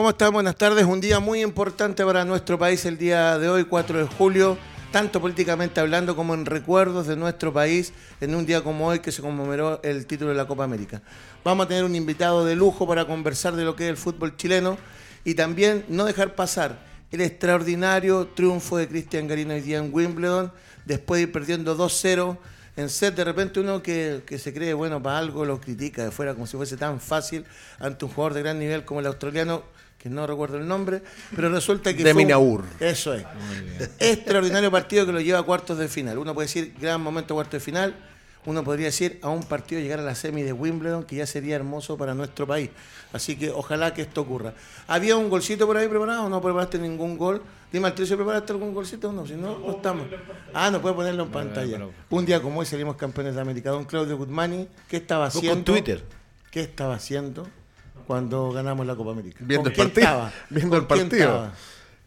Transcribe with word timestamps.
¿Cómo 0.00 0.08
están? 0.08 0.32
Buenas 0.32 0.56
tardes. 0.56 0.86
Un 0.86 0.98
día 0.98 1.20
muy 1.20 1.42
importante 1.42 2.02
para 2.06 2.24
nuestro 2.24 2.58
país 2.58 2.86
el 2.86 2.96
día 2.96 3.38
de 3.38 3.50
hoy, 3.50 3.64
4 3.64 3.98
de 3.98 4.04
julio, 4.06 4.56
tanto 4.90 5.20
políticamente 5.20 5.78
hablando 5.78 6.16
como 6.16 6.32
en 6.32 6.46
recuerdos 6.46 7.06
de 7.06 7.16
nuestro 7.16 7.52
país, 7.52 7.92
en 8.22 8.34
un 8.34 8.46
día 8.46 8.64
como 8.64 8.86
hoy 8.86 9.00
que 9.00 9.12
se 9.12 9.20
conmemoró 9.20 9.78
el 9.82 10.06
título 10.06 10.30
de 10.30 10.38
la 10.38 10.46
Copa 10.46 10.64
América. 10.64 11.02
Vamos 11.44 11.66
a 11.66 11.68
tener 11.68 11.84
un 11.84 11.94
invitado 11.94 12.46
de 12.46 12.56
lujo 12.56 12.88
para 12.88 13.06
conversar 13.06 13.56
de 13.56 13.64
lo 13.64 13.76
que 13.76 13.84
es 13.84 13.90
el 13.90 13.98
fútbol 13.98 14.38
chileno 14.38 14.78
y 15.22 15.34
también 15.34 15.84
no 15.88 16.06
dejar 16.06 16.34
pasar 16.34 16.78
el 17.12 17.20
extraordinario 17.20 18.28
triunfo 18.28 18.78
de 18.78 18.88
Cristian 18.88 19.28
Garino 19.28 19.52
hoy 19.52 19.60
día 19.60 19.76
en 19.76 19.92
Wimbledon, 19.92 20.50
después 20.86 21.18
de 21.18 21.24
ir 21.24 21.32
perdiendo 21.32 21.76
2-0 21.76 22.38
en 22.76 22.88
set, 22.88 23.14
de 23.14 23.24
repente 23.24 23.60
uno 23.60 23.82
que, 23.82 24.22
que, 24.24 24.38
se 24.38 24.54
cree 24.54 24.72
bueno 24.72 25.02
para 25.02 25.18
algo 25.18 25.44
lo 25.44 25.60
critica 25.60 26.04
de 26.04 26.10
fuera 26.10 26.32
como 26.32 26.46
si 26.46 26.56
fuese 26.56 26.78
tan 26.78 27.00
fácil 27.00 27.44
ante 27.78 28.06
un 28.06 28.12
jugador 28.12 28.32
de 28.32 28.40
gran 28.40 28.58
nivel 28.58 28.86
como 28.86 29.00
el 29.00 29.06
australiano, 29.06 29.64
que 30.00 30.08
no 30.08 30.26
recuerdo 30.26 30.56
el 30.56 30.66
nombre, 30.66 31.02
pero 31.36 31.50
resulta 31.50 31.94
que... 31.94 32.02
De 32.04 32.14
Minaur. 32.14 32.64
Eso 32.80 33.12
es. 33.12 33.24
Extraordinario 33.98 34.70
partido 34.70 35.04
que 35.04 35.12
lo 35.12 35.20
lleva 35.20 35.40
a 35.40 35.42
cuartos 35.42 35.76
de 35.76 35.88
final. 35.88 36.16
Uno 36.16 36.32
puede 36.32 36.46
decir 36.46 36.74
gran 36.80 37.02
momento 37.02 37.34
cuartos 37.34 37.52
de 37.52 37.60
final, 37.60 37.94
uno 38.46 38.64
podría 38.64 38.86
decir 38.86 39.18
a 39.20 39.28
un 39.28 39.42
partido 39.42 39.82
llegar 39.82 40.00
a 40.00 40.02
la 40.02 40.14
semi 40.14 40.42
de 40.42 40.54
Wimbledon, 40.54 41.04
que 41.04 41.16
ya 41.16 41.26
sería 41.26 41.56
hermoso 41.56 41.98
para 41.98 42.14
nuestro 42.14 42.46
país. 42.46 42.70
Así 43.12 43.36
que 43.36 43.50
ojalá 43.50 43.92
que 43.92 44.00
esto 44.00 44.22
ocurra. 44.22 44.54
¿Había 44.88 45.16
un 45.16 45.28
golcito 45.28 45.66
por 45.66 45.76
ahí 45.76 45.86
preparado 45.86 46.24
o 46.24 46.28
no 46.30 46.40
preparaste 46.40 46.78
ningún 46.78 47.18
gol? 47.18 47.42
Dime 47.70 47.88
al 47.88 48.06
si 48.06 48.16
preparaste 48.16 48.52
algún 48.54 48.72
golcito 48.72 49.10
o 49.10 49.12
no, 49.12 49.26
si 49.26 49.34
no, 49.34 49.58
no 49.58 49.70
estamos. 49.72 50.06
Ah, 50.54 50.70
no 50.70 50.80
puede 50.80 50.94
ponerlo 50.94 51.24
en 51.24 51.30
pantalla. 51.30 51.78
Un 52.08 52.24
día 52.24 52.40
como 52.40 52.60
hoy 52.60 52.66
salimos 52.66 52.96
campeones 52.96 53.34
de 53.34 53.40
América. 53.42 53.70
Don 53.70 53.84
Claudio 53.84 54.16
Guzmani, 54.16 54.66
¿qué 54.88 54.96
estaba 54.96 55.26
haciendo? 55.26 55.56
Con 55.56 55.64
Twitter. 55.64 56.02
¿Qué 56.50 56.62
estaba 56.62 56.94
haciendo 56.94 57.46
cuando 58.10 58.50
ganamos 58.50 58.84
la 58.88 58.96
Copa 58.96 59.12
América? 59.12 59.38
Viendo 59.38 59.68
el 59.68 59.76
partido. 59.76 60.32
Viendo 60.48 60.76
el 60.76 60.84
partido. 60.84 61.52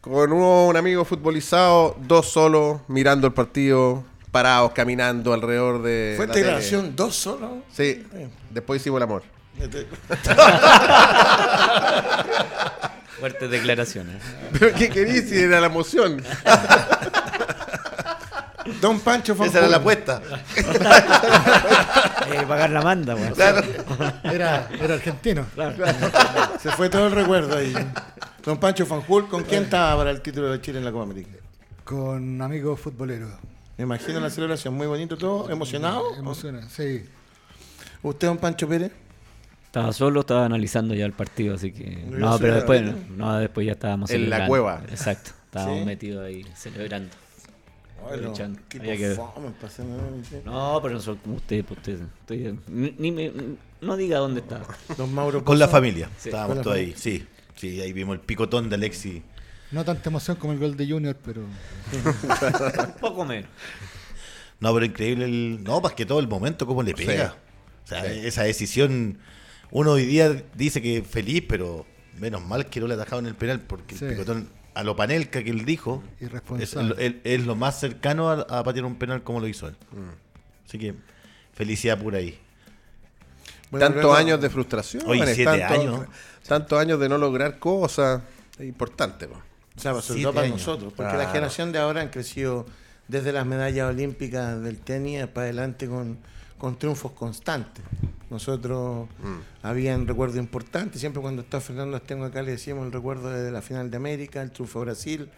Con 0.01 0.33
un 0.33 0.75
amigo 0.75 1.05
futbolizado, 1.05 1.95
dos 1.97 2.29
solos, 2.29 2.81
mirando 2.89 3.25
el 3.27 3.31
partido, 3.31 4.03
parados, 4.29 4.73
caminando 4.73 5.31
alrededor 5.31 5.81
de. 5.81 6.15
¿Fue 6.17 6.25
integración 6.25 6.93
dos 6.93 7.15
solos? 7.15 7.51
Sí. 7.71 8.05
Después 8.49 8.81
hicimos 8.81 8.97
el 8.97 9.03
amor. 9.03 9.23
Fuertes 13.21 13.49
declaraciones. 13.49 14.21
¿Pero 14.51 14.73
qué 14.73 14.89
querías 14.89 15.29
si 15.29 15.37
era 15.39 15.61
la 15.61 15.67
emoción? 15.67 16.21
Don 18.81 18.99
Pancho 18.99 19.37
Esa 19.41 19.59
era 19.59 19.69
la 19.69 19.77
apuesta. 19.77 20.21
eh, 20.57 22.45
pagar 22.47 22.69
la 22.71 22.81
manda, 22.81 23.13
bueno. 23.13 23.33
claro. 23.35 23.61
Era, 24.23 24.69
era 24.79 24.93
argentino. 24.95 25.45
Claro. 25.53 25.85
Se 26.59 26.71
fue 26.71 26.89
todo 26.89 27.07
el 27.07 27.13
recuerdo 27.13 27.57
ahí. 27.57 27.73
Don 28.43 28.59
Pancho 28.59 28.85
Fanjul, 28.85 29.27
¿con 29.27 29.43
quién 29.43 29.63
estaba 29.63 29.97
para 29.97 30.11
el 30.11 30.21
título 30.21 30.51
de 30.51 30.61
Chile 30.61 30.79
en 30.79 30.85
la 30.85 30.91
Copa 30.91 31.03
América? 31.03 31.31
Con 31.83 32.41
amigos 32.41 32.79
futboleros. 32.79 33.31
Me 33.77 33.83
imagino 33.83 34.19
la 34.19 34.29
celebración, 34.29 34.73
muy 34.73 34.87
bonito 34.87 35.17
todo, 35.17 35.49
emocionado. 35.49 36.15
Emociona, 36.15 36.69
sí. 36.69 37.03
¿Usted, 38.03 38.27
don 38.27 38.37
Pancho 38.37 38.67
Pérez? 38.67 38.91
Estaba 39.65 39.91
solo, 39.91 40.19
estaba 40.19 40.45
analizando 40.45 40.93
ya 40.93 41.05
el 41.05 41.13
partido, 41.13 41.55
así 41.55 41.71
que. 41.71 42.05
No, 42.07 42.37
pero 42.37 42.55
después, 42.55 42.83
no, 43.09 43.37
después 43.39 43.65
ya 43.65 43.73
estábamos 43.73 44.11
En 44.11 44.29
la 44.29 44.45
cueva. 44.47 44.83
Exacto, 44.89 45.31
estábamos 45.45 45.85
metidos 45.85 46.23
ahí 46.23 46.45
celebrando. 46.53 47.09
Bueno, 48.03 48.33
que... 48.67 48.79
No, 50.45 50.79
pero 50.81 50.93
no 50.93 50.99
son 50.99 51.17
como 51.17 51.35
usted, 51.37 51.63
pues 51.63 51.79
usted, 51.79 52.01
usted 52.01 52.55
ni, 52.67 53.11
me, 53.11 53.31
no 53.83 53.97
diga 53.97 54.19
dónde 54.19 54.41
está. 54.41 54.61
Don 54.97 55.13
Mauro 55.13 55.43
Con 55.43 55.59
la 55.59 55.67
familia, 55.67 56.09
sí. 56.17 56.29
estábamos 56.29 56.61
todos 56.61 56.77
ahí, 56.77 56.93
sí. 56.95 57.25
Sí, 57.55 57.79
ahí 57.81 57.93
vimos 57.93 58.15
el 58.15 58.19
picotón 58.19 58.69
de 58.69 58.75
Alexi. 58.75 59.21
No 59.71 59.83
tanta 59.83 60.09
emoción 60.09 60.37
como 60.37 60.53
el 60.53 60.59
gol 60.59 60.77
de 60.77 60.87
Junior, 60.87 61.17
pero. 61.23 61.41
Un 61.41 62.93
poco 62.99 63.25
menos. 63.25 63.49
No, 64.59 64.73
pero 64.73 64.85
increíble 64.85 65.25
el. 65.25 65.63
No, 65.63 65.81
más 65.81 65.93
que 65.93 66.05
todo 66.05 66.19
el 66.19 66.27
momento, 66.27 66.65
cómo 66.65 66.83
le 66.83 66.93
pega. 66.93 67.35
O 67.83 67.87
sea, 67.87 68.03
sí. 68.05 68.21
esa 68.23 68.43
decisión. 68.43 69.17
Uno 69.71 69.93
hoy 69.93 70.05
día 70.05 70.43
dice 70.53 70.81
que 70.81 71.01
feliz, 71.01 71.43
pero 71.47 71.85
menos 72.19 72.45
mal 72.45 72.67
que 72.67 72.79
no 72.79 72.87
le 72.87 72.93
en 72.93 73.25
el 73.25 73.35
penal, 73.35 73.61
porque 73.61 73.95
el 73.95 74.11
picotón, 74.11 74.49
a 74.75 74.83
lo 74.83 74.95
panelca 74.95 75.43
que 75.43 75.49
él 75.49 75.65
dijo, 75.65 76.03
es, 76.19 76.75
es, 76.75 77.15
es, 77.23 77.45
lo 77.45 77.55
más 77.55 77.79
cercano 77.79 78.29
a, 78.29 78.41
a, 78.41 78.63
patear 78.63 78.85
un 78.85 78.95
penal 78.95 79.23
como 79.23 79.39
lo 79.39 79.47
hizo 79.47 79.67
él. 79.67 79.75
Mm. 79.91 80.67
Así 80.67 80.77
que 80.77 80.93
felicidad 81.53 81.99
por 81.99 82.13
ahí. 82.15 82.39
Bueno, 83.73 83.87
Tantos 83.87 84.15
años 84.15 84.39
de 84.39 84.51
frustración. 84.51 85.01
Hoy, 85.07 85.19
siete 85.25 85.45
tantos, 85.45 85.79
años. 85.79 86.01
Tantos 86.47 86.79
años 86.79 86.99
de 86.99 87.09
no 87.09 87.17
lograr 87.17 87.57
cosas. 87.57 88.21
Es 88.59 88.67
importante. 88.67 89.25
O 89.25 89.79
sea, 89.79 89.99
sobre 89.99 90.21
todo 90.21 90.31
para 90.31 90.47
nosotros, 90.47 90.93
porque 90.95 91.09
claro. 91.09 91.17
la 91.17 91.29
generación 91.29 91.71
de 91.71 91.79
ahora 91.79 92.01
han 92.01 92.09
crecido 92.09 92.67
desde 93.07 93.31
las 93.31 93.47
medallas 93.47 93.89
olímpicas 93.89 94.61
del 94.61 94.77
tenis 94.77 95.25
para 95.25 95.45
adelante 95.45 95.87
con, 95.87 96.19
con 96.59 96.77
triunfos 96.77 97.13
constantes. 97.13 97.83
Nosotros 98.29 99.07
mm. 99.23 99.65
habían 99.65 100.05
recuerdos 100.05 100.37
importantes, 100.37 100.99
siempre 100.99 101.23
cuando 101.23 101.41
está 101.41 101.59
Fernando 101.59 101.97
Astengo 101.97 102.25
acá 102.25 102.43
le 102.43 102.51
decíamos 102.51 102.85
el 102.85 102.91
recuerdo 102.91 103.31
de 103.31 103.49
la 103.49 103.63
final 103.63 103.89
de 103.89 103.97
América, 103.97 104.43
el 104.43 104.51
triunfo 104.51 104.81
de 104.81 104.85
Brasil, 104.85 105.29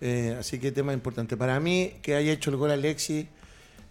eh, 0.00 0.36
así 0.40 0.58
que 0.58 0.72
tema 0.72 0.92
importante. 0.92 1.36
Para 1.36 1.60
mí, 1.60 1.92
que 2.02 2.16
haya 2.16 2.32
hecho 2.32 2.50
el 2.50 2.56
gol 2.56 2.72
Alexis 2.72 3.26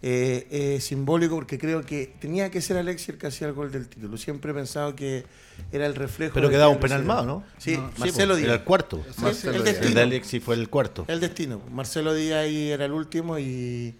eh, 0.02 0.46
eh, 0.50 0.80
simbólico 0.80 1.34
porque 1.34 1.58
creo 1.58 1.84
que 1.84 2.14
tenía 2.20 2.50
que 2.50 2.62
ser 2.62 2.78
Alexis 2.78 3.10
el 3.10 3.18
que 3.18 3.26
hacía 3.26 3.48
el 3.48 3.52
gol 3.52 3.70
del 3.70 3.86
título. 3.86 4.16
Siempre 4.16 4.52
he 4.52 4.54
pensado 4.54 4.96
que 4.96 5.24
era 5.72 5.84
el 5.84 5.94
reflejo. 5.94 6.32
Pero 6.32 6.48
quedaba 6.48 6.70
un 6.70 6.80
penal 6.80 7.04
más, 7.04 7.26
¿no? 7.26 7.44
Sí, 7.58 7.76
no, 7.76 7.92
Marcelo 7.98 8.34
sí, 8.34 8.40
Díaz. 8.40 8.52
Era 8.52 8.60
el 8.60 8.64
cuarto. 8.64 9.04
Sí, 9.14 9.22
Marcelo 9.22 9.62
el, 9.62 9.68
el, 9.68 9.94
de 9.94 10.00
Alexis 10.00 10.42
fue 10.42 10.54
el 10.54 10.70
cuarto. 10.70 11.04
El 11.06 11.20
destino. 11.20 11.60
Marcelo 11.70 12.14
Díaz 12.14 12.44
ahí 12.44 12.70
era 12.70 12.86
el 12.86 12.92
último 12.92 13.38
y, 13.38 13.94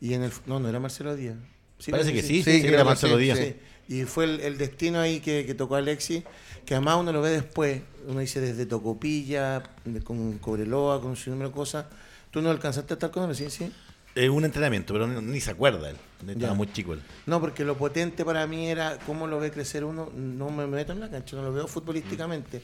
y 0.00 0.14
en 0.14 0.24
el. 0.24 0.32
No, 0.46 0.58
no 0.58 0.68
era 0.68 0.80
Marcelo 0.80 1.14
Díaz. 1.14 1.36
Sí, 1.78 1.92
Parece 1.92 2.12
que 2.12 2.22
sí, 2.22 2.42
sí, 2.42 2.60
sí, 2.60 2.66
era 2.66 2.82
Marcelo 2.82 3.16
Díaz. 3.16 3.38
Y 3.86 4.04
fue 4.04 4.24
el, 4.24 4.40
el, 4.40 4.58
destino 4.58 4.98
ahí 4.98 5.20
que, 5.20 5.46
que 5.46 5.54
tocó 5.54 5.76
Alexis, 5.76 6.24
que 6.66 6.74
además 6.74 6.96
uno 6.98 7.12
lo 7.12 7.22
ve 7.22 7.30
después. 7.30 7.80
Uno 8.08 8.18
dice 8.18 8.40
desde 8.40 8.66
Tocopilla, 8.66 9.62
con 10.02 10.38
Cobreloa, 10.38 11.00
con 11.00 11.14
su 11.14 11.30
número 11.30 11.50
de 11.50 11.54
cosas. 11.54 11.86
¿Tú 12.32 12.42
no 12.42 12.50
alcanzaste 12.50 12.92
a 12.92 12.96
estar 12.96 13.10
con 13.12 13.30
él? 13.30 13.36
Sí, 13.36 13.48
sí. 13.50 13.72
Eh, 14.18 14.28
un 14.28 14.44
entrenamiento, 14.44 14.92
pero 14.92 15.06
ni, 15.06 15.20
ni 15.22 15.40
se 15.40 15.52
acuerda 15.52 15.90
él. 15.90 15.96
Estaba 16.26 16.48
ya. 16.48 16.54
muy 16.54 16.72
chico 16.72 16.92
él. 16.92 17.00
No, 17.26 17.40
porque 17.40 17.64
lo 17.64 17.78
potente 17.78 18.24
para 18.24 18.48
mí 18.48 18.68
era 18.68 18.98
cómo 19.06 19.28
lo 19.28 19.38
ve 19.38 19.52
crecer 19.52 19.84
uno. 19.84 20.10
No 20.12 20.50
me 20.50 20.66
meto 20.66 20.92
en 20.92 20.98
la 20.98 21.08
cancha, 21.08 21.36
no 21.36 21.44
lo 21.44 21.52
veo 21.52 21.68
futbolísticamente. 21.68 22.60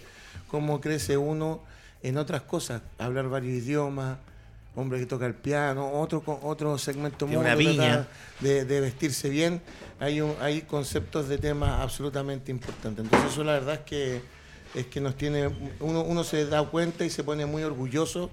Cómo 0.48 0.80
crece 0.80 1.16
uno 1.16 1.62
en 2.02 2.16
otras 2.16 2.42
cosas. 2.42 2.82
Hablar 2.98 3.28
varios 3.28 3.52
idiomas, 3.52 4.18
hombre 4.74 4.98
que 4.98 5.06
toca 5.06 5.26
el 5.26 5.34
piano, 5.34 5.92
otro, 5.92 6.24
otro 6.42 6.76
segmento 6.76 7.28
muy. 7.28 7.36
De, 8.40 8.64
de, 8.64 8.80
vestirse 8.80 9.28
bien. 9.28 9.62
Hay, 10.00 10.20
un, 10.20 10.34
hay 10.40 10.62
conceptos 10.62 11.28
de 11.28 11.38
temas 11.38 11.80
absolutamente 11.80 12.50
importantes. 12.50 13.04
Entonces, 13.04 13.30
eso 13.30 13.44
la 13.44 13.52
verdad 13.52 13.74
es 13.74 13.80
que, 13.82 14.22
es 14.74 14.86
que 14.86 15.00
nos 15.00 15.16
tiene. 15.16 15.48
Uno, 15.78 16.02
uno 16.02 16.24
se 16.24 16.46
da 16.46 16.64
cuenta 16.64 17.04
y 17.04 17.10
se 17.10 17.22
pone 17.22 17.46
muy 17.46 17.62
orgulloso 17.62 18.28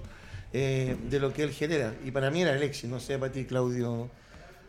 eh, 0.54 0.96
de 1.10 1.20
lo 1.20 1.34
que 1.34 1.44
él 1.44 1.52
genera. 1.52 1.96
Y 2.06 2.12
para 2.12 2.30
mí 2.30 2.42
era 2.42 2.52
Alexis, 2.52 2.90
no 2.90 3.00
sé, 3.00 3.18
para 3.18 3.32
ti, 3.32 3.46
Claudio. 3.46 4.10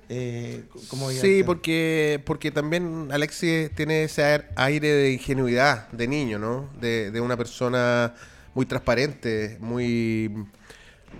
Eh, 0.08 0.64
¿cómo 0.88 1.10
sí, 1.10 1.42
porque, 1.42 2.20
porque 2.26 2.50
también 2.50 3.08
Alexis 3.12 3.70
tiene 3.74 4.04
ese 4.04 4.44
aire 4.56 4.88
de 4.88 5.12
ingenuidad 5.12 5.88
de 5.90 6.06
niño, 6.06 6.38
¿no? 6.38 6.68
De, 6.80 7.10
de 7.10 7.20
una 7.20 7.36
persona 7.36 8.14
muy 8.54 8.66
transparente, 8.66 9.56
muy 9.60 10.30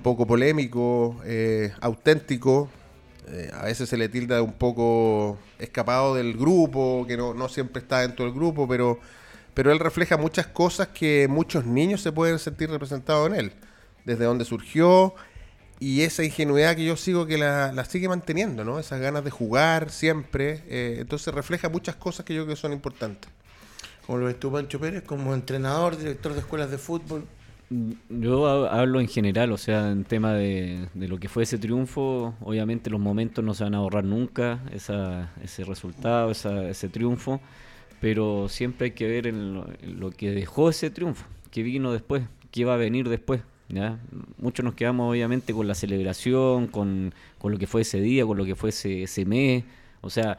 poco 0.02 0.26
polémico, 0.26 1.20
eh, 1.24 1.72
auténtico. 1.80 2.68
Eh, 3.28 3.50
a 3.54 3.64
veces 3.64 3.88
se 3.88 3.96
le 3.96 4.08
tilda 4.08 4.42
un 4.42 4.52
poco 4.52 5.38
escapado 5.58 6.14
del 6.14 6.36
grupo, 6.36 7.06
que 7.06 7.16
no, 7.16 7.34
no 7.34 7.48
siempre 7.48 7.80
está 7.80 8.00
dentro 8.00 8.24
del 8.26 8.34
grupo, 8.34 8.68
pero, 8.68 8.98
pero 9.54 9.72
él 9.72 9.78
refleja 9.78 10.16
muchas 10.16 10.48
cosas 10.48 10.88
que 10.88 11.28
muchos 11.28 11.64
niños 11.64 12.02
se 12.02 12.12
pueden 12.12 12.38
sentir 12.38 12.68
representados 12.68 13.30
en 13.30 13.36
él 13.36 13.52
desde 14.04 14.24
dónde 14.24 14.44
surgió 14.44 15.14
y 15.82 16.02
esa 16.02 16.22
ingenuidad 16.22 16.76
que 16.76 16.84
yo 16.84 16.96
sigo 16.96 17.26
que 17.26 17.36
la, 17.36 17.72
la 17.72 17.84
sigue 17.84 18.08
manteniendo, 18.08 18.64
¿no? 18.64 18.78
Esas 18.78 19.00
ganas 19.00 19.24
de 19.24 19.30
jugar 19.30 19.90
siempre. 19.90 20.62
Eh, 20.68 20.98
entonces 21.00 21.34
refleja 21.34 21.68
muchas 21.68 21.96
cosas 21.96 22.24
que 22.24 22.32
yo 22.34 22.44
creo 22.44 22.54
que 22.54 22.60
son 22.60 22.72
importantes. 22.72 23.28
¿Cómo 24.06 24.18
lo 24.18 24.26
ves 24.26 24.38
tú, 24.38 24.52
Pancho 24.52 24.78
Pérez, 24.78 25.02
como 25.02 25.34
entrenador, 25.34 25.98
director 25.98 26.34
de 26.34 26.38
escuelas 26.38 26.70
de 26.70 26.78
fútbol? 26.78 27.24
Yo 28.08 28.68
hablo 28.70 29.00
en 29.00 29.08
general, 29.08 29.50
o 29.50 29.56
sea, 29.56 29.90
en 29.90 30.04
tema 30.04 30.34
de, 30.34 30.88
de, 30.94 31.08
lo 31.08 31.18
que 31.18 31.28
fue 31.28 31.42
ese 31.42 31.58
triunfo, 31.58 32.34
obviamente 32.42 32.88
los 32.88 33.00
momentos 33.00 33.44
no 33.44 33.52
se 33.52 33.64
van 33.64 33.74
a 33.74 33.80
borrar 33.80 34.04
nunca, 34.04 34.60
esa, 34.72 35.32
ese 35.42 35.64
resultado, 35.64 36.30
esa, 36.30 36.68
ese 36.68 36.88
triunfo, 36.90 37.40
pero 38.00 38.48
siempre 38.48 38.86
hay 38.86 38.90
que 38.92 39.08
ver 39.08 39.26
en 39.26 39.54
lo, 39.54 39.66
en 39.80 39.98
lo 39.98 40.10
que 40.10 40.30
dejó 40.30 40.68
ese 40.70 40.90
triunfo, 40.90 41.24
qué 41.50 41.64
vino 41.64 41.92
después, 41.92 42.22
qué 42.52 42.64
va 42.64 42.74
a 42.74 42.76
venir 42.76 43.08
después. 43.08 43.40
¿Ya? 43.72 43.98
Muchos 44.36 44.64
nos 44.64 44.74
quedamos 44.74 45.10
obviamente 45.10 45.54
con 45.54 45.66
la 45.66 45.74
celebración, 45.74 46.66
con, 46.66 47.14
con, 47.38 47.52
lo 47.52 47.58
que 47.58 47.66
fue 47.66 47.80
ese 47.80 48.00
día, 48.00 48.24
con 48.26 48.36
lo 48.36 48.44
que 48.44 48.54
fue 48.54 48.68
ese, 48.68 49.04
ese 49.04 49.24
mes. 49.24 49.64
O 50.02 50.10
sea, 50.10 50.36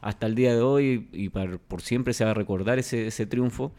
hasta 0.00 0.26
el 0.26 0.36
día 0.36 0.54
de 0.54 0.60
hoy 0.62 1.08
y 1.12 1.28
para, 1.28 1.58
por 1.58 1.82
siempre 1.82 2.14
se 2.14 2.24
va 2.24 2.30
a 2.30 2.34
recordar 2.34 2.78
ese, 2.78 3.08
ese 3.08 3.26
triunfo. 3.26 3.72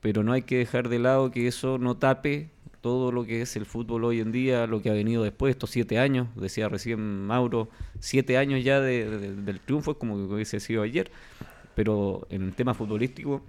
pero 0.00 0.22
no 0.22 0.32
hay 0.32 0.42
que 0.42 0.56
dejar 0.56 0.88
de 0.88 0.98
lado 0.98 1.30
que 1.30 1.46
eso 1.46 1.78
no 1.78 1.98
tape 1.98 2.50
todo 2.80 3.12
lo 3.12 3.24
que 3.26 3.42
es 3.42 3.56
el 3.56 3.66
fútbol 3.66 4.04
hoy 4.04 4.20
en 4.20 4.32
día, 4.32 4.66
lo 4.66 4.80
que 4.80 4.90
ha 4.90 4.92
venido 4.92 5.24
después, 5.24 5.50
estos 5.50 5.70
siete 5.70 5.98
años, 5.98 6.28
decía 6.36 6.68
recién 6.68 7.26
Mauro, 7.26 7.68
siete 7.98 8.38
años 8.38 8.62
ya 8.62 8.80
del 8.80 9.60
triunfo, 9.64 9.90
es 9.90 9.96
como 9.96 10.16
que 10.16 10.34
hubiese 10.34 10.60
sido 10.60 10.82
ayer, 10.82 11.10
pero 11.74 12.26
en 12.30 12.42
el 12.42 12.54
tema 12.54 12.74
futbolístico, 12.74 13.42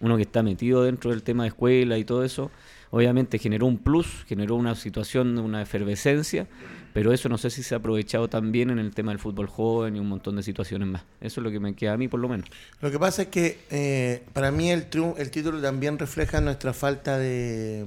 uno 0.00 0.16
que 0.16 0.22
está 0.22 0.42
metido 0.42 0.82
dentro 0.82 1.10
del 1.10 1.22
tema 1.22 1.44
de 1.44 1.48
escuela 1.48 1.98
y 1.98 2.04
todo 2.04 2.24
eso, 2.24 2.50
obviamente 2.90 3.38
generó 3.38 3.66
un 3.66 3.78
plus, 3.78 4.24
generó 4.26 4.56
una 4.56 4.74
situación, 4.74 5.38
una 5.38 5.62
efervescencia, 5.62 6.46
pero 6.92 7.12
eso 7.12 7.28
no 7.28 7.38
sé 7.38 7.48
si 7.50 7.62
se 7.62 7.74
ha 7.74 7.78
aprovechado 7.78 8.28
también 8.28 8.70
en 8.70 8.78
el 8.78 8.94
tema 8.94 9.12
del 9.12 9.18
fútbol 9.18 9.46
joven 9.46 9.96
y 9.96 9.98
un 9.98 10.08
montón 10.08 10.36
de 10.36 10.42
situaciones 10.42 10.88
más. 10.88 11.02
Eso 11.20 11.40
es 11.40 11.44
lo 11.44 11.50
que 11.50 11.58
me 11.58 11.74
queda 11.74 11.94
a 11.94 11.96
mí, 11.96 12.08
por 12.08 12.20
lo 12.20 12.28
menos. 12.28 12.48
Lo 12.80 12.90
que 12.90 12.98
pasa 12.98 13.22
es 13.22 13.28
que 13.28 13.60
eh, 13.70 14.24
para 14.32 14.50
mí 14.50 14.70
el, 14.70 14.86
el 15.16 15.30
título 15.30 15.62
también 15.62 15.98
refleja 15.98 16.40
nuestra 16.40 16.74
falta 16.74 17.16
de, 17.16 17.86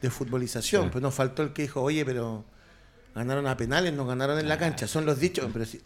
de 0.00 0.10
futbolización. 0.10 0.90
Pues 0.90 1.02
nos 1.02 1.14
faltó 1.14 1.42
el 1.42 1.52
que 1.52 1.62
dijo, 1.62 1.82
oye, 1.82 2.04
pero 2.04 2.44
ganaron 3.14 3.48
a 3.48 3.56
penales, 3.56 3.92
no 3.92 4.06
ganaron 4.06 4.38
en 4.38 4.48
la 4.48 4.56
cancha. 4.56 4.86
Son 4.86 5.04
los 5.04 5.18
dichos, 5.18 5.50
pero 5.52 5.64
sí, 5.64 5.80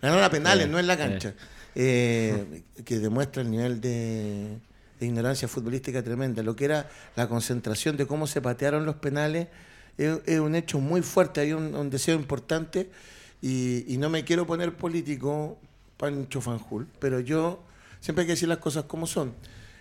ganaron 0.00 0.22
a 0.22 0.30
penales, 0.30 0.68
no 0.68 0.78
en 0.78 0.86
la 0.86 0.96
cancha. 0.96 1.34
Eh, 1.74 2.62
que 2.84 2.98
demuestra 2.98 3.42
el 3.42 3.50
nivel 3.50 3.80
de, 3.80 4.58
ignorancia 5.04 5.48
futbolística 5.48 6.02
tremenda. 6.02 6.42
Lo 6.42 6.56
que 6.56 6.66
era 6.66 6.90
la 7.16 7.28
concentración 7.28 7.96
de 7.96 8.06
cómo 8.06 8.26
se 8.26 8.40
patearon 8.40 8.84
los 8.84 8.96
penales 8.96 9.48
es, 9.98 10.40
un 10.40 10.54
hecho 10.54 10.80
muy 10.80 11.02
fuerte, 11.02 11.40
hay 11.40 11.52
un, 11.52 11.90
deseo 11.90 12.14
importante 12.16 12.90
y, 13.40 13.96
no 13.98 14.08
me 14.08 14.24
quiero 14.24 14.46
poner 14.46 14.74
político, 14.74 15.58
Pancho 15.96 16.40
Fanjul, 16.40 16.86
pero 16.98 17.20
yo 17.20 17.62
siempre 18.00 18.22
hay 18.22 18.26
que 18.26 18.32
decir 18.32 18.48
las 18.48 18.58
cosas 18.58 18.84
como 18.84 19.06
son. 19.06 19.34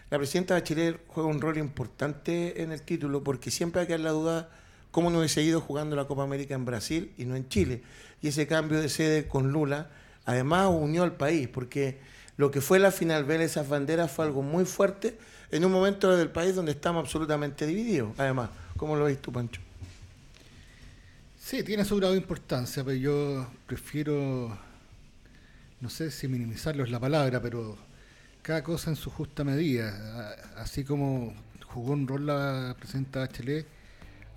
La 0.09 0.17
presidenta 0.17 0.55
Bachelet 0.55 0.99
juega 1.07 1.29
un 1.29 1.39
rol 1.39 1.57
importante 1.57 2.61
en 2.61 2.71
el 2.71 2.81
título 2.81 3.23
porque 3.23 3.49
siempre 3.49 3.81
hay 3.81 3.87
que 3.87 3.93
dar 3.93 4.01
la 4.01 4.11
duda 4.11 4.49
cómo 4.91 5.09
no 5.09 5.19
hubiese 5.19 5.41
ido 5.41 5.61
jugando 5.61 5.95
la 5.95 6.05
Copa 6.05 6.23
América 6.23 6.53
en 6.53 6.65
Brasil 6.65 7.13
y 7.17 7.25
no 7.25 7.35
en 7.35 7.47
Chile. 7.47 7.81
Y 8.21 8.27
ese 8.27 8.45
cambio 8.45 8.79
de 8.79 8.89
sede 8.89 9.27
con 9.27 9.51
Lula 9.51 9.89
además 10.25 10.67
unió 10.69 11.03
al 11.03 11.15
país 11.15 11.47
porque 11.47 11.99
lo 12.37 12.51
que 12.51 12.61
fue 12.61 12.79
la 12.79 12.91
final, 12.91 13.23
ver 13.23 13.41
esas 13.41 13.67
banderas 13.67 14.11
fue 14.11 14.25
algo 14.25 14.41
muy 14.41 14.65
fuerte 14.65 15.17
en 15.51 15.65
un 15.65 15.71
momento 15.71 16.15
del 16.15 16.29
país 16.29 16.55
donde 16.55 16.71
estamos 16.71 17.03
absolutamente 17.03 17.67
divididos. 17.67 18.13
Además, 18.17 18.49
¿cómo 18.77 18.95
lo 18.95 19.05
ves 19.05 19.21
tú, 19.21 19.31
Pancho? 19.31 19.61
Sí, 21.39 21.63
tiene 21.63 21.83
su 21.83 21.97
grado 21.97 22.13
de 22.13 22.19
importancia, 22.19 22.83
pero 22.83 22.95
yo 22.97 23.47
prefiero, 23.67 24.57
no 25.81 25.89
sé 25.89 26.09
si 26.11 26.27
minimizarlo 26.27 26.83
es 26.83 26.91
la 26.91 26.99
palabra, 26.99 27.41
pero 27.41 27.77
cada 28.41 28.63
cosa 28.63 28.89
en 28.89 28.95
su 28.95 29.09
justa 29.09 29.43
medida. 29.43 30.35
Así 30.55 30.83
como 30.83 31.33
jugó 31.65 31.93
un 31.93 32.07
rol 32.07 32.25
la 32.25 32.75
presidenta 32.79 33.19
Bachelet, 33.19 33.65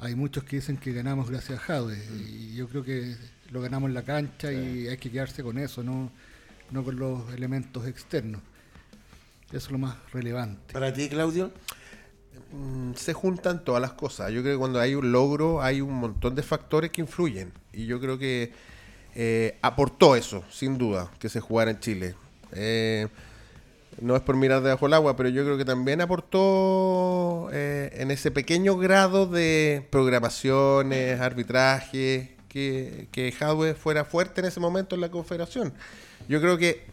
hay 0.00 0.14
muchos 0.14 0.44
que 0.44 0.56
dicen 0.56 0.76
que 0.76 0.92
ganamos 0.92 1.30
gracias 1.30 1.58
a 1.58 1.62
Jade. 1.62 2.04
Y 2.28 2.54
yo 2.54 2.68
creo 2.68 2.84
que 2.84 3.16
lo 3.50 3.60
ganamos 3.60 3.88
en 3.88 3.94
la 3.94 4.02
cancha 4.02 4.52
y 4.52 4.88
hay 4.88 4.96
que 4.96 5.10
quedarse 5.10 5.42
con 5.42 5.58
eso, 5.58 5.82
no, 5.82 6.10
no 6.70 6.84
con 6.84 6.96
los 6.96 7.32
elementos 7.32 7.86
externos. 7.86 8.40
Eso 9.48 9.66
es 9.66 9.70
lo 9.70 9.78
más 9.78 9.96
relevante. 10.12 10.72
¿Para 10.72 10.92
ti, 10.92 11.08
Claudio? 11.08 11.52
Mm, 12.52 12.94
se 12.94 13.12
juntan 13.12 13.64
todas 13.64 13.80
las 13.80 13.92
cosas. 13.92 14.32
Yo 14.32 14.42
creo 14.42 14.54
que 14.54 14.58
cuando 14.58 14.80
hay 14.80 14.94
un 14.94 15.12
logro 15.12 15.62
hay 15.62 15.80
un 15.80 15.94
montón 15.94 16.34
de 16.34 16.42
factores 16.42 16.90
que 16.90 17.00
influyen. 17.00 17.52
Y 17.72 17.86
yo 17.86 18.00
creo 18.00 18.18
que 18.18 18.52
eh, 19.14 19.58
aportó 19.62 20.16
eso, 20.16 20.44
sin 20.50 20.78
duda, 20.78 21.10
que 21.18 21.28
se 21.28 21.40
jugara 21.40 21.70
en 21.70 21.80
Chile. 21.80 22.14
Eh, 22.52 23.08
no 24.00 24.16
es 24.16 24.22
por 24.22 24.36
mirar 24.36 24.62
debajo 24.62 24.86
del 24.86 24.94
agua, 24.94 25.16
pero 25.16 25.28
yo 25.28 25.44
creo 25.44 25.56
que 25.56 25.64
también 25.64 26.00
aportó 26.00 27.48
eh, 27.52 27.90
en 27.94 28.10
ese 28.10 28.30
pequeño 28.30 28.76
grado 28.76 29.26
de 29.26 29.86
programaciones, 29.90 31.20
arbitraje, 31.20 32.33
que, 32.54 33.08
que 33.10 33.34
fuera 33.76 34.04
fuerte 34.04 34.40
en 34.40 34.46
ese 34.46 34.60
momento 34.60 34.94
en 34.94 35.00
la 35.00 35.10
confederación. 35.10 35.74
Yo 36.28 36.40
creo 36.40 36.56
que 36.56 36.86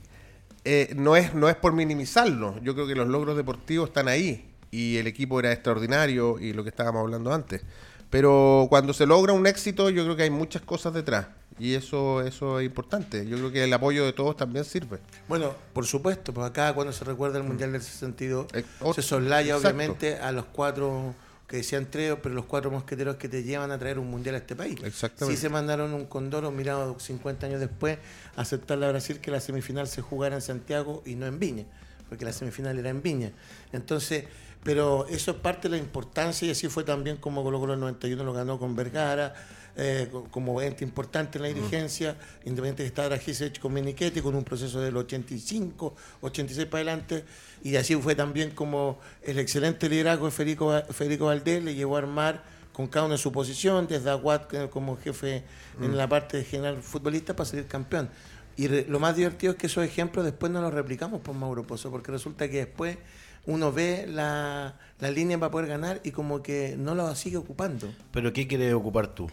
no, 0.95 1.15
es, 1.15 1.35
no 1.35 1.49
es 1.49 1.55
por 1.55 1.73
minimizarlo, 1.73 2.59
yo 2.63 2.73
creo 2.73 2.87
que 2.87 2.95
los 2.95 3.07
logros 3.07 3.37
deportivos 3.37 3.89
están 3.89 4.07
ahí 4.07 4.49
y 4.71 4.97
el 4.97 5.05
equipo 5.05 5.39
era 5.39 5.51
extraordinario 5.53 6.39
y 6.39 6.53
lo 6.53 6.63
que 6.63 6.69
estábamos 6.69 7.01
hablando 7.01 7.31
antes. 7.31 7.61
Pero 8.09 8.65
cuando 8.69 8.91
se 8.91 9.05
logra 9.05 9.33
un 9.33 9.45
éxito, 9.45 9.91
yo 9.91 10.03
creo 10.03 10.15
que 10.15 10.23
hay 10.23 10.31
muchas 10.31 10.63
cosas 10.63 10.95
detrás. 10.95 11.27
Y 11.59 11.75
eso, 11.75 12.21
eso 12.21 12.59
es 12.59 12.65
importante. 12.65 13.27
Yo 13.27 13.37
creo 13.37 13.51
que 13.51 13.63
el 13.63 13.71
apoyo 13.71 14.03
de 14.03 14.13
todos 14.13 14.35
también 14.35 14.65
sirve. 14.65 14.97
Bueno, 15.27 15.53
por 15.73 15.85
supuesto, 15.85 16.33
pues 16.33 16.47
acá 16.47 16.73
cuando 16.73 16.91
se 16.91 17.05
recuerda 17.05 17.37
el 17.37 17.43
Mundial 17.43 17.71
del 17.71 17.83
62, 17.83 18.47
eh, 18.53 18.65
se 18.95 19.01
soslaya 19.03 19.55
obviamente 19.57 20.17
a 20.17 20.31
los 20.31 20.45
cuatro 20.45 21.13
que 21.51 21.57
decían 21.57 21.87
tres, 21.91 22.15
pero 22.23 22.33
los 22.33 22.45
cuatro 22.45 22.71
mosqueteros 22.71 23.17
que 23.17 23.27
te 23.27 23.43
llevan 23.43 23.71
a 23.71 23.77
traer 23.77 23.99
un 23.99 24.09
mundial 24.09 24.35
a 24.35 24.37
este 24.37 24.55
país. 24.55 24.79
Exactamente. 24.85 25.35
Sí 25.35 25.41
se 25.41 25.49
mandaron 25.49 25.93
un 25.93 26.05
condoro, 26.05 26.49
mirado 26.49 26.97
50 26.97 27.45
años 27.45 27.59
después, 27.59 27.97
a 28.37 28.41
aceptarle 28.43 28.85
a 28.85 28.89
Brasil 28.91 29.19
que 29.19 29.31
la 29.31 29.41
semifinal 29.41 29.85
se 29.89 30.01
jugara 30.01 30.33
en 30.33 30.41
Santiago 30.41 31.03
y 31.05 31.15
no 31.15 31.25
en 31.25 31.39
Viña, 31.39 31.65
porque 32.07 32.23
la 32.23 32.31
semifinal 32.31 32.79
era 32.79 32.89
en 32.89 33.03
Viña. 33.03 33.33
Entonces, 33.73 34.23
pero 34.63 35.05
eso 35.07 35.31
es 35.31 35.37
parte 35.37 35.67
de 35.67 35.75
la 35.75 35.83
importancia 35.83 36.47
y 36.47 36.51
así 36.51 36.69
fue 36.69 36.85
también 36.85 37.17
como 37.17 37.43
Colo 37.43 37.59
Colo 37.59 37.73
el 37.73 37.81
91 37.81 38.23
lo 38.23 38.31
ganó 38.31 38.57
con 38.57 38.73
Vergara, 38.73 39.33
eh, 39.75 40.09
como 40.31 40.61
ente 40.61 40.85
importante 40.85 41.37
en 41.37 41.41
la 41.41 41.47
dirigencia, 41.49 42.15
independiente 42.45 42.83
de 42.83 42.87
estar 42.87 43.19
Gisech 43.19 43.59
con 43.59 43.73
Menichetti, 43.73 44.21
con 44.21 44.35
un 44.35 44.45
proceso 44.45 44.79
del 44.79 44.95
85, 44.95 45.95
86 46.21 46.67
para 46.67 46.77
adelante, 46.77 47.25
y 47.63 47.75
así 47.75 47.95
fue 47.95 48.15
también 48.15 48.51
como 48.51 48.99
el 49.23 49.39
excelente 49.39 49.89
liderazgo 49.89 50.25
de 50.25 50.31
Federico, 50.31 50.81
Federico 50.89 51.25
Valdés 51.25 51.63
le 51.63 51.75
llevó 51.75 51.95
a 51.95 51.99
armar 51.99 52.43
con 52.73 52.87
cada 52.87 53.05
uno 53.05 53.13
de 53.13 53.17
su 53.17 53.31
posición, 53.31 53.87
desde 53.87 54.09
Aguat 54.09 54.53
eh, 54.53 54.69
como 54.69 54.97
jefe 54.97 55.43
en 55.81 55.97
la 55.97 56.07
parte 56.07 56.37
de 56.37 56.43
general 56.43 56.81
futbolista 56.81 57.35
para 57.35 57.49
salir 57.49 57.67
campeón. 57.67 58.09
Y 58.57 58.67
lo 58.67 58.99
más 58.99 59.15
divertido 59.15 59.53
es 59.53 59.57
que 59.57 59.67
esos 59.67 59.83
ejemplos 59.83 60.25
después 60.25 60.51
no 60.51 60.61
los 60.61 60.73
replicamos 60.73 61.21
por 61.21 61.35
Mauro 61.35 61.65
Pozo, 61.65 61.89
porque 61.89 62.11
resulta 62.11 62.49
que 62.49 62.57
después 62.57 62.97
uno 63.45 63.71
ve 63.71 64.05
la, 64.07 64.75
línea 64.99 65.39
para 65.39 65.51
poder 65.51 65.67
ganar 65.67 66.01
y 66.03 66.11
como 66.11 66.43
que 66.43 66.75
no 66.77 66.95
lo 66.95 67.13
sigue 67.15 67.37
ocupando. 67.37 67.91
¿Pero 68.11 68.33
qué 68.33 68.47
quieres 68.47 68.73
ocupar 68.73 69.15
tú? 69.15 69.29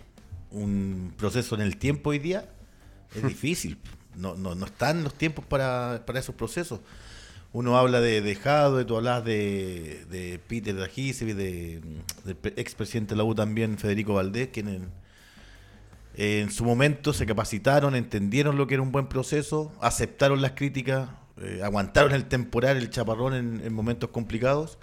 ¿Un 0.51 1.13
proceso 1.17 1.55
en 1.57 1.61
el 1.61 1.77
tiempo 1.77 2.11
hoy 2.11 2.19
día? 2.19 2.49
Es 3.15 3.23
difícil. 3.27 3.79
No, 4.17 4.35
no, 4.35 4.55
no 4.55 4.67
están 4.67 5.05
los 5.05 5.15
tiempos 5.15 5.45
para, 5.45 6.03
esos 6.15 6.35
procesos. 6.35 6.81
Uno 7.59 7.77
habla 7.77 8.01
de, 8.01 8.21
de 8.21 8.85
tú 8.85 8.97
hablas 8.97 9.25
de, 9.25 10.05
de 10.09 10.39
Peter 10.47 10.77
Dagisevic, 10.77 11.35
de, 11.35 11.81
del 12.25 12.37
expresidente 12.55 13.15
de 13.15 13.17
la 13.17 13.25
U 13.25 13.35
también, 13.35 13.79
Federico 13.79 14.15
Valdés, 14.15 14.51
que 14.51 14.61
en, 14.61 14.93
en 16.15 16.53
su 16.53 16.65
momento 16.65 17.13
se 17.13 17.27
capacitaron, 17.27 17.97
entendieron 17.97 18.57
lo 18.57 18.69
que 18.69 18.75
era 18.75 18.83
un 18.85 18.93
buen 18.93 19.09
proceso, 19.09 19.73
aceptaron 19.81 20.41
las 20.41 20.53
críticas, 20.53 21.11
eh, 21.43 21.61
aguantaron 21.65 22.13
el 22.13 22.27
temporal, 22.27 22.77
el 22.77 22.91
chaparrón 22.91 23.35
en, 23.35 23.73
momentos 23.73 24.11
complicados, 24.11 24.79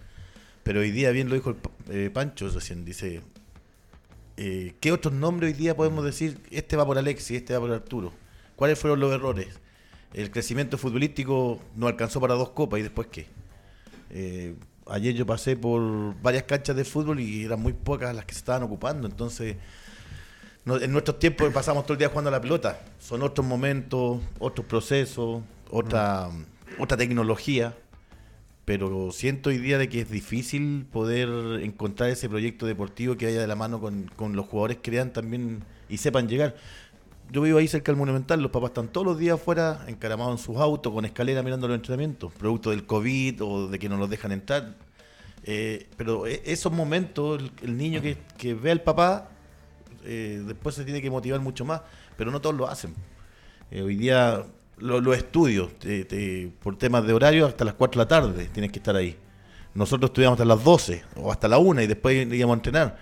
pero 0.63 0.81
hoy 0.81 0.91
día, 0.91 1.11
bien 1.11 1.29
lo 1.29 1.35
dijo 1.35 1.51
el, 1.51 1.57
eh, 1.91 2.09
Pancho 2.09 2.49
recién, 2.49 2.83
dice, 2.83 3.21
eh, 4.35 4.75
¿qué 4.81 4.91
otros 4.91 5.13
nombres 5.13 5.53
hoy 5.53 5.57
día 5.57 5.77
podemos 5.77 6.03
decir? 6.03 6.41
Este 6.51 6.75
va 6.75 6.85
por 6.85 6.97
Alexis, 6.97 7.37
este 7.37 7.53
va 7.53 7.61
por 7.61 7.71
Arturo. 7.71 8.11
¿Cuáles 8.57 8.77
fueron 8.77 8.99
los 8.99 9.13
errores? 9.13 9.61
El 10.15 10.31
crecimiento 10.31 10.77
futbolístico 10.77 11.59
no 11.75 11.87
alcanzó 11.87 12.21
para 12.21 12.35
dos 12.35 12.51
copas 12.51 12.79
y 12.79 12.83
después 12.83 13.07
qué. 13.11 13.27
ayer 14.87 15.13
yo 15.13 15.25
pasé 15.25 15.57
por 15.57 16.15
varias 16.21 16.43
canchas 16.43 16.75
de 16.75 16.85
fútbol 16.85 17.19
y 17.19 17.43
eran 17.43 17.61
muy 17.61 17.73
pocas 17.73 18.15
las 18.15 18.23
que 18.23 18.33
se 18.33 18.39
estaban 18.39 18.63
ocupando, 18.63 19.07
entonces 19.07 19.57
en 20.65 20.91
nuestros 20.91 21.19
tiempos 21.19 21.53
pasamos 21.53 21.83
todo 21.83 21.93
el 21.93 21.99
día 21.99 22.07
jugando 22.07 22.29
a 22.29 22.31
la 22.31 22.41
pelota. 22.41 22.79
Son 22.97 23.21
otros 23.21 23.45
momentos, 23.45 24.21
otros 24.39 24.65
procesos, 24.65 25.43
otra, 25.69 26.29
otra 26.79 26.97
tecnología, 26.97 27.75
pero 28.63 29.11
siento 29.11 29.49
hoy 29.49 29.57
día 29.57 29.77
de 29.77 29.89
que 29.89 29.99
es 29.99 30.09
difícil 30.09 30.87
poder 30.91 31.29
encontrar 31.61 32.09
ese 32.09 32.29
proyecto 32.29 32.65
deportivo 32.65 33.17
que 33.17 33.25
vaya 33.25 33.41
de 33.41 33.47
la 33.47 33.55
mano 33.55 33.81
con, 33.81 34.09
con 34.15 34.35
los 34.35 34.47
jugadores 34.47 34.77
que 34.77 34.91
crean 34.91 35.11
también 35.11 35.63
y 35.87 35.97
sepan 35.97 36.27
llegar. 36.27 36.55
Yo 37.31 37.41
vivo 37.41 37.57
ahí 37.57 37.67
cerca 37.67 37.91
del 37.91 37.97
Monumental, 37.97 38.41
los 38.41 38.51
papás 38.51 38.69
están 38.69 38.87
todos 38.87 39.05
los 39.05 39.17
días 39.17 39.35
afuera, 39.35 39.83
encaramados 39.87 40.39
en 40.39 40.45
sus 40.45 40.57
autos, 40.57 40.93
con 40.93 41.05
escalera 41.05 41.41
mirando 41.43 41.67
los 41.67 41.75
entrenamientos, 41.75 42.31
producto 42.33 42.69
del 42.69 42.85
COVID 42.85 43.43
o 43.43 43.67
de 43.67 43.79
que 43.79 43.89
no 43.89 43.97
los 43.97 44.09
dejan 44.09 44.31
entrar. 44.31 44.75
Eh, 45.43 45.87
pero 45.97 46.25
e, 46.25 46.41
esos 46.45 46.71
momentos, 46.71 47.41
el, 47.61 47.77
niño 47.77 48.01
que, 48.01 48.53
ve 48.53 48.71
al 48.71 48.81
papá, 48.81 49.29
eh, 50.03 50.43
después 50.45 50.75
se 50.75 50.83
tiene 50.83 51.01
que 51.01 51.09
motivar 51.09 51.39
mucho 51.39 51.65
más, 51.65 51.81
pero 52.17 52.31
no 52.31 52.41
todos 52.41 52.55
lo 52.55 52.67
hacen. 52.67 52.93
Eh, 53.71 53.81
hoy 53.81 53.95
día 53.95 54.43
los 54.77 55.17
estudios, 55.17 55.71
por 56.61 56.77
temas 56.77 57.05
de 57.07 57.13
horario, 57.13 57.45
hasta 57.45 57.63
las 57.63 57.75
4 57.75 57.99
de 57.99 58.03
la 58.03 58.07
tarde 58.07 58.45
tienes 58.51 58.71
que 58.71 58.79
estar 58.79 58.95
ahí. 58.95 59.17
Nosotros 59.73 60.09
estudiamos 60.09 60.37
hasta 60.37 60.45
las 60.45 60.63
12 60.63 61.03
o 61.17 61.31
hasta 61.31 61.47
la 61.47 61.57
1 61.57 61.81
y 61.81 61.87
después 61.87 62.27
íbamos 62.31 62.55
a 62.55 62.57
entrenar. 62.57 62.97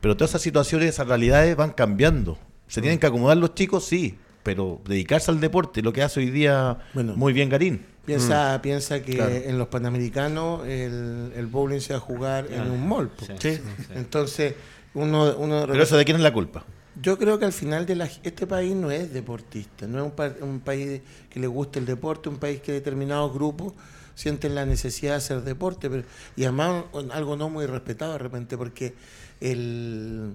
Pero 0.00 0.16
todas 0.16 0.30
esas 0.30 0.42
situaciones, 0.42 0.90
esas 0.90 1.08
realidades 1.08 1.56
van 1.56 1.70
cambiando. 1.70 2.38
¿Se 2.68 2.80
tienen 2.80 2.98
que 2.98 3.06
acomodar 3.06 3.36
los 3.36 3.54
chicos? 3.54 3.84
Sí, 3.84 4.16
pero 4.42 4.80
dedicarse 4.86 5.30
al 5.30 5.40
deporte, 5.40 5.82
lo 5.82 5.92
que 5.92 6.02
hace 6.02 6.20
hoy 6.20 6.30
día 6.30 6.78
muy 6.94 7.32
bien 7.32 7.48
Garín. 7.48 7.84
Piensa, 8.04 8.56
mm. 8.56 8.62
piensa 8.62 9.02
que 9.02 9.48
en 9.48 9.58
los 9.58 9.68
Panamericanos 9.68 10.66
el, 10.66 11.32
el, 11.36 11.46
bowling 11.46 11.80
se 11.80 11.92
va 11.92 11.98
a 11.98 12.00
jugar 12.00 12.46
en 12.50 12.70
un 12.70 12.88
mall. 12.88 13.10
Sí, 13.38 13.58
Entonces, 13.94 14.54
uno, 14.94 15.36
uno... 15.36 15.66
¿Pero 15.66 15.82
eso 15.82 15.96
de 15.96 16.06
quién 16.06 16.16
es 16.16 16.22
la 16.22 16.32
culpa? 16.32 16.64
Yo 17.00 17.18
creo 17.18 17.38
que 17.38 17.44
al 17.44 17.52
final 17.52 17.84
de 17.84 17.96
la, 17.96 18.08
este 18.22 18.46
país 18.46 18.74
no 18.74 18.90
es 18.90 19.12
deportista, 19.12 19.86
no 19.86 19.98
es 19.98 20.12
un, 20.40 20.48
un 20.48 20.60
país 20.60 21.02
que 21.28 21.38
le 21.38 21.46
guste 21.46 21.78
el 21.78 21.86
deporte, 21.86 22.30
un 22.30 22.38
país 22.38 22.60
que 22.60 22.72
determinados 22.72 23.32
grupos 23.32 23.74
sienten 24.14 24.54
la 24.54 24.66
necesidad 24.66 25.12
de 25.12 25.18
hacer 25.18 25.42
deporte, 25.42 25.88
pero, 25.88 26.02
y 26.34 26.44
además 26.44 26.84
algo 27.12 27.36
no 27.36 27.50
muy 27.50 27.66
respetado 27.66 28.12
de 28.12 28.18
repente, 28.18 28.56
porque 28.56 28.94
el 29.40 30.34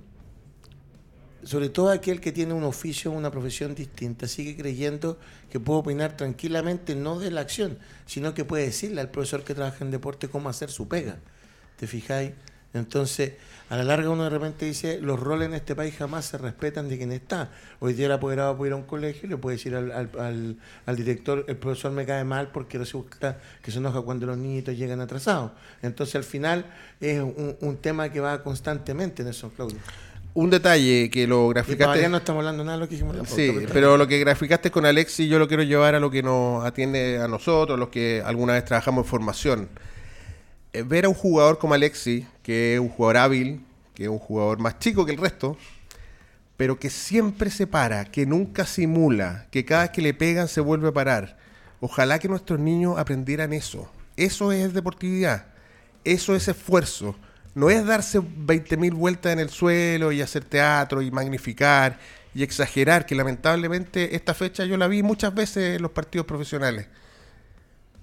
sobre 1.45 1.69
todo 1.69 1.89
aquel 1.89 2.19
que 2.19 2.31
tiene 2.31 2.53
un 2.53 2.63
oficio, 2.63 3.11
una 3.11 3.31
profesión 3.31 3.75
distinta, 3.75 4.27
sigue 4.27 4.55
creyendo 4.55 5.17
que 5.49 5.59
puede 5.59 5.79
opinar 5.79 6.17
tranquilamente 6.17 6.95
no 6.95 7.19
de 7.19 7.31
la 7.31 7.41
acción, 7.41 7.77
sino 8.05 8.33
que 8.33 8.45
puede 8.45 8.65
decirle 8.65 9.01
al 9.01 9.09
profesor 9.09 9.43
que 9.43 9.53
trabaja 9.53 9.83
en 9.83 9.91
deporte 9.91 10.29
cómo 10.29 10.49
hacer 10.49 10.69
su 10.69 10.87
pega. 10.87 11.17
¿Te 11.77 11.87
fijáis? 11.87 12.31
Entonces, 12.73 13.33
a 13.69 13.77
la 13.77 13.83
larga 13.83 14.09
uno 14.09 14.23
de 14.23 14.31
repente 14.31 14.65
dice, 14.65 14.99
los 14.99 15.19
roles 15.19 15.47
en 15.47 15.53
este 15.53 15.75
país 15.75 15.95
jamás 15.95 16.25
se 16.25 16.39
respetan 16.39 16.89
de 16.89 16.97
quien 16.97 17.11
está. 17.11 17.51
Hoy 17.79 17.93
día 17.93 18.07
el 18.07 18.11
apoderado 18.11 18.57
puede 18.57 18.69
ir 18.69 18.73
a 18.73 18.77
un 18.77 18.83
colegio 18.83 19.27
y 19.27 19.29
le 19.29 19.37
puede 19.37 19.57
decir 19.57 19.75
al, 19.75 19.91
al, 19.91 20.57
al, 20.85 20.95
director, 20.95 21.45
el 21.47 21.57
profesor 21.57 21.91
me 21.91 22.05
cae 22.05 22.23
mal 22.23 22.49
porque 22.51 22.79
resulta 22.79 23.37
que 23.61 23.71
se 23.71 23.77
enoja 23.77 24.01
cuando 24.01 24.25
los 24.25 24.37
niñitos 24.37 24.75
llegan 24.75 25.01
atrasados. 25.01 25.51
Entonces, 25.83 26.15
al 26.15 26.23
final 26.23 26.65
es 26.99 27.21
un, 27.21 27.77
tema 27.77 28.11
que 28.11 28.19
va 28.19 28.41
constantemente 28.43 29.21
en 29.21 29.27
eso, 29.27 29.51
Claudio 29.51 29.77
un 30.33 30.49
detalle 30.49 31.09
que 31.09 31.27
lo 31.27 31.49
graficaste. 31.49 32.09
no 32.09 32.17
estamos 32.17 32.39
hablando 32.39 32.63
nada 32.63 32.77
de 32.77 32.83
lo 32.83 32.89
que 32.89 32.95
dijimos 32.95 33.15
Sí, 33.29 33.51
pero 33.71 33.97
lo 33.97 34.07
que 34.07 34.19
graficaste 34.19 34.71
con 34.71 34.85
Alexi, 34.85 35.27
yo 35.27 35.37
lo 35.37 35.47
quiero 35.47 35.63
llevar 35.63 35.95
a 35.95 35.99
lo 35.99 36.09
que 36.09 36.23
nos 36.23 36.65
atiende 36.65 37.19
a 37.19 37.27
nosotros, 37.27 37.77
los 37.77 37.89
que 37.89 38.21
alguna 38.25 38.53
vez 38.53 38.65
trabajamos 38.65 39.05
en 39.05 39.09
formación. 39.09 39.69
Eh, 40.73 40.83
ver 40.83 41.05
a 41.05 41.09
un 41.09 41.15
jugador 41.15 41.59
como 41.59 41.75
Alexi, 41.75 42.25
que 42.41 42.73
es 42.73 42.79
un 42.79 42.89
jugador 42.89 43.17
hábil, 43.17 43.61
que 43.93 44.03
es 44.03 44.09
un 44.09 44.19
jugador 44.19 44.59
más 44.59 44.79
chico 44.79 45.05
que 45.05 45.11
el 45.11 45.19
resto, 45.19 45.55
pero 46.57 46.79
que 46.79 46.89
siempre 46.89 47.51
se 47.51 47.67
para, 47.67 48.05
que 48.05 48.25
nunca 48.25 48.65
simula, 48.65 49.45
que 49.51 49.65
cada 49.65 49.83
vez 49.83 49.91
que 49.91 50.01
le 50.01 50.13
pegan 50.15 50.47
se 50.47 50.61
vuelve 50.61 50.87
a 50.87 50.93
parar. 50.93 51.37
Ojalá 51.79 52.17
que 52.17 52.27
nuestros 52.27 52.59
niños 52.59 52.97
aprendieran 52.97 53.53
eso. 53.53 53.91
Eso 54.17 54.51
es 54.51 54.73
deportividad. 54.73 55.45
Eso 56.03 56.35
es 56.35 56.47
esfuerzo 56.47 57.15
no 57.55 57.69
es 57.69 57.85
darse 57.85 58.19
20.000 58.19 58.93
vueltas 58.93 59.33
en 59.33 59.39
el 59.39 59.49
suelo 59.49 60.11
y 60.11 60.21
hacer 60.21 60.43
teatro 60.43 61.01
y 61.01 61.11
magnificar 61.11 61.99
y 62.33 62.41
exagerar, 62.41 63.05
que 63.05 63.15
lamentablemente 63.15 64.15
esta 64.15 64.33
fecha 64.33 64.65
yo 64.65 64.75
la 64.77 64.87
vi 64.87 65.03
muchas 65.03 65.35
veces 65.35 65.75
en 65.75 65.81
los 65.81 65.91
partidos 65.91 66.25
profesionales. 66.25 66.87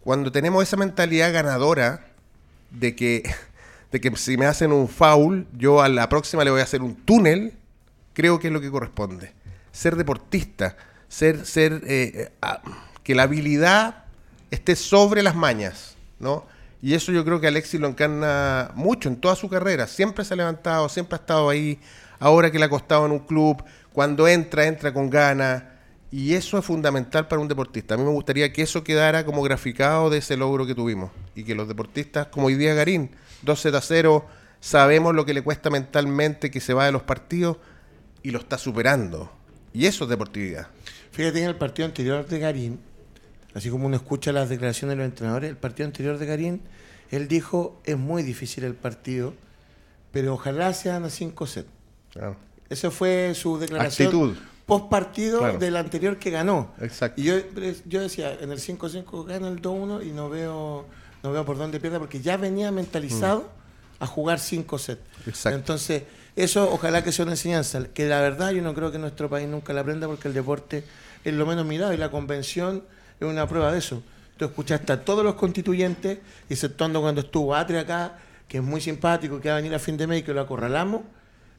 Cuando 0.03 0.31
tenemos 0.31 0.63
esa 0.63 0.77
mentalidad 0.77 1.33
ganadora 1.33 2.07
de 2.71 2.95
que, 2.95 3.29
de 3.91 4.01
que 4.01 4.17
si 4.17 4.37
me 4.37 4.47
hacen 4.47 4.73
un 4.73 4.89
foul, 4.89 5.47
yo 5.59 5.83
a 5.83 5.89
la 5.89 6.09
próxima 6.09 6.45
le 6.45 6.51
voy 6.51 6.61
a 6.61 6.65
hacer 6.65 6.83
un 6.83 6.95
túnel, 6.95 7.55
creo 8.13 8.39
que 8.39 8.47
es 8.47 8.53
lo 8.53 8.61
que 8.61 8.71
corresponde. 8.71 9.33
Ser 9.73 9.97
deportista, 9.97 10.77
ser, 11.09 11.45
ser 11.45 11.83
eh, 11.87 12.31
eh, 12.43 12.49
que 13.03 13.17
la 13.17 13.25
habilidad 13.25 14.05
esté 14.51 14.77
sobre 14.77 15.23
las 15.23 15.35
mañas, 15.35 15.97
¿no? 16.21 16.47
Y 16.83 16.95
eso 16.95 17.13
yo 17.13 17.25
creo 17.25 17.41
que 17.41 17.47
Alexis 17.47 17.81
lo 17.81 17.89
encarna 17.89 18.71
mucho 18.75 19.09
en 19.09 19.17
toda 19.17 19.37
su 19.37 19.49
carrera. 19.49 19.87
Siempre 19.87 20.25
se 20.25 20.35
ha 20.35 20.37
levantado, 20.37 20.89
siempre 20.89 21.17
ha 21.17 21.21
estado 21.21 21.49
ahí. 21.49 21.79
Ahora 22.19 22.51
que 22.51 22.59
le 22.59 22.65
ha 22.65 22.71
costado 22.71 23.07
en 23.07 23.13
un 23.13 23.19
club, 23.21 23.63
cuando 23.93 24.27
entra, 24.27 24.67
entra 24.67 24.93
con 24.93 25.11
ganas. 25.11 25.63
Y 26.11 26.35
eso 26.35 26.59
es 26.59 26.65
fundamental 26.65 27.29
para 27.29 27.41
un 27.41 27.49
deportista. 27.49 27.95
A 27.95 27.99
mí 27.99 28.05
me 28.05 28.11
gustaría 28.11 28.53
que 28.53 28.63
eso 28.63 28.83
quedara 28.83 29.25
como 29.25 29.43
graficado 29.43 30.11
de 30.11 30.19
ese 30.19 30.37
logro 30.37 30.67
que 30.67 30.75
tuvimos. 30.75 31.11
Y 31.35 31.45
que 31.45 31.55
los 31.55 31.69
deportistas, 31.69 32.27
como 32.29 32.47
hoy 32.47 32.55
día 32.55 32.75
Garín, 32.75 33.11
2 33.43 33.67
a 33.67 33.81
0, 33.81 34.27
sabemos 34.59 35.15
lo 35.15 35.25
que 35.25 35.35
le 35.35 35.43
cuesta 35.43 35.71
mentalmente 35.71 36.51
que 36.51 36.61
se 36.61 36.75
va 36.75 36.87
de 36.87 36.93
los 36.93 37.03
partidos 37.03 37.59
y 38.23 38.31
lo 38.31 38.39
está 38.39 38.59
superando. 38.59 39.31
Y 39.73 39.87
eso 39.87 40.05
es 40.05 40.11
deportividad. 40.11 40.69
Fíjate 41.13 41.43
en 41.43 41.49
el 41.49 41.57
partido 41.57 41.87
anterior 41.87 42.27
de 42.27 42.39
Garín, 42.39 42.81
así 43.55 43.71
como 43.71 43.87
uno 43.87 43.97
escucha 43.97 44.33
las 44.33 44.49
declaraciones 44.49 44.97
de 44.97 45.03
los 45.03 45.11
entrenadores, 45.11 45.51
el 45.51 45.57
partido 45.57 45.87
anterior 45.87 46.19
de 46.19 46.27
Garín, 46.27 46.61
él 47.11 47.29
dijo, 47.29 47.81
es 47.85 47.97
muy 47.97 48.23
difícil 48.23 48.65
el 48.65 48.75
partido, 48.75 49.35
pero 50.13 50.35
ojalá 50.35 50.73
sean 50.73 51.05
a 51.05 51.11
5 51.11 51.47
sets. 51.47 51.69
Esa 52.69 52.91
fue 52.91 53.33
su 53.35 53.59
declaración 53.59 54.37
post 54.71 54.89
partido 54.89 55.59
del 55.59 55.77
anterior 55.77 56.17
que 56.19 56.31
ganó. 56.31 56.73
Exacto. 56.81 57.21
Y 57.21 57.25
yo, 57.25 57.35
yo 57.87 58.01
decía, 58.01 58.39
en 58.41 58.53
el 58.53 58.61
5-5 58.61 59.27
gana 59.27 59.49
el 59.49 59.61
2-1 59.61 60.07
y 60.07 60.13
no 60.13 60.31
veo, 60.31 60.87
no 61.25 61.33
veo 61.33 61.45
por 61.45 61.59
dónde 61.59 61.81
pierda, 61.81 61.99
porque 61.99 62.21
ya 62.21 62.37
venía 62.37 62.71
mentalizado 62.71 63.41
mm. 63.41 64.05
a 64.05 64.07
jugar 64.07 64.39
5 64.39 64.79
sets. 64.79 65.03
Exacto. 65.27 65.59
Entonces, 65.59 66.05
eso 66.37 66.73
ojalá 66.73 67.03
que 67.03 67.11
sea 67.11 67.25
una 67.25 67.33
enseñanza, 67.33 67.83
que 67.93 68.07
la 68.07 68.21
verdad 68.21 68.53
yo 68.53 68.63
no 68.63 68.73
creo 68.73 68.93
que 68.93 68.99
nuestro 68.99 69.29
país 69.29 69.49
nunca 69.49 69.73
la 69.73 69.81
aprenda 69.81 70.07
porque 70.07 70.29
el 70.29 70.35
deporte 70.35 70.85
es 71.25 71.35
lo 71.35 71.47
menos 71.47 71.67
mirado 71.67 71.93
y 71.93 71.97
la 71.97 72.13
convención 72.13 72.85
es 73.21 73.27
una 73.27 73.47
prueba 73.47 73.73
de 73.73 73.79
eso. 73.79 74.03
Tú 74.37 74.47
escuchaste 74.47 74.93
a 74.93 75.05
todos 75.05 75.23
los 75.23 75.35
constituyentes, 75.35 76.19
exceptuando 76.49 77.01
cuando 77.03 77.21
estuvo 77.21 77.55
Atria 77.55 77.81
acá, 77.81 78.19
que 78.49 78.57
es 78.57 78.65
muy 78.65 78.81
simpático, 78.81 79.41
que 79.41 79.51
va 79.51 79.57
a 79.57 79.59
venir 79.59 79.75
a 79.75 79.79
fin 79.79 79.97
de 79.97 80.07
mes 80.07 80.21
y 80.21 80.23
que 80.23 80.33
lo 80.33 80.41
acorralamos, 80.41 81.03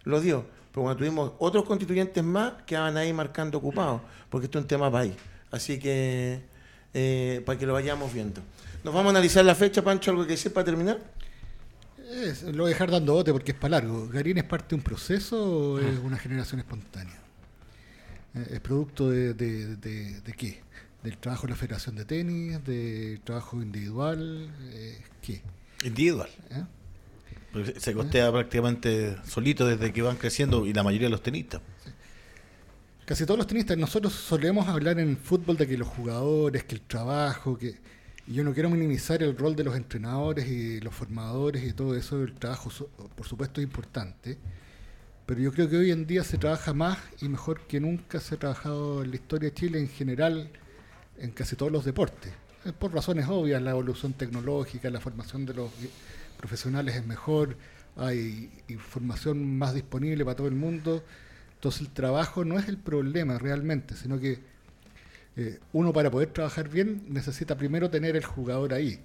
lo 0.03 0.19
dio. 0.19 0.45
Pero 0.71 0.83
cuando 0.83 0.97
tuvimos 0.97 1.33
otros 1.37 1.63
constituyentes 1.63 2.23
más, 2.23 2.53
quedaban 2.65 2.97
ahí 2.97 3.13
marcando 3.13 3.59
ocupados, 3.59 4.01
porque 4.29 4.45
esto 4.45 4.57
es 4.57 4.63
un 4.63 4.67
tema 4.67 4.91
país. 4.91 5.13
Así 5.51 5.77
que, 5.77 6.41
eh, 6.93 7.43
para 7.45 7.59
que 7.59 7.67
lo 7.67 7.73
vayamos 7.73 8.11
viendo. 8.11 8.41
Nos 8.83 8.93
vamos 8.93 9.07
a 9.07 9.11
analizar 9.11 9.45
la 9.45 9.53
fecha, 9.53 9.83
Pancho, 9.83 10.09
algo 10.11 10.25
que 10.25 10.35
sepa 10.35 10.55
para 10.55 10.65
terminar. 10.65 10.99
lo 12.51 12.63
voy 12.63 12.71
a 12.71 12.73
dejar 12.73 12.89
dando 12.89 13.13
bote 13.13 13.31
porque 13.31 13.51
es 13.51 13.57
para 13.57 13.79
largo. 13.79 14.07
¿Garín 14.07 14.39
es 14.39 14.43
parte 14.43 14.69
de 14.69 14.75
un 14.75 14.81
proceso 14.81 15.73
o 15.73 15.79
es 15.79 15.99
una 15.99 16.17
generación 16.17 16.61
espontánea? 16.61 17.19
Eh, 18.33 18.47
¿Es 18.53 18.59
producto 18.59 19.11
de, 19.11 19.35
de, 19.35 19.75
de 19.75 20.33
qué? 20.33 20.63
Del 21.03 21.17
trabajo 21.17 21.47
de 21.47 21.51
la 21.51 21.55
Federación 21.55 21.95
de 21.95 22.05
Tenis, 22.05 22.63
del 22.63 23.21
trabajo 23.21 23.61
individual, 23.61 24.49
eh, 24.71 25.01
¿qué? 25.21 25.41
Individual. 25.83 26.29
¿Eh? 26.51 26.63
se 27.77 27.93
costea 27.93 28.31
prácticamente 28.31 29.17
solito 29.27 29.65
desde 29.65 29.91
que 29.91 30.01
van 30.01 30.15
creciendo 30.15 30.65
y 30.65 30.73
la 30.73 30.83
mayoría 30.83 31.07
de 31.07 31.11
los 31.11 31.21
tenistas. 31.21 31.61
Casi 33.05 33.25
todos 33.25 33.37
los 33.37 33.47
tenistas, 33.47 33.77
nosotros 33.77 34.13
solemos 34.13 34.69
hablar 34.69 34.99
en 34.99 35.09
el 35.09 35.17
fútbol 35.17 35.57
de 35.57 35.67
que 35.67 35.77
los 35.77 35.89
jugadores, 35.89 36.63
que 36.63 36.75
el 36.75 36.81
trabajo, 36.81 37.57
que 37.57 37.75
y 38.27 38.35
yo 38.35 38.43
no 38.43 38.53
quiero 38.53 38.69
minimizar 38.69 39.21
el 39.23 39.37
rol 39.37 39.55
de 39.55 39.63
los 39.63 39.75
entrenadores 39.75 40.47
y 40.47 40.79
los 40.79 40.93
formadores 40.93 41.63
y 41.63 41.73
todo 41.73 41.95
eso, 41.95 42.21
el 42.21 42.33
trabajo 42.35 42.69
por 43.15 43.27
supuesto 43.27 43.59
es 43.59 43.65
importante, 43.65 44.37
pero 45.25 45.41
yo 45.41 45.51
creo 45.51 45.67
que 45.69 45.77
hoy 45.77 45.91
en 45.91 46.05
día 46.05 46.23
se 46.23 46.37
trabaja 46.37 46.73
más 46.73 46.99
y 47.21 47.27
mejor 47.27 47.61
que 47.67 47.79
nunca 47.79 48.19
se 48.19 48.35
ha 48.35 48.39
trabajado 48.39 49.03
en 49.03 49.09
la 49.09 49.15
historia 49.15 49.49
de 49.49 49.55
Chile 49.55 49.79
en 49.79 49.89
general 49.89 50.49
en 51.21 51.31
casi 51.31 51.55
todos 51.55 51.71
los 51.71 51.85
deportes. 51.85 52.33
Por 52.79 52.93
razones 52.93 53.27
obvias, 53.27 53.61
la 53.61 53.71
evolución 53.71 54.13
tecnológica, 54.13 54.89
la 54.89 54.99
formación 54.99 55.45
de 55.45 55.53
los 55.53 55.71
profesionales 56.37 56.95
es 56.95 57.05
mejor, 57.05 57.55
hay 57.95 58.51
información 58.67 59.57
más 59.57 59.73
disponible 59.73 60.23
para 60.25 60.35
todo 60.35 60.47
el 60.47 60.55
mundo. 60.55 61.03
Entonces 61.55 61.81
el 61.81 61.89
trabajo 61.89 62.45
no 62.45 62.59
es 62.59 62.67
el 62.67 62.77
problema 62.77 63.37
realmente, 63.37 63.95
sino 63.95 64.19
que 64.19 64.39
eh, 65.37 65.59
uno 65.73 65.93
para 65.93 66.11
poder 66.11 66.29
trabajar 66.29 66.69
bien 66.69 67.03
necesita 67.09 67.55
primero 67.57 67.89
tener 67.89 68.15
el 68.15 68.25
jugador 68.25 68.73
ahí. 68.73 68.99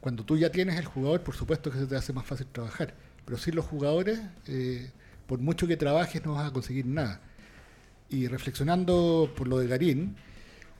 Cuando 0.00 0.24
tú 0.24 0.36
ya 0.36 0.50
tienes 0.50 0.76
el 0.78 0.84
jugador, 0.84 1.22
por 1.22 1.34
supuesto 1.34 1.70
que 1.70 1.78
se 1.78 1.86
te 1.86 1.96
hace 1.96 2.12
más 2.12 2.26
fácil 2.26 2.46
trabajar. 2.50 2.94
Pero 3.24 3.38
sin 3.38 3.54
los 3.54 3.66
jugadores, 3.66 4.20
eh, 4.46 4.90
por 5.26 5.38
mucho 5.38 5.66
que 5.66 5.76
trabajes, 5.76 6.24
no 6.24 6.34
vas 6.34 6.48
a 6.48 6.52
conseguir 6.52 6.86
nada. 6.86 7.20
Y 8.10 8.26
reflexionando 8.26 9.32
por 9.36 9.48
lo 9.48 9.58
de 9.58 9.68
Garín, 9.68 10.16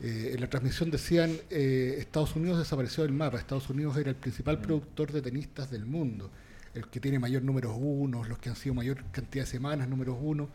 eh, 0.02 0.32
en 0.34 0.40
la 0.40 0.48
transmisión 0.48 0.90
decían, 0.90 1.30
eh, 1.48 1.94
Estados 1.98 2.34
Unidos 2.34 2.58
desapareció 2.58 3.04
del 3.04 3.12
mapa, 3.12 3.38
Estados 3.38 3.70
Unidos 3.70 3.96
era 3.96 4.10
el 4.10 4.16
principal 4.16 4.58
mm. 4.58 4.62
productor 4.62 5.12
de 5.12 5.22
tenistas 5.22 5.70
del 5.70 5.86
mundo, 5.86 6.28
el 6.74 6.88
que 6.88 6.98
tiene 6.98 7.20
mayor 7.20 7.42
números 7.42 7.76
uno, 7.78 8.24
los 8.24 8.38
que 8.38 8.48
han 8.48 8.56
sido 8.56 8.74
mayor 8.74 9.04
cantidad 9.12 9.44
de 9.44 9.50
semanas 9.50 9.88
números 9.88 10.16
uno, 10.20 10.48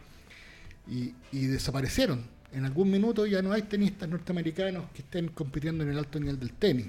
y, 0.90 1.14
desaparecieron. 1.32 2.26
En 2.52 2.66
algún 2.66 2.92
minuto 2.92 3.26
ya 3.26 3.42
no 3.42 3.54
hay 3.54 3.64
tenistas 3.64 4.10
norteamericanos 4.10 4.90
que 4.94 5.02
estén 5.02 5.30
compitiendo 5.30 5.84
en 5.84 5.92
el 5.92 5.98
alto 5.98 6.20
nivel 6.20 6.40
del 6.40 6.52
tenis. 6.54 6.88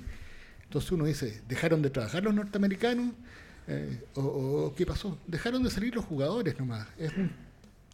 Entonces 0.64 0.90
uno 0.92 1.04
dice, 1.04 1.42
¿dejaron 1.48 1.80
de 1.80 1.90
trabajar 1.90 2.22
los 2.24 2.34
norteamericanos? 2.34 3.12
Eh, 3.66 4.04
o, 4.14 4.72
qué 4.76 4.86
pasó? 4.86 5.18
Dejaron 5.26 5.62
de 5.62 5.70
salir 5.70 5.94
los 5.94 6.04
jugadores 6.04 6.58
nomás. 6.58 6.86
Es 6.96 7.12
un 7.16 7.30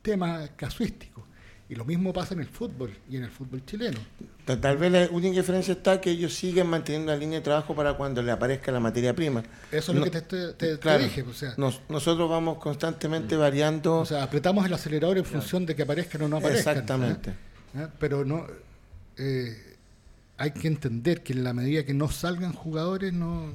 tema 0.02 0.49
casuístico. 0.56 1.26
Y 1.68 1.75
lo 1.76 1.85
mismo 1.87 2.12
pasa 2.12 2.35
en 2.35 2.40
el 2.40 2.47
fútbol 2.47 2.94
y 3.09 3.16
en 3.16 3.25
el 3.25 3.30
fútbol 3.30 3.64
chileno. 3.64 3.99
Tal 4.44 4.76
vez 4.76 4.92
la 4.92 5.09
única 5.11 5.37
diferencia 5.38 5.73
está 5.73 5.99
que 5.99 6.11
ellos 6.11 6.35
siguen 6.35 6.66
manteniendo 6.66 7.11
la 7.11 7.16
línea 7.16 7.38
de 7.38 7.44
trabajo 7.44 7.75
para 7.75 7.94
cuando 7.94 8.23
le 8.23 8.30
aparezca 8.30 8.71
la 8.71 8.80
materia 8.80 9.14
prima. 9.14 9.42
Eso 9.73 9.92
es 9.92 9.99
lo 9.99 10.04
que 10.04 10.21
te, 10.21 10.99
dije. 10.99 11.23
O 11.23 11.33
sea, 11.33 11.54
nosotros 11.56 12.28
vamos 12.28 12.59
constantemente 12.59 13.37
variando. 13.37 14.00
O 14.00 14.06
sea, 14.06 14.23
apretamos 14.23 14.66
el 14.66 14.75
acelerador 14.75 15.16
en 15.16 15.25
función 15.25 15.64
de 15.64 15.75
que 15.75 15.83
aparezcan 15.83 16.21
o 16.23 16.28
no 16.28 16.37
aparezcan. 16.37 16.75
Exactamente. 16.75 17.30
¿Eh? 17.30 17.35
¿Eh? 17.78 17.88
Pero 17.99 18.26
no. 18.26 18.47
Eh, 19.16 19.76
hay 20.37 20.50
que 20.50 20.68
entender 20.68 21.23
que 21.23 21.33
en 21.33 21.44
la 21.44 21.54
medida 21.54 21.85
que 21.85 21.94
no 21.94 22.11
salgan 22.11 22.52
jugadores 22.52 23.12
no, 23.12 23.52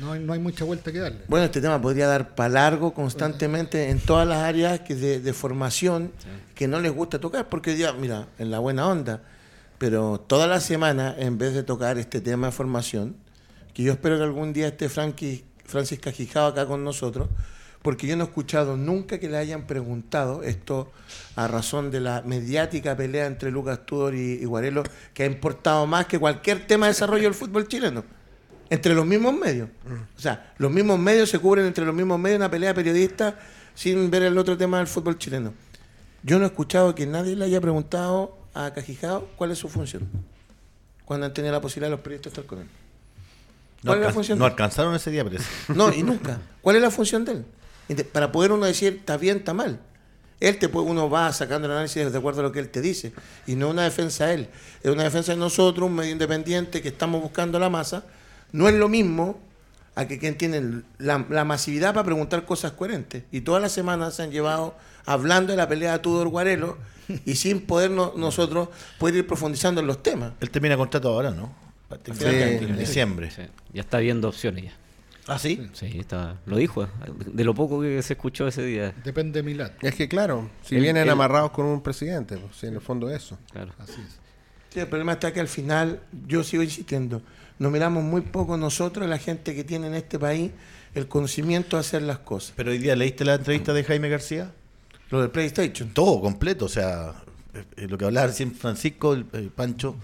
no, 0.00 0.12
hay, 0.12 0.20
no 0.20 0.32
hay 0.32 0.38
mucha 0.38 0.64
vuelta 0.64 0.92
que 0.92 0.98
darle. 0.98 1.20
Bueno, 1.28 1.46
este 1.46 1.60
tema 1.60 1.80
podría 1.80 2.06
dar 2.06 2.34
para 2.34 2.48
largo 2.48 2.94
constantemente 2.94 3.90
en 3.90 4.00
todas 4.00 4.26
las 4.26 4.38
áreas 4.38 4.80
que 4.80 4.94
de, 4.94 5.20
de 5.20 5.32
formación 5.32 6.12
que 6.54 6.68
no 6.68 6.80
les 6.80 6.92
gusta 6.92 7.18
tocar, 7.18 7.48
porque 7.48 7.76
ya, 7.76 7.92
mira, 7.92 8.28
en 8.38 8.50
la 8.50 8.58
buena 8.58 8.86
onda, 8.86 9.22
pero 9.78 10.20
toda 10.20 10.46
la 10.46 10.60
semana, 10.60 11.14
en 11.18 11.38
vez 11.38 11.54
de 11.54 11.62
tocar 11.62 11.98
este 11.98 12.20
tema 12.20 12.48
de 12.48 12.52
formación, 12.52 13.16
que 13.74 13.82
yo 13.82 13.92
espero 13.92 14.16
que 14.16 14.24
algún 14.24 14.52
día 14.52 14.68
esté 14.68 14.88
Frankie, 14.88 15.44
Francis 15.64 15.98
acá 16.36 16.66
con 16.66 16.84
nosotros, 16.84 17.28
porque 17.82 18.06
yo 18.06 18.16
no 18.16 18.24
he 18.24 18.26
escuchado 18.26 18.76
nunca 18.76 19.18
que 19.18 19.28
le 19.28 19.36
hayan 19.36 19.66
preguntado 19.66 20.42
esto 20.44 20.92
a 21.34 21.48
razón 21.48 21.90
de 21.90 22.00
la 22.00 22.22
mediática 22.24 22.96
pelea 22.96 23.26
entre 23.26 23.50
Lucas 23.50 23.84
Tudor 23.84 24.14
y, 24.14 24.34
y 24.34 24.44
Guarelo, 24.44 24.84
que 25.12 25.24
ha 25.24 25.26
importado 25.26 25.86
más 25.86 26.06
que 26.06 26.18
cualquier 26.18 26.66
tema 26.66 26.86
de 26.86 26.92
desarrollo 26.92 27.24
del 27.24 27.34
fútbol 27.34 27.66
chileno. 27.66 28.04
Entre 28.72 28.94
los 28.94 29.04
mismos 29.04 29.34
medios. 29.34 29.68
O 30.16 30.18
sea, 30.18 30.54
los 30.56 30.70
mismos 30.70 30.98
medios 30.98 31.28
se 31.28 31.38
cubren 31.38 31.66
entre 31.66 31.84
los 31.84 31.94
mismos 31.94 32.18
medios 32.18 32.38
una 32.38 32.50
pelea 32.50 32.70
de 32.70 32.74
periodistas 32.74 33.34
sin 33.74 34.10
ver 34.10 34.22
el 34.22 34.38
otro 34.38 34.56
tema 34.56 34.78
del 34.78 34.86
fútbol 34.86 35.18
chileno. 35.18 35.52
Yo 36.22 36.38
no 36.38 36.46
he 36.46 36.48
escuchado 36.48 36.94
que 36.94 37.04
nadie 37.04 37.36
le 37.36 37.44
haya 37.44 37.60
preguntado 37.60 38.34
a 38.54 38.72
Cajijado 38.72 39.28
cuál 39.36 39.50
es 39.50 39.58
su 39.58 39.68
función. 39.68 40.08
Cuando 41.04 41.26
han 41.26 41.34
tenido 41.34 41.52
la 41.52 41.60
posibilidad 41.60 41.88
de 41.88 41.96
los 41.96 42.00
periodistas 42.00 42.32
de 42.32 42.40
estar 42.40 42.46
con 42.46 42.60
él. 42.60 42.68
No, 43.82 43.90
¿Cuál 43.90 43.98
es 43.98 44.06
la 44.06 44.12
función 44.14 44.38
no 44.38 44.46
alcanzaron 44.46 44.94
ese 44.94 45.10
día, 45.10 45.22
parece. 45.22 45.44
No, 45.74 45.92
y 45.92 46.02
nunca. 46.02 46.40
¿Cuál 46.62 46.76
es 46.76 46.82
la 46.82 46.90
función 46.90 47.26
de 47.26 47.32
él? 47.32 48.06
Para 48.06 48.32
poder 48.32 48.52
uno 48.52 48.64
decir, 48.64 49.00
está 49.00 49.18
bien, 49.18 49.36
está 49.36 49.52
mal. 49.52 49.80
Él 50.40 50.58
te 50.58 50.70
puede, 50.70 50.86
uno 50.86 51.10
va 51.10 51.30
sacando 51.34 51.66
el 51.66 51.72
análisis 51.72 52.10
de 52.10 52.18
acuerdo 52.18 52.40
a 52.40 52.44
lo 52.44 52.52
que 52.52 52.60
él 52.60 52.70
te 52.70 52.80
dice. 52.80 53.12
Y 53.46 53.54
no 53.54 53.68
una 53.68 53.82
defensa 53.82 54.28
de 54.28 54.34
él. 54.34 54.48
Es 54.82 54.90
una 54.90 55.02
defensa 55.02 55.32
de 55.32 55.38
nosotros, 55.38 55.90
un 55.90 55.94
medio 55.94 56.12
independiente 56.12 56.80
que 56.80 56.88
estamos 56.88 57.20
buscando 57.20 57.58
la 57.58 57.68
masa. 57.68 58.06
No 58.52 58.68
es 58.68 58.74
lo 58.74 58.88
mismo 58.88 59.40
a 59.94 60.06
que 60.06 60.18
quien 60.18 60.36
tiene 60.38 60.82
la, 60.98 61.24
la 61.28 61.44
masividad 61.44 61.92
para 61.94 62.04
preguntar 62.04 62.44
cosas 62.44 62.72
coherentes. 62.72 63.24
Y 63.32 63.42
todas 63.42 63.60
las 63.60 63.72
semanas 63.72 64.14
se 64.14 64.22
han 64.22 64.30
llevado 64.30 64.74
hablando 65.04 65.52
de 65.52 65.56
la 65.56 65.68
pelea 65.68 65.92
de 65.92 65.98
Tudor 65.98 66.28
Guarelo 66.28 66.78
y 67.26 67.34
sin 67.34 67.60
poder 67.62 67.90
no- 67.90 68.12
nosotros 68.16 68.68
poder 68.98 69.16
ir 69.16 69.26
profundizando 69.26 69.80
en 69.80 69.86
los 69.86 70.02
temas. 70.02 70.32
Él 70.40 70.50
termina 70.50 70.76
contrato 70.76 71.08
ahora, 71.08 71.30
¿no? 71.30 71.52
Sí. 72.14 72.24
en 72.24 72.78
diciembre. 72.78 73.30
Sí, 73.30 73.42
ya 73.74 73.82
está 73.82 73.98
viendo 73.98 74.28
opciones 74.28 74.64
ya. 74.64 74.72
Ah, 75.28 75.38
sí. 75.38 75.68
Sí, 75.74 75.98
está, 76.00 76.36
lo 76.46 76.56
dijo, 76.56 76.88
de 77.26 77.44
lo 77.44 77.54
poco 77.54 77.80
que 77.82 78.02
se 78.02 78.14
escuchó 78.14 78.48
ese 78.48 78.64
día. 78.64 78.92
Depende 79.04 79.40
de 79.40 79.42
Milán. 79.44 79.72
Es 79.82 79.94
que 79.94 80.08
claro, 80.08 80.50
si 80.62 80.76
El- 80.76 80.80
vienen 80.82 81.02
el- 81.04 81.10
amarrados 81.10 81.50
con 81.52 81.66
un 81.66 81.82
presidente, 81.82 82.38
pues, 82.38 82.56
sí, 82.56 82.66
en 82.66 82.74
el 82.74 82.80
fondo 82.80 83.08
eso. 83.10 83.38
Claro. 83.52 83.72
Así 83.78 83.92
es. 84.00 84.18
Sí, 84.72 84.80
el 84.80 84.86
problema 84.86 85.12
está 85.12 85.32
que 85.32 85.40
al 85.40 85.48
final, 85.48 86.00
yo 86.26 86.42
sigo 86.42 86.62
insistiendo, 86.62 87.20
nos 87.58 87.70
miramos 87.70 88.02
muy 88.02 88.22
poco 88.22 88.56
nosotros, 88.56 89.06
la 89.08 89.18
gente 89.18 89.54
que 89.54 89.64
tiene 89.64 89.88
en 89.88 89.94
este 89.94 90.18
país, 90.18 90.50
el 90.94 91.08
conocimiento 91.08 91.76
de 91.76 91.80
hacer 91.80 92.02
las 92.02 92.18
cosas. 92.20 92.54
Pero 92.56 92.70
hoy 92.70 92.78
día 92.78 92.96
leíste 92.96 93.24
la 93.24 93.34
entrevista 93.34 93.72
de 93.74 93.84
Jaime 93.84 94.08
García. 94.08 94.50
Lo 95.10 95.20
del 95.20 95.30
PlayStation. 95.30 95.90
Todo 95.92 96.20
completo, 96.22 96.64
o 96.64 96.68
sea, 96.68 97.14
eh, 97.54 97.64
eh, 97.76 97.86
lo 97.88 97.98
que 97.98 98.06
hablaba 98.06 98.28
recién 98.28 98.54
Francisco, 98.54 99.12
el, 99.12 99.26
el 99.34 99.50
Pancho, 99.50 99.94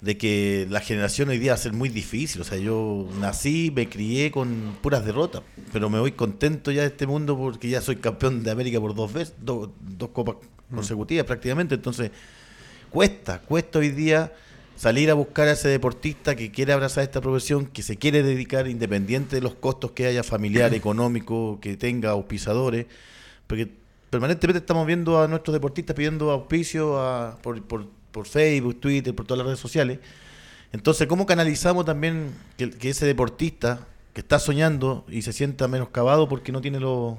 de 0.00 0.16
que 0.16 0.68
la 0.70 0.78
generación 0.78 1.28
hoy 1.28 1.38
día 1.38 1.50
va 1.52 1.54
a 1.56 1.58
ser 1.58 1.72
muy 1.72 1.88
difícil. 1.88 2.40
O 2.40 2.44
sea, 2.44 2.56
yo 2.56 3.08
nací, 3.20 3.72
me 3.74 3.88
crié 3.88 4.30
con 4.30 4.76
puras 4.80 5.04
derrotas, 5.04 5.42
pero 5.72 5.90
me 5.90 5.98
voy 5.98 6.12
contento 6.12 6.70
ya 6.70 6.82
de 6.82 6.86
este 6.86 7.08
mundo 7.08 7.36
porque 7.36 7.68
ya 7.68 7.80
soy 7.80 7.96
campeón 7.96 8.44
de 8.44 8.52
América 8.52 8.78
por 8.78 8.94
dos 8.94 9.12
veces, 9.12 9.34
do- 9.40 9.72
dos 9.80 10.10
copas 10.10 10.36
consecutivas 10.72 11.26
prácticamente. 11.26 11.74
Entonces, 11.74 12.12
cuesta, 12.90 13.40
cuesta 13.40 13.78
hoy 13.78 13.90
día 13.90 14.32
salir 14.76 15.10
a 15.10 15.14
buscar 15.14 15.48
a 15.48 15.52
ese 15.52 15.68
deportista 15.68 16.36
que 16.36 16.50
quiere 16.52 16.72
abrazar 16.72 17.02
esta 17.04 17.20
profesión, 17.20 17.66
que 17.66 17.82
se 17.82 17.96
quiere 17.96 18.22
dedicar 18.22 18.68
independiente 18.68 19.36
de 19.36 19.42
los 19.42 19.54
costos 19.54 19.90
que 19.92 20.06
haya 20.06 20.22
familiar, 20.22 20.72
económico, 20.74 21.58
que 21.60 21.76
tenga 21.76 22.10
auspiciadores, 22.10 22.86
porque 23.46 23.68
permanentemente 24.10 24.58
estamos 24.58 24.86
viendo 24.86 25.20
a 25.20 25.28
nuestros 25.28 25.52
deportistas 25.52 25.94
pidiendo 25.96 26.30
auspicio 26.30 26.98
a- 27.00 27.36
por, 27.42 27.60
por- 27.62 27.86
por 28.12 28.26
Facebook, 28.26 28.80
Twitter, 28.80 29.14
por 29.14 29.26
todas 29.26 29.38
las 29.38 29.46
redes 29.46 29.60
sociales. 29.60 29.98
Entonces, 30.72 31.06
¿cómo 31.06 31.26
canalizamos 31.26 31.84
también 31.84 32.30
que, 32.56 32.70
que 32.70 32.90
ese 32.90 33.04
deportista 33.06 33.86
que 34.14 34.20
está 34.20 34.38
soñando 34.38 35.04
y 35.08 35.22
se 35.22 35.32
sienta 35.32 35.68
menoscabado 35.68 36.28
porque 36.28 36.50
no 36.52 36.60
tiene 36.60 36.80
los 36.80 37.16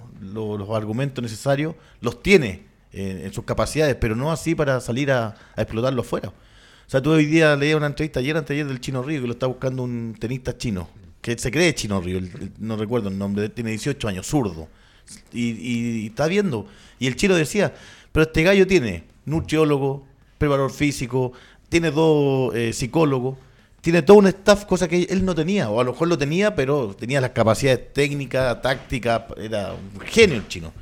argumentos 0.73 1.21
necesarios, 1.21 1.75
los 2.01 2.21
tiene 2.21 2.63
en 2.91 3.31
sus 3.33 3.43
capacidades, 3.45 3.95
pero 3.95 4.15
no 4.15 4.31
así 4.31 4.55
para 4.55 4.79
salir 4.81 5.11
a, 5.11 5.35
explotarlo 5.57 6.03
fuera? 6.03 6.29
O 6.29 6.33
sea, 6.91 7.01
tú 7.01 7.11
hoy 7.11 7.25
día 7.25 7.55
leías 7.55 7.77
una 7.77 7.87
entrevista 7.87 8.19
ayer, 8.19 8.35
antes 8.35 8.49
de 8.49 8.55
ayer 8.55 8.67
del 8.67 8.81
Chino 8.81 9.03
Río, 9.03 9.21
que 9.21 9.27
lo 9.27 9.33
está 9.33 9.45
buscando 9.45 9.83
un 9.83 10.15
tenista 10.19 10.57
chino, 10.57 10.89
que 11.21 11.37
se 11.37 11.51
cree 11.51 11.75
Chino 11.75 12.01
Río, 12.01 12.19
no 12.57 12.77
recuerdo 12.77 13.09
el 13.09 13.17
nombre, 13.17 13.49
tiene 13.49 13.69
18 13.71 14.07
años, 14.07 14.25
zurdo. 14.27 14.67
Y, 15.31 15.49
y- 15.51 16.01
y 16.03 16.07
está 16.07 16.27
viendo. 16.27 16.67
Y 16.99 17.07
el 17.07 17.15
chino 17.15 17.35
decía, 17.35 17.73
pero 18.11 18.23
este 18.25 18.43
gallo 18.43 18.65
tiene 18.67 19.03
nutriólogo, 19.25 20.05
preparador 20.37 20.71
físico, 20.71 21.33
tiene 21.67 21.91
dos 21.91 22.55
eh, 22.55 22.73
psicólogos, 22.73 23.37
tiene 23.81 24.01
todo 24.01 24.17
un 24.17 24.27
staff, 24.27 24.65
cosa 24.65 24.87
que 24.87 25.03
él 25.03 25.23
no 25.23 25.33
tenía, 25.35 25.69
o 25.69 25.79
a 25.79 25.83
lo 25.83 25.91
mejor 25.91 26.07
lo 26.07 26.17
tenía, 26.17 26.55
pero 26.55 26.95
tenía 26.95 27.21
las 27.21 27.31
capacidades 27.31 27.93
técnicas, 27.93 28.61
tácticas, 28.61 29.23
era 29.37 29.73
un 29.73 29.99
genio 30.01 30.37
el 30.37 30.47
chino. 30.47 30.73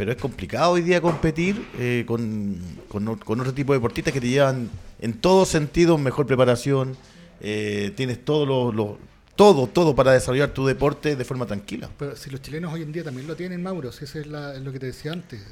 Pero 0.00 0.12
es 0.12 0.16
complicado 0.16 0.72
hoy 0.72 0.80
día 0.80 0.98
competir 1.02 1.62
eh, 1.78 2.04
con, 2.06 2.56
con, 2.88 3.06
otro 3.06 3.52
tipo 3.52 3.74
de 3.74 3.80
deportistas 3.80 4.14
que 4.14 4.20
te 4.22 4.28
llevan 4.28 4.70
en 4.98 5.12
todo 5.12 5.44
sentido 5.44 5.98
mejor 5.98 6.26
preparación, 6.26 6.96
eh, 7.42 7.92
tienes 7.98 8.24
todo 8.24 8.46
lo, 8.46 8.72
lo- 8.72 8.98
todo, 9.36 9.66
todo 9.66 9.94
para 9.94 10.12
desarrollar 10.12 10.54
tu 10.54 10.64
deporte 10.64 11.16
de 11.16 11.24
forma 11.26 11.44
tranquila. 11.44 11.90
Pero 11.98 12.16
si 12.16 12.30
los 12.30 12.40
chilenos 12.40 12.72
hoy 12.72 12.80
en 12.80 12.92
día 12.92 13.04
también 13.04 13.26
lo 13.26 13.36
tienen, 13.36 13.62
Mauro, 13.62 13.92
si 13.92 14.04
eso 14.06 14.18
es, 14.18 14.26
la- 14.26 14.54
es 14.54 14.62
lo 14.62 14.72
que 14.72 14.78
te 14.78 14.86
decía 14.86 15.12
antes. 15.12 15.42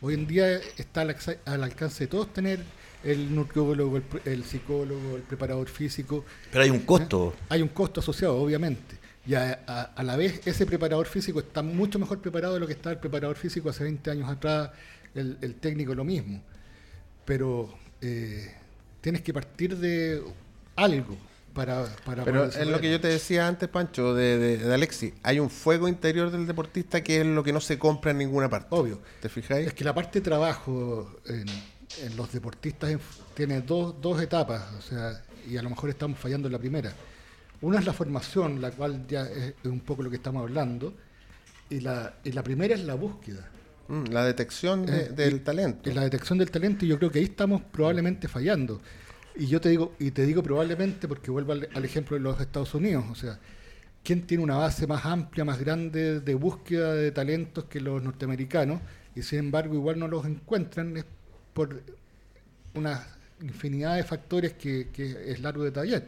Hoy 0.00 0.14
en 0.14 0.26
día 0.26 0.56
está 0.76 1.02
al, 1.02 1.62
alcance 1.62 2.02
de 2.02 2.08
todos 2.08 2.32
tener 2.32 2.64
el 3.04 3.32
nutriólogo, 3.32 3.98
el, 3.98 4.02
el 4.24 4.42
psicólogo, 4.42 5.14
el 5.14 5.22
preparador 5.22 5.68
físico. 5.68 6.24
Pero 6.50 6.64
hay 6.64 6.70
un 6.70 6.80
costo. 6.80 7.32
Hay 7.48 7.62
un 7.62 7.68
costo 7.68 8.00
asociado, 8.00 8.34
obviamente. 8.38 9.03
Y 9.26 9.34
a, 9.34 9.62
a- 9.66 9.82
a 9.96 10.02
la 10.02 10.16
vez 10.16 10.46
ese 10.46 10.66
preparador 10.66 11.06
físico 11.06 11.40
está 11.40 11.62
mucho 11.62 11.98
mejor 11.98 12.20
preparado 12.20 12.54
de 12.54 12.60
lo 12.60 12.66
que 12.66 12.74
estaba 12.74 12.92
el 12.92 12.98
preparador 13.00 13.36
físico 13.36 13.70
hace 13.70 13.84
20 13.84 14.10
años 14.10 14.28
atrás, 14.30 14.70
el, 15.14 15.38
el 15.40 15.54
técnico 15.54 15.94
lo 15.94 16.04
mismo. 16.04 16.42
Pero 17.24 17.72
eh, 18.00 18.52
tienes 19.00 19.22
que 19.22 19.32
partir 19.32 19.76
de 19.78 20.22
algo 20.76 21.16
para... 21.54 21.84
para 22.04 22.24
Pero 22.24 22.44
es 22.46 22.66
lo 22.66 22.80
que 22.80 22.90
yo 22.90 23.00
te 23.00 23.08
decía 23.08 23.46
antes, 23.48 23.68
Pancho, 23.68 24.14
de, 24.14 24.36
de, 24.38 24.56
de 24.58 24.74
Alexi. 24.74 25.14
Hay 25.22 25.38
un 25.40 25.48
fuego 25.48 25.88
interior 25.88 26.30
del 26.30 26.46
deportista 26.46 27.02
que 27.02 27.20
es 27.20 27.26
lo 27.26 27.42
que 27.42 27.52
no 27.52 27.60
se 27.60 27.78
compra 27.78 28.10
en 28.10 28.18
ninguna 28.18 28.50
parte. 28.50 28.68
Obvio. 28.70 29.00
¿Te 29.22 29.28
fijáis? 29.28 29.68
Es 29.68 29.72
que 29.74 29.84
la 29.84 29.94
parte 29.94 30.18
de 30.18 30.24
trabajo 30.24 31.16
en, 31.26 31.46
en 32.02 32.16
los 32.16 32.30
deportistas 32.32 32.90
en- 32.90 33.00
tiene 33.34 33.60
dos, 33.62 33.94
dos 34.02 34.20
etapas, 34.20 34.64
o 34.78 34.82
sea, 34.82 35.22
y 35.48 35.56
a 35.56 35.62
lo 35.62 35.70
mejor 35.70 35.88
estamos 35.90 36.18
fallando 36.18 36.48
en 36.48 36.52
la 36.52 36.58
primera. 36.58 36.92
Una 37.64 37.78
es 37.78 37.86
la 37.86 37.92
formación, 37.92 38.60
la 38.60 38.70
cual 38.72 39.06
ya 39.08 39.22
es, 39.22 39.54
un 39.64 39.80
poco 39.80 40.02
lo 40.02 40.10
que 40.10 40.16
estamos 40.16 40.42
hablando, 40.42 40.94
y 41.70 41.80
la, 41.80 42.14
y 42.22 42.32
la 42.32 42.42
primera 42.42 42.74
es 42.74 42.84
la 42.84 42.94
búsqueda, 42.94 43.48
Mm, 43.88 44.04
la 44.12 44.24
detección 44.24 44.86
de- 44.86 45.00
Eh, 45.02 45.08
del 45.10 45.36
y- 45.36 45.40
talento. 45.40 45.90
y 45.90 45.92
la 45.94 46.02
detección 46.02 46.38
del 46.38 46.50
talento, 46.50 46.84
y 46.84 46.88
yo 46.88 46.98
creo 46.98 47.10
que 47.10 47.18
ahí 47.18 47.24
estamos 47.26 47.60
probablemente 47.62 48.28
fallando. 48.28 48.80
Y 49.36 49.46
yo 49.46 49.60
te 49.60 49.68
digo, 49.68 49.94
y 49.98 50.10
te 50.10 50.24
digo 50.24 50.42
probablemente 50.42 51.06
porque 51.08 51.30
vuelvo 51.30 51.52
al, 51.52 51.68
al 51.74 51.84
ejemplo 51.84 52.16
de 52.16 52.22
los 52.22 52.40
Estados 52.40 52.72
Unidos, 52.74 53.04
o 53.10 53.14
sea, 53.14 53.38
¿quién 54.02 54.26
tiene 54.26 54.42
una 54.44 54.56
base 54.56 54.86
más 54.86 55.04
amplia, 55.04 55.44
más 55.44 55.58
grande 55.58 56.20
de 56.20 56.34
búsqueda 56.34 56.94
de 56.94 57.10
talentos 57.12 57.64
que 57.64 57.80
los 57.80 58.02
norteamericanos? 58.02 58.80
Y 59.16 59.22
sin 59.22 59.38
embargo, 59.40 59.74
igual 59.74 59.98
no 59.98 60.08
los 60.08 60.24
encuentran 60.26 60.96
es 60.96 61.04
por 61.52 61.82
una 62.74 63.06
infinidad 63.42 63.96
de 63.96 64.04
factores 64.04 64.52
que, 64.54 64.88
que 64.92 65.30
es 65.30 65.40
largo 65.40 65.62
de 65.62 65.70
detallar. 65.70 66.04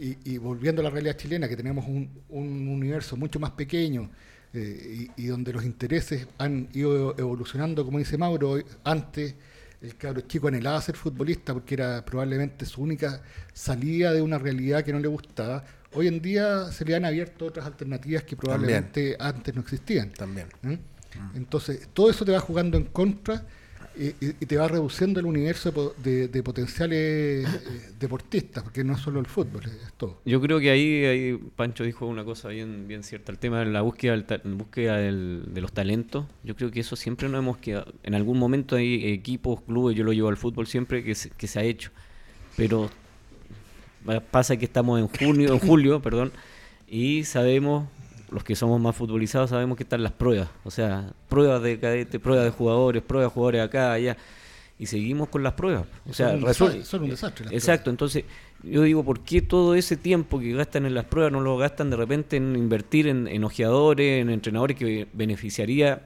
Y, 0.00 0.18
y 0.24 0.38
volviendo 0.38 0.80
a 0.80 0.84
la 0.84 0.90
realidad 0.90 1.16
chilena, 1.16 1.48
que 1.48 1.56
tenemos 1.56 1.86
un, 1.86 2.10
un 2.28 2.68
universo 2.68 3.16
mucho 3.16 3.38
más 3.38 3.52
pequeño 3.52 4.10
eh, 4.52 5.10
y, 5.16 5.24
y 5.24 5.26
donde 5.26 5.52
los 5.52 5.64
intereses 5.64 6.26
han 6.38 6.68
ido 6.72 7.16
evolucionando, 7.18 7.84
como 7.84 7.98
dice 7.98 8.16
Mauro, 8.16 8.58
antes 8.84 9.34
el 9.82 9.96
cabro 9.96 10.22
chico 10.22 10.48
anhelaba 10.48 10.80
ser 10.80 10.96
futbolista 10.96 11.52
porque 11.52 11.74
era 11.74 12.04
probablemente 12.04 12.64
su 12.64 12.82
única 12.82 13.22
salida 13.52 14.12
de 14.12 14.22
una 14.22 14.38
realidad 14.38 14.84
que 14.84 14.92
no 14.92 14.98
le 14.98 15.08
gustaba. 15.08 15.64
Hoy 15.92 16.08
en 16.08 16.20
día 16.20 16.70
se 16.72 16.84
le 16.84 16.94
han 16.94 17.04
abierto 17.04 17.46
otras 17.46 17.66
alternativas 17.66 18.24
que 18.24 18.36
probablemente 18.36 19.16
antes 19.18 19.54
no 19.54 19.60
existían. 19.60 20.10
También. 20.10 20.48
¿Mm? 20.62 20.74
Entonces, 21.34 21.88
todo 21.94 22.10
eso 22.10 22.24
te 22.24 22.32
va 22.32 22.40
jugando 22.40 22.76
en 22.76 22.84
contra 22.84 23.44
y, 23.98 24.14
y- 24.20 24.46
te 24.46 24.56
va 24.56 24.68
reduciendo 24.68 25.20
el 25.20 25.26
universo 25.26 25.70
de 25.70 25.72
po- 25.74 25.94
de, 26.02 26.28
de 26.28 26.42
potenciales 26.42 27.46
eh, 27.48 27.92
deportistas, 27.98 28.62
porque 28.64 28.84
no 28.84 28.94
es 28.94 29.00
solo 29.00 29.20
el 29.20 29.26
fútbol, 29.26 29.64
es, 29.64 29.92
todo. 29.96 30.20
Yo 30.24 30.40
creo 30.40 30.60
que 30.60 30.70
ahí, 30.70 31.04
ahí 31.04 31.38
Pancho 31.56 31.84
dijo 31.84 32.06
una 32.06 32.24
cosa 32.24 32.48
bien, 32.48 32.86
bien 32.88 33.02
cierta, 33.02 33.32
el 33.32 33.38
tema 33.38 33.60
de 33.60 33.66
la 33.66 33.82
búsqueda, 33.82 34.22
búsqueda 34.44 34.96
de 34.98 35.60
los 35.60 35.72
talentos. 35.72 36.26
Yo 36.44 36.54
creo 36.56 36.70
que 36.70 36.80
eso 36.80 36.96
siempre 36.96 37.28
nos 37.28 37.38
hemos 37.40 37.56
quedado. 37.58 37.92
En 38.02 38.14
algún 38.14 38.38
momento 38.38 38.76
hay 38.76 39.06
equipos, 39.12 39.60
clubes, 39.62 39.96
yo 39.96 40.04
lo 40.04 40.12
llevo 40.12 40.28
al 40.28 40.36
fútbol 40.36 40.66
siempre 40.66 41.02
que 41.02 41.14
se, 41.14 41.30
que 41.30 41.46
se 41.46 41.58
ha 41.58 41.62
hecho, 41.64 41.90
pero 42.56 42.90
Pasa 44.30 44.56
que 44.56 44.64
estamos 44.66 45.00
en 45.00 45.08
junio, 45.08 45.52
en 45.52 45.58
julio, 45.58 46.00
perdón, 46.00 46.30
y 46.88 47.24
sabemos, 47.24 47.88
los 48.30 48.44
que 48.44 48.56
somos 48.56 48.80
más 48.80 48.96
futbolizados 48.96 49.50
sabemos 49.50 49.76
que 49.76 49.82
están 49.82 50.02
las 50.02 50.12
pruebas, 50.12 50.48
o 50.64 50.70
sea, 50.70 51.12
pruebas 51.28 51.62
de 51.62 51.78
cadete, 51.78 52.18
pruebas 52.18 52.44
de 52.44 52.50
jugadores, 52.50 53.02
pruebas 53.02 53.30
de 53.30 53.34
jugadores 53.34 53.62
acá, 53.62 53.92
allá, 53.92 54.16
y 54.78 54.86
seguimos 54.86 55.28
con 55.28 55.42
las 55.42 55.54
pruebas. 55.54 55.86
O 56.08 56.12
sea, 56.12 56.30
son, 56.30 56.38
un 56.38 56.44
desastre, 56.44 56.84
son 56.84 57.02
un 57.04 57.10
desastre. 57.10 57.46
Exacto, 57.50 57.90
entonces 57.90 58.24
yo 58.62 58.82
digo, 58.82 59.04
¿por 59.04 59.20
qué 59.20 59.42
todo 59.42 59.74
ese 59.74 59.96
tiempo 59.96 60.38
que 60.38 60.52
gastan 60.52 60.86
en 60.86 60.94
las 60.94 61.04
pruebas 61.04 61.32
no 61.32 61.40
lo 61.40 61.56
gastan 61.56 61.90
de 61.90 61.96
repente 61.96 62.36
en 62.36 62.56
invertir 62.56 63.06
en, 63.08 63.28
en 63.28 63.44
ojeadores, 63.44 64.20
en 64.20 64.30
entrenadores 64.30 64.76
que 64.76 65.08
beneficiaría 65.12 66.02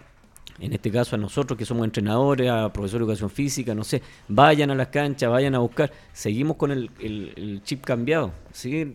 en 0.60 0.74
este 0.74 0.90
caso 0.90 1.16
a 1.16 1.18
nosotros 1.18 1.58
que 1.58 1.64
somos 1.64 1.84
entrenadores, 1.84 2.50
a 2.50 2.72
profesores 2.72 3.06
de 3.06 3.12
educación 3.12 3.30
física, 3.30 3.74
no 3.74 3.82
sé, 3.82 4.02
vayan 4.28 4.70
a 4.70 4.74
las 4.74 4.88
canchas, 4.88 5.30
vayan 5.30 5.54
a 5.54 5.58
buscar. 5.58 5.90
Seguimos 6.12 6.56
con 6.56 6.70
el, 6.70 7.60
chip 7.64 7.82
cambiado, 7.82 8.32
¿sí? 8.52 8.94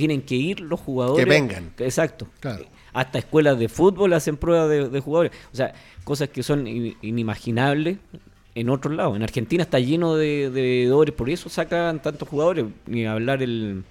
Tienen 0.00 0.22
que 0.22 0.34
ir 0.34 0.60
los 0.60 0.80
jugadores. 0.80 1.24
Que 1.24 1.30
vengan. 1.30 1.72
Exacto. 1.78 2.26
Hasta 2.92 3.18
escuelas 3.18 3.58
de 3.58 3.68
fútbol 3.68 4.14
hacen 4.14 4.38
pruebas 4.38 4.90
de, 4.90 5.00
jugadores. 5.00 5.32
O 5.52 5.56
sea, 5.56 5.74
cosas 6.04 6.30
que 6.30 6.42
son 6.42 6.66
inimaginables 6.66 7.98
en 8.54 8.70
otros 8.70 8.94
lados. 8.96 9.14
En 9.14 9.22
Argentina 9.22 9.62
está 9.62 9.78
lleno 9.78 10.16
de, 10.16 10.50
de 10.50 11.12
por 11.12 11.28
eso 11.28 11.50
sacan 11.50 12.00
tantos 12.00 12.26
jugadores. 12.28 12.64
Ni 12.86 13.04
hablar 13.04 13.42
el. 13.42 13.84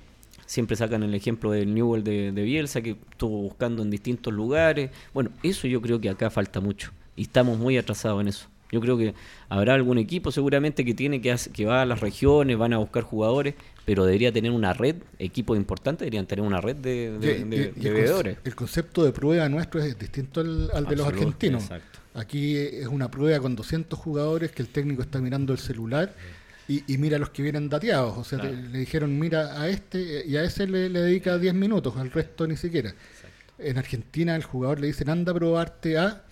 Siempre 0.48 0.76
sacan 0.76 1.04
el 1.04 1.14
ejemplo 1.14 1.52
del 1.52 1.76
Newell 1.76 2.04
de, 2.04 2.32
de 2.32 2.42
Bielsa, 2.42 2.82
que 2.82 2.98
estuvo 3.12 3.44
buscando 3.44 3.84
en 3.84 3.92
distintos 3.92 4.34
lugares. 4.34 4.90
Bueno, 5.14 5.30
eso 5.44 5.68
yo 5.68 5.80
creo 5.80 6.02
que 6.02 6.10
acá 6.10 6.32
falta 6.32 6.60
mucho 6.60 6.92
y 7.16 7.22
estamos 7.22 7.60
muy 7.60 7.78
atrasados 7.78 8.22
en 8.22 8.30
eso. 8.30 8.48
Yo 8.72 8.82
creo 8.82 8.98
que 8.98 9.14
habrá 9.50 9.74
algún 9.74 9.98
equipo 9.98 10.32
seguramente 10.32 10.86
que 10.86 10.94
tiene 10.94 11.22
que 11.22 11.36
que 11.54 11.66
va 11.66 11.82
a 11.82 11.86
las 11.86 12.00
regiones, 12.00 12.58
van 12.58 12.74
a 12.74 12.78
buscar 12.78 13.04
jugadores, 13.04 13.56
pero 13.90 14.06
debería 14.06 14.32
tener 14.32 14.52
una 14.52 14.72
red, 14.72 14.98
equipos 15.18 15.58
importantes 15.58 16.02
deberían 16.02 16.28
tener 16.28 16.46
una 16.46 16.62
red 16.62 16.76
de, 16.76 17.18
de, 17.18 18.34
el, 18.44 18.54
concepto 18.54 19.04
de 19.04 19.12
prueba 19.12 19.50
nuestro 19.50 19.82
es 19.82 19.98
distinto 19.98 20.42
al, 20.42 20.86
de 20.86 20.96
los 20.96 21.08
argentinos. 21.08 21.68
Aquí 22.14 22.56
es 22.56 22.86
una 22.86 23.10
prueba 23.10 23.40
con 23.40 23.56
200 23.56 23.98
jugadores 23.98 24.52
que 24.52 24.62
el 24.62 24.68
técnico 24.68 25.02
está 25.02 25.18
mirando 25.18 25.54
el 25.54 25.58
celular 25.58 26.14
y, 26.68 26.84
mira 27.00 27.16
a 27.16 27.20
los 27.20 27.32
que 27.32 27.42
vienen 27.42 27.68
dateados. 27.68 28.16
O 28.16 28.24
sea, 28.24 28.44
le 28.44 28.78
dijeron, 28.78 29.18
mira 29.18 29.60
a 29.60 29.68
este 29.70 30.24
y 30.24 30.38
a 30.38 30.44
ese 30.44 30.68
le, 30.68 30.90
dedica 30.90 31.40
10 31.40 31.56
minutos, 31.56 31.98
al 31.98 32.12
resto 32.12 32.46
ni 32.46 32.58
siquiera. 32.58 32.94
En 33.58 33.80
Argentina 33.80 34.36
el 34.36 34.44
jugador 34.44 34.82
le 34.82 34.86
dicen, 34.86 35.10
anda 35.10 35.32
a 35.32 35.36
probarte 35.36 35.98
a 35.98 36.26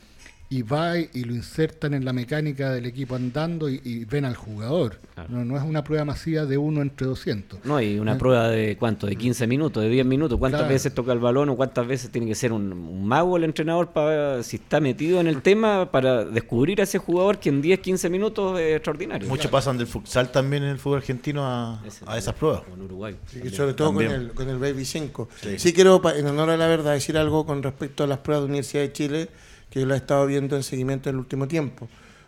y 0.49 0.61
va 0.61 0.97
y 0.97 1.23
lo 1.25 1.33
insertan 1.33 1.93
en 1.93 2.05
la 2.05 2.13
mecánica 2.13 2.71
del 2.71 2.85
equipo 2.85 3.15
andando 3.15 3.67
y, 3.69 4.05
ven 4.05 4.23
al 4.23 4.35
jugador. 4.35 4.99
No, 5.27 5.43
no, 5.43 5.57
es 5.57 5.63
una 5.63 5.83
prueba 5.83 6.05
masiva 6.05 6.45
de 6.45 6.57
uno 6.57 6.81
entre 6.81 7.05
200. 7.05 7.65
No, 7.65 7.81
y 7.81 7.99
una 7.99 8.17
prueba 8.17 8.47
de 8.47 8.77
cuánto, 8.77 9.07
de 9.07 9.17
15 9.17 9.45
minutos, 9.45 9.83
de 9.83 9.89
10 9.89 10.05
minutos, 10.05 10.39
cuántas 10.39 10.67
veces 10.69 10.93
toca 10.93 11.11
el 11.11 11.19
balón 11.19 11.49
o 11.49 11.57
cuántas 11.57 11.85
veces 11.85 12.11
tiene 12.11 12.27
que 12.27 12.35
ser 12.35 12.53
un, 12.53 13.05
mago 13.05 13.35
el 13.35 13.43
entrenador 13.43 13.89
para 13.89 14.41
si 14.43 14.55
está 14.55 14.79
metido 14.79 15.19
en 15.19 15.27
el 15.27 15.41
tema 15.41 15.91
para 15.91 16.23
descubrir 16.23 16.79
a 16.79 16.83
ese 16.83 16.97
jugador 16.97 17.39
que 17.39 17.49
en 17.49 17.61
10, 17.61 17.79
15 17.79 18.09
minutos 18.09 18.59
es 18.59 18.77
extraordinario. 18.77 19.27
Muchos 19.27 19.51
pasan 19.51 19.77
del 19.77 19.87
futsal 19.87 20.31
también 20.31 20.63
en 20.63 20.69
el 20.69 20.77
fútbol 20.77 20.99
argentino 20.99 21.45
a, 21.45 21.81
esas 22.15 22.33
pruebas. 22.35 22.61
En 22.73 22.81
Uruguay. 22.81 23.17
sobre 23.51 23.73
todo 23.73 23.93
con 23.93 24.05
el, 24.05 24.31
con 24.31 24.47
el 24.47 24.59
Baby 24.59 24.85
5. 24.85 25.27
Sí. 25.41 25.59
sí 25.59 25.73
quiero, 25.73 26.01
en 26.15 26.25
honor 26.25 26.51
a 26.51 26.57
la 26.57 26.67
verdad, 26.67 26.93
decir 26.93 27.17
algo 27.17 27.45
con 27.45 27.61
respecto 27.63 28.05
a 28.05 28.07
las 28.07 28.19
pruebas 28.19 28.43
de 28.43 28.45
Universidad 28.45 28.83
de 28.83 28.93
Chile 28.93 29.29
que 29.69 29.79
yo 29.81 29.85
lo 29.85 29.93
he 29.93 29.97
estado 29.97 30.25
viendo 30.25 30.55
en 30.55 30.63
seguimiento 30.63 31.09
en 31.09 31.15
el 31.15 31.19
último 31.19 31.47
tiempo. 31.47 31.87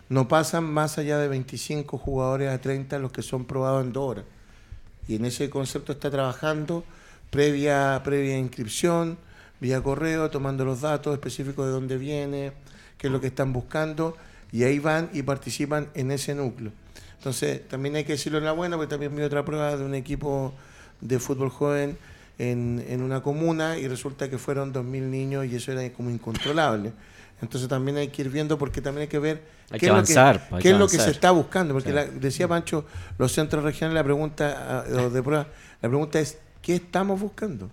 No 0.09 0.27
pasan 0.27 0.63
más 0.63 0.97
allá 0.97 1.17
de 1.17 1.27
25 1.27 1.97
jugadores 1.97 2.49
a 2.49 2.59
30 2.59 2.97
los 2.99 3.11
que 3.11 3.21
son 3.21 3.45
probados 3.45 3.85
en 3.85 3.93
dos 3.93 4.09
horas. 4.09 4.25
Y 5.07 5.15
en 5.15 5.25
ese 5.25 5.49
concepto 5.49 5.91
está 5.91 6.09
trabajando 6.09 6.83
previa, 7.29 8.01
previa 8.03 8.37
inscripción, 8.37 9.17
vía 9.59 9.81
correo, 9.81 10.29
tomando 10.29 10.65
los 10.65 10.81
datos 10.81 11.13
específicos 11.13 11.65
de 11.65 11.71
dónde 11.71 11.97
viene, 11.97 12.53
qué 12.97 13.07
es 13.07 13.13
lo 13.13 13.21
que 13.21 13.27
están 13.27 13.53
buscando, 13.53 14.17
y 14.51 14.63
ahí 14.63 14.79
van 14.79 15.09
y 15.13 15.21
participan 15.23 15.89
en 15.93 16.11
ese 16.11 16.33
núcleo. 16.33 16.71
Entonces, 17.17 17.67
también 17.67 17.95
hay 17.95 18.03
que 18.03 18.13
decirlo 18.13 18.37
en 18.37 18.45
la 18.45 18.51
buena, 18.51 18.77
porque 18.77 18.89
también 18.89 19.15
vi 19.15 19.21
otra 19.21 19.43
prueba 19.43 19.75
de 19.75 19.83
un 19.83 19.93
equipo 19.93 20.53
de 21.01 21.19
fútbol 21.19 21.49
joven 21.49 21.97
en, 22.37 22.83
en 22.87 23.01
una 23.01 23.21
comuna 23.21 23.77
y 23.77 23.87
resulta 23.87 24.29
que 24.29 24.37
fueron 24.37 24.73
2.000 24.73 24.83
niños 24.83 25.45
y 25.45 25.55
eso 25.55 25.71
era 25.71 25.91
como 25.93 26.09
incontrolable. 26.09 26.93
Entonces 27.41 27.69
también 27.69 27.97
hay 27.97 28.09
que 28.09 28.21
ir 28.21 28.29
viendo 28.29 28.57
porque 28.57 28.81
también 28.81 29.03
hay 29.03 29.07
que 29.07 29.19
ver 29.19 29.41
qué, 29.71 29.85
es, 29.85 29.91
lo 29.91 30.03
que, 30.03 30.61
qué 30.61 30.69
es 30.71 30.77
lo 30.77 30.87
que 30.87 30.97
se 30.97 31.11
está 31.11 31.31
buscando. 31.31 31.73
Porque 31.73 31.91
decía 31.91 32.47
Pancho, 32.47 32.85
los 33.17 33.31
centros 33.31 33.63
regionales, 33.63 33.95
la 33.95 34.03
pregunta 34.03 34.83
ah, 34.85 35.09
de 35.09 35.23
prueba, 35.23 35.47
la 35.81 35.89
pregunta 35.89 36.19
es, 36.19 36.37
¿qué 36.61 36.75
estamos 36.75 37.19
buscando? 37.19 37.69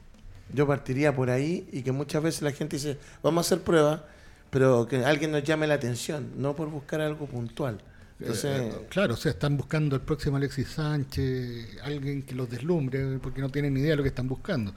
Yo 0.53 0.67
partiría 0.67 1.15
por 1.15 1.31
ahí 1.31 1.69
y 1.73 1.83
que 1.83 1.91
muchas 1.91 2.23
veces 2.23 2.43
la 2.43 2.53
gente 2.53 2.77
dice, 2.77 2.99
vamos 3.23 3.45
a 3.45 3.49
hacer 3.49 3.65
pruebas, 3.65 4.03
pero 4.51 4.87
que 4.87 5.05
alguien 5.05 5.33
nos 5.33 5.43
llame 5.43 5.67
la 5.67 5.75
atención, 5.75 6.31
no 6.37 6.55
por 6.55 6.71
buscar 6.71 7.01
algo 7.01 7.27
puntual. 7.27 7.79
Entonces, 8.21 8.61
eh, 8.61 8.73
claro, 8.89 9.15
o 9.15 9.17
sea, 9.17 9.33
están 9.33 9.57
buscando 9.57 9.97
el 9.97 10.03
próximo 10.03 10.37
Alexis 10.37 10.69
Sánchez, 10.69 11.79
alguien 11.83 12.23
que 12.23 12.35
los 12.35 12.49
deslumbre, 12.49 13.19
porque 13.19 13.41
no 13.41 13.51
tienen 13.51 13.75
ni 13.75 13.81
idea 13.81 13.91
de 13.91 13.97
lo 13.97 14.03
que 14.03 14.09
están 14.09 14.29
buscando. 14.29 14.73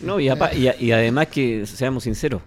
No, 0.00 0.20
y, 0.20 0.28
y, 0.28 0.84
y 0.86 0.92
además 0.92 1.26
que, 1.26 1.66
seamos 1.66 2.04
sinceros, 2.04 2.40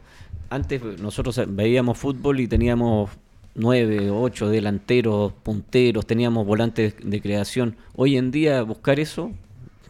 antes 0.49 0.81
nosotros 0.99 1.39
veíamos 1.47 1.97
fútbol 1.97 2.39
y 2.39 2.47
teníamos 2.47 3.09
nueve, 3.55 4.09
ocho 4.09 4.49
delanteros, 4.49 5.33
punteros, 5.43 6.05
teníamos 6.05 6.45
volantes 6.45 6.95
de 7.01 7.21
creación. 7.21 7.75
Hoy 7.95 8.17
en 8.17 8.31
día 8.31 8.61
buscar 8.63 8.99
eso, 8.99 9.31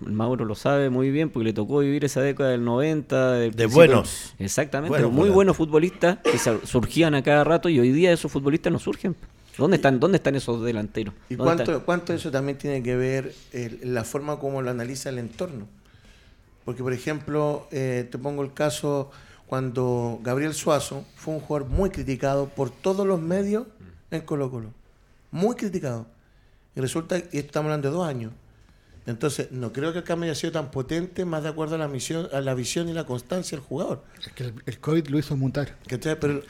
Mauro 0.01 0.45
lo 0.45 0.55
sabe 0.55 0.89
muy 0.89 1.11
bien 1.11 1.29
porque 1.29 1.45
le 1.45 1.53
tocó 1.53 1.79
vivir 1.79 2.05
esa 2.05 2.21
década 2.21 2.49
del 2.51 2.63
90. 2.63 3.31
de 3.33 3.65
buenos. 3.67 4.33
Exactamente, 4.39 5.05
muy 5.07 5.29
buenos 5.29 5.57
futbolistas 5.57 6.17
que 6.19 6.37
surgían 6.37 7.15
a 7.15 7.23
cada 7.23 7.43
rato 7.43 7.69
y 7.69 7.79
hoy 7.79 7.91
día 7.91 8.11
esos 8.11 8.31
futbolistas 8.31 8.71
no 8.71 8.79
surgen. 8.79 9.15
¿Dónde 9.57 9.75
están, 9.75 9.99
dónde 9.99 10.17
están 10.17 10.35
esos 10.35 10.63
delanteros? 10.63 11.13
¿Y 11.29 11.35
cuánto, 11.35 11.83
cuánto 11.83 12.13
eso 12.13 12.31
también 12.31 12.57
tiene 12.57 12.81
que 12.81 12.95
ver 12.95 13.33
la 13.83 14.05
forma 14.05 14.39
como 14.39 14.61
lo 14.61 14.69
analiza 14.69 15.09
el 15.09 15.17
entorno? 15.17 15.67
Porque, 16.63 16.81
por 16.81 16.93
ejemplo, 16.93 17.67
eh, 17.71 18.07
te 18.09 18.17
pongo 18.17 18.41
el 18.41 18.53
caso 18.53 19.11
cuando 19.49 20.19
Gabriel 20.21 20.53
Suazo 20.53 21.05
fue 21.15 21.33
un 21.33 21.39
jugador 21.39 21.67
muy 21.67 21.89
criticado 21.89 22.49
por 22.49 22.69
todos 22.69 23.05
los 23.05 23.19
medios 23.19 23.65
en 24.11 24.21
Colo 24.21 24.51
Colo. 24.51 24.71
Muy 25.31 25.55
criticado. 25.55 26.05
Y 26.75 26.81
resulta 26.81 27.19
que 27.19 27.39
estamos 27.39 27.65
hablando 27.65 27.89
de 27.89 27.95
dos 27.95 28.07
años. 28.07 28.31
Entonces, 29.07 29.51
no 29.51 29.73
creo 29.73 29.91
que 29.91 29.99
el 29.99 30.03
cambio 30.03 30.29
haya 30.29 30.39
sido 30.39 30.53
tan 30.53 30.69
potente, 30.69 31.25
más 31.25 31.41
de 31.41 31.49
acuerdo 31.49 31.73
a 31.73 31.77
la, 31.79 31.87
misión, 31.87 32.29
a 32.31 32.41
la 32.41 32.53
visión 32.53 32.89
y 32.89 32.93
la 32.93 33.07
constancia 33.07 33.57
del 33.57 33.65
jugador. 33.65 34.03
Es 34.23 34.31
que 34.33 34.53
el, 34.67 34.79
COVID 34.79 35.07
lo 35.07 35.17
hizo 35.17 35.35
mutar. 35.35 35.75
Pero 35.87 36.43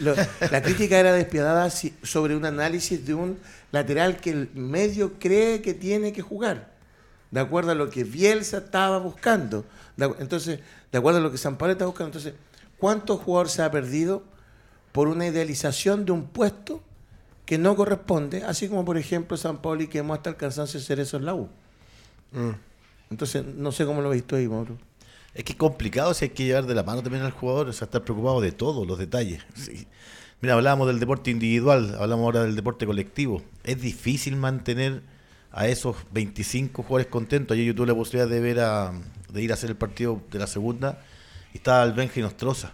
la 0.52 0.62
crítica 0.62 1.00
era 1.00 1.14
despiadada 1.14 1.70
sobre 1.70 2.36
un 2.36 2.44
análisis 2.44 3.06
de 3.06 3.14
un 3.14 3.40
lateral 3.72 4.18
que 4.18 4.32
el 4.32 4.50
medio 4.56 5.14
cree 5.20 5.62
que 5.62 5.74
tiene 5.74 6.12
que 6.12 6.22
jugar, 6.22 6.74
de 7.32 7.40
acuerdo 7.40 7.72
a 7.72 7.76
lo 7.76 7.90
que 7.90 8.04
Bielsa 8.04 8.58
estaba 8.58 9.00
buscando. 9.00 9.64
entonces, 10.20 10.60
de 10.92 10.98
acuerdo 10.98 11.20
a 11.20 11.22
lo 11.22 11.32
que 11.32 11.38
San 11.38 11.58
Pablo 11.58 11.72
está 11.72 11.86
buscando. 11.86 12.08
Entonces, 12.08 12.34
¿Cuántos 12.80 13.20
jugadores 13.20 13.52
se 13.52 13.62
ha 13.62 13.70
perdido 13.70 14.24
por 14.94 15.08
una 15.10 15.28
idealización 15.28 16.06
de 16.06 16.14
un 16.14 16.28
puesto 16.28 16.82
que 17.46 17.58
no 17.58 17.76
corresponde? 17.76 18.44
Así 18.44 18.70
como, 18.70 18.86
por 18.86 18.98
ejemplo, 18.98 19.36
San 19.36 19.62
Pauli 19.62 19.88
que 19.88 20.00
hemos 20.00 20.18
hasta 20.18 20.30
el 20.30 20.38
cansancio 20.38 20.80
de 20.80 20.86
ser 20.86 21.00
eso 21.00 21.18
en 21.18 21.26
la 21.26 21.36
U. 21.36 21.50
Mm. 22.32 22.52
Entonces, 23.12 23.44
no 23.46 23.72
sé 23.72 23.86
cómo 23.86 24.02
lo 24.02 24.10
veis 24.10 24.24
tú 24.24 24.36
ahí, 24.36 24.48
Mauro. 24.48 24.78
Es 25.34 25.44
que 25.44 25.54
es 25.54 25.58
complicado 25.58 26.14
si 26.14 26.26
hay 26.26 26.30
que 26.32 26.46
llevar 26.46 26.66
de 26.66 26.76
la 26.76 26.84
mano 26.84 27.04
también 27.04 27.24
al 27.24 27.32
jugador, 27.32 27.70
o 27.70 27.74
sea, 27.74 27.86
estar 27.86 28.04
preocupado 28.04 28.40
de 28.42 28.52
todos 28.52 28.88
los 28.88 28.98
detalles. 28.98 29.44
Mira, 30.42 30.54
hablábamos 30.54 30.88
del 30.88 31.00
deporte 31.00 31.32
individual, 31.32 31.96
hablamos 32.00 32.24
ahora 32.24 32.44
del 32.44 32.56
deporte 32.56 32.86
colectivo. 32.86 33.42
Es 33.64 33.82
difícil 33.82 34.38
mantener 34.38 35.02
a 35.52 35.68
esos 35.68 35.98
25 36.12 36.82
jugadores 36.82 37.08
contentos. 37.08 37.56
Ayer 37.56 37.66
yo 37.66 37.76
tuve 37.76 37.88
la 37.88 37.96
posibilidad 37.96 38.30
de 38.30 38.40
ver 38.40 38.60
a, 38.62 38.94
de 39.32 39.42
ir 39.42 39.52
a 39.52 39.56
hacer 39.56 39.70
el 39.70 39.76
partido 39.76 40.22
de 40.32 40.40
la 40.40 40.48
segunda 40.48 41.04
y 41.54 41.58
estaba 41.58 41.84
el 41.84 41.94
Benji 41.94 42.22
Nostroza. 42.22 42.74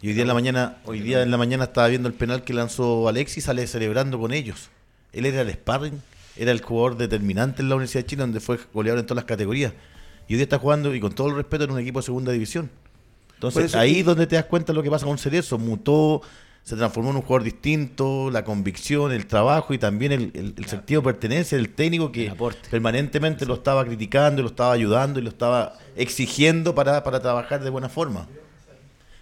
Y 0.00 0.08
hoy 0.08 0.14
día 0.14 0.22
en 0.22 0.28
la 0.28 0.34
mañana, 0.34 0.78
hoy 0.84 1.00
día 1.00 1.22
en 1.22 1.30
la 1.30 1.36
mañana 1.36 1.64
estaba 1.64 1.88
viendo 1.88 2.08
el 2.08 2.14
penal 2.14 2.42
que 2.42 2.52
lanzó 2.52 3.08
Alexis, 3.08 3.44
sale 3.44 3.66
celebrando 3.66 4.18
con 4.18 4.32
ellos. 4.32 4.70
Él 5.12 5.26
era 5.26 5.42
el 5.42 5.52
sparring, 5.52 6.02
era 6.36 6.50
el 6.50 6.60
jugador 6.60 6.96
determinante 6.96 7.62
en 7.62 7.68
la 7.68 7.76
Universidad 7.76 8.04
de 8.04 8.06
Chile, 8.08 8.20
donde 8.22 8.40
fue 8.40 8.58
goleador 8.72 9.00
en 9.00 9.06
todas 9.06 9.22
las 9.22 9.26
categorías. 9.26 9.72
Y 10.28 10.34
hoy 10.34 10.36
día 10.38 10.44
está 10.44 10.58
jugando, 10.58 10.94
y 10.94 11.00
con 11.00 11.12
todo 11.12 11.28
el 11.28 11.36
respeto, 11.36 11.64
en 11.64 11.70
un 11.70 11.78
equipo 11.78 12.00
de 12.00 12.06
segunda 12.06 12.32
división. 12.32 12.70
Entonces, 13.34 13.74
ahí 13.74 14.00
es 14.00 14.06
donde 14.06 14.26
te 14.26 14.36
das 14.36 14.44
cuenta 14.44 14.72
de 14.72 14.76
lo 14.76 14.82
que 14.82 14.90
pasa 14.90 15.04
con 15.04 15.18
Cerezo. 15.18 15.58
Mutó, 15.58 16.22
se 16.62 16.76
transformó 16.76 17.10
en 17.10 17.16
un 17.16 17.22
jugador 17.22 17.42
distinto, 17.42 18.30
la 18.30 18.44
convicción, 18.44 19.12
el 19.12 19.26
trabajo 19.26 19.74
y 19.74 19.78
también 19.78 20.12
el, 20.12 20.66
sentido 20.66 21.00
de 21.00 21.06
pertenencia 21.06 21.58
del 21.58 21.70
técnico 21.70 22.12
que 22.12 22.32
permanentemente 22.70 23.46
lo 23.46 23.54
estaba 23.54 23.84
criticando, 23.84 24.42
lo 24.42 24.48
estaba 24.48 24.72
ayudando 24.72 25.18
y 25.18 25.22
lo 25.22 25.28
estaba 25.28 25.74
exigiendo 25.96 26.74
para, 26.74 27.02
para 27.02 27.20
trabajar 27.20 27.64
de 27.64 27.70
buena 27.70 27.88
forma. 27.88 28.28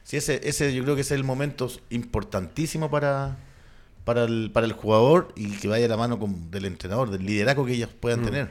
Sí, 0.05 0.19
ese, 0.19 0.41
ese 0.45 0.75
yo 0.75 0.83
creo 0.83 0.97
que 0.97 1.03
ese 1.03 1.15
es 1.15 1.19
el 1.19 1.25
momento 1.25 1.71
importantísimo 1.89 2.91
para, 2.91 3.39
para, 4.05 4.25
el, 4.25 4.51
para 4.53 4.67
el 4.67 4.73
jugador 4.73 5.33
y 5.35 5.51
que 5.53 5.69
vaya 5.69 5.87
a 5.87 5.89
la 5.89 5.97
mano 5.97 6.19
con, 6.19 6.51
del 6.51 6.67
entrenador, 6.67 7.11
del 7.11 7.25
liderazgo 7.25 7.65
que 7.65 7.73
ellos 7.73 7.91
puedan 7.99 8.21
mm. 8.21 8.25
tener. 8.25 8.51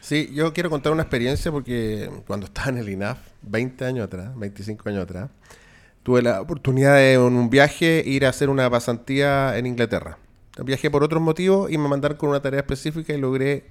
Sí, 0.00 0.30
yo 0.32 0.52
quiero 0.52 0.70
contar 0.70 0.92
una 0.92 1.02
experiencia 1.02 1.50
porque 1.50 2.10
cuando 2.26 2.46
estaba 2.46 2.68
en 2.68 2.78
el 2.78 2.88
INAF, 2.88 3.18
20 3.42 3.84
años 3.84 4.04
atrás, 4.04 4.36
25 4.36 4.88
años 4.88 5.02
atrás, 5.02 5.30
tuve 6.02 6.22
la 6.22 6.40
oportunidad 6.40 6.96
de 6.96 7.14
en 7.14 7.20
un 7.20 7.50
viaje 7.50 8.02
ir 8.04 8.26
a 8.26 8.30
hacer 8.30 8.50
una 8.50 8.68
pasantía 8.70 9.56
en 9.56 9.66
Inglaterra. 9.66 10.18
Viajé 10.62 10.90
por 10.90 11.02
otros 11.02 11.22
motivos 11.22 11.70
y 11.70 11.78
me 11.78 11.88
mandaron 11.88 12.16
con 12.18 12.28
una 12.30 12.42
tarea 12.42 12.60
específica 12.60 13.12
y 13.14 13.18
logré 13.18 13.64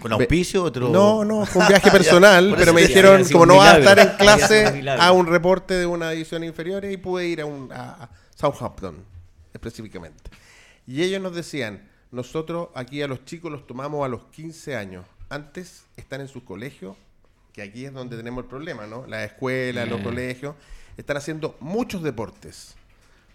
¿Con 0.00 0.12
auspicio? 0.12 0.64
Otro... 0.64 0.88
No, 0.88 1.24
no, 1.24 1.44
fue 1.44 1.60
un 1.62 1.68
viaje 1.68 1.90
personal, 1.92 2.54
pero 2.56 2.72
me 2.72 2.80
dijeron, 2.82 3.22
como 3.30 3.44
no 3.46 3.56
vas 3.56 3.74
a 3.74 3.78
estar 3.78 3.98
en 3.98 4.08
clase, 4.18 4.84
a 4.98 5.12
un 5.12 5.26
reporte 5.26 5.74
de 5.74 5.84
una 5.86 6.12
edición 6.12 6.42
inferior 6.42 6.84
y 6.86 6.96
pude 6.96 7.26
ir 7.26 7.42
a, 7.42 7.46
un, 7.46 7.70
a, 7.70 8.04
a 8.04 8.10
Southampton, 8.34 9.04
específicamente. 9.52 10.30
Y 10.86 11.02
ellos 11.02 11.20
nos 11.20 11.34
decían, 11.34 11.86
nosotros 12.12 12.68
aquí 12.74 13.02
a 13.02 13.08
los 13.08 13.24
chicos 13.26 13.52
los 13.52 13.66
tomamos 13.66 14.04
a 14.04 14.08
los 14.08 14.24
15 14.26 14.74
años. 14.74 15.04
Antes 15.28 15.84
están 15.96 16.22
en 16.22 16.28
sus 16.28 16.44
colegios, 16.44 16.96
que 17.52 17.60
aquí 17.60 17.84
es 17.84 17.92
donde 17.92 18.16
tenemos 18.16 18.44
el 18.44 18.48
problema, 18.48 18.86
¿no? 18.86 19.06
Las 19.06 19.26
escuelas, 19.26 19.86
los 19.86 20.00
Mm. 20.00 20.04
colegios, 20.04 20.54
están 20.96 21.16
haciendo 21.16 21.56
muchos 21.60 22.02
deportes. 22.02 22.74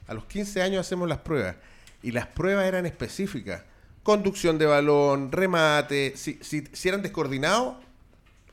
A 0.08 0.14
los 0.14 0.26
15 0.26 0.62
años 0.62 0.86
hacemos 0.86 1.08
las 1.10 1.20
pruebas. 1.20 1.56
Y 2.04 2.12
las 2.12 2.28
pruebas 2.28 2.66
eran 2.66 2.86
específicas. 2.86 3.64
Conducción 4.04 4.58
de 4.58 4.66
balón, 4.66 5.32
remate. 5.32 6.14
Si, 6.16 6.38
si, 6.42 6.64
si 6.72 6.90
eran 6.90 7.02
descoordinados, 7.02 7.78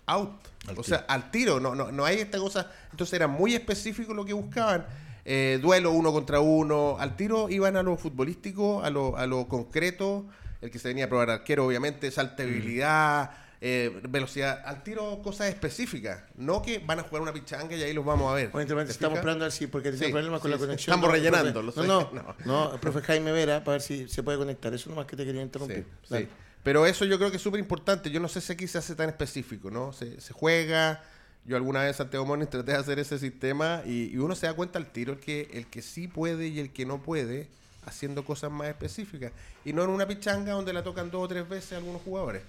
out. 0.06 0.30
Al 0.68 0.78
o 0.78 0.82
sea, 0.82 1.04
al 1.08 1.30
tiro. 1.30 1.60
No, 1.60 1.74
no, 1.74 1.92
no 1.92 2.04
hay 2.04 2.18
esta 2.18 2.38
cosa. 2.38 2.70
Entonces 2.90 3.12
era 3.14 3.28
muy 3.28 3.54
específico 3.54 4.14
lo 4.14 4.24
que 4.24 4.32
buscaban. 4.32 4.86
Eh, 5.24 5.58
duelo 5.60 5.92
uno 5.92 6.12
contra 6.12 6.40
uno. 6.40 6.96
Al 6.98 7.16
tiro 7.16 7.50
iban 7.50 7.76
a 7.76 7.82
lo 7.82 7.96
futbolístico, 7.96 8.82
a 8.82 8.90
lo, 8.90 9.16
a 9.16 9.26
lo 9.26 9.46
concreto. 9.48 10.24
El 10.60 10.70
que 10.70 10.78
se 10.78 10.88
venía 10.88 11.06
a 11.06 11.08
probar 11.08 11.28
arquero, 11.28 11.66
obviamente, 11.66 12.10
saltabilidad, 12.10 13.32
eh, 13.64 14.00
velocidad. 14.08 14.60
Al 14.64 14.82
tiro, 14.82 15.22
cosas 15.22 15.48
específicas. 15.48 16.24
No 16.36 16.62
que 16.62 16.80
van 16.80 16.98
a 16.98 17.04
jugar 17.04 17.22
una 17.22 17.32
pichanga 17.32 17.76
y 17.76 17.82
ahí 17.84 17.92
los 17.92 18.04
vamos 18.04 18.30
a 18.32 18.34
ver. 18.34 18.48
Bueno, 18.48 18.62
interrumpe, 18.62 18.86
¿Te 18.86 18.92
estamos 18.92 19.18
esperando 19.18 19.44
a 19.44 19.46
ver 19.46 19.52
si, 19.52 19.68
porque 19.68 19.90
tiene 19.92 20.06
Sí, 20.06 20.12
problemas 20.12 20.40
con 20.40 20.50
sí, 20.50 20.52
la 20.52 20.58
conexión. 20.58 20.94
Estamos 20.94 21.06
No, 21.06 21.12
rellenando, 21.12 21.62
No, 21.86 22.10
no, 22.12 22.36
no, 22.44 22.74
el 22.74 22.80
profe 22.80 23.02
Jaime 23.02 23.30
Vera, 23.30 23.62
para 23.62 23.74
ver 23.74 23.82
si 23.82 24.08
se 24.08 24.24
puede 24.24 24.36
conectar. 24.36 24.74
Eso 24.74 24.90
nomás 24.90 25.06
que 25.06 25.16
te 25.16 25.24
quería 25.24 25.42
interrumpir. 25.42 25.86
Sí. 26.08 26.28
Pero 26.64 26.86
eso 26.86 27.04
yo 27.04 27.18
creo 27.18 27.30
que 27.30 27.36
es 27.36 27.42
súper 27.42 27.60
importante. 27.60 28.10
Yo 28.10 28.18
no 28.18 28.26
sé 28.26 28.40
si 28.40 28.52
aquí 28.52 28.66
se 28.66 28.78
hace 28.78 28.96
tan 28.96 29.08
específico, 29.08 29.70
¿no? 29.70 29.92
Se, 29.92 30.20
se 30.20 30.32
juega. 30.32 31.00
Yo 31.44 31.54
alguna 31.56 31.82
vez 31.84 31.96
Santiago 31.96 32.26
Morning 32.26 32.46
traté 32.46 32.72
de 32.72 32.78
hacer 32.78 32.98
ese 32.98 33.18
sistema 33.20 33.82
y, 33.86 34.10
y 34.12 34.16
uno 34.18 34.34
se 34.34 34.46
da 34.46 34.54
cuenta 34.54 34.80
al 34.80 34.86
tiro 34.90 35.12
el 35.12 35.20
que, 35.20 35.48
el 35.52 35.68
que 35.68 35.82
sí 35.82 36.08
puede 36.08 36.48
y 36.48 36.58
el 36.58 36.72
que 36.72 36.84
no 36.84 37.00
puede 37.00 37.48
haciendo 37.86 38.24
cosas 38.24 38.50
más 38.50 38.66
específicas. 38.68 39.30
Y 39.64 39.72
no 39.72 39.84
en 39.84 39.90
una 39.90 40.06
pichanga 40.08 40.52
donde 40.52 40.72
la 40.72 40.82
tocan 40.82 41.10
dos 41.12 41.22
o 41.24 41.28
tres 41.28 41.48
veces 41.48 41.72
algunos 41.78 42.02
jugadores. 42.02 42.42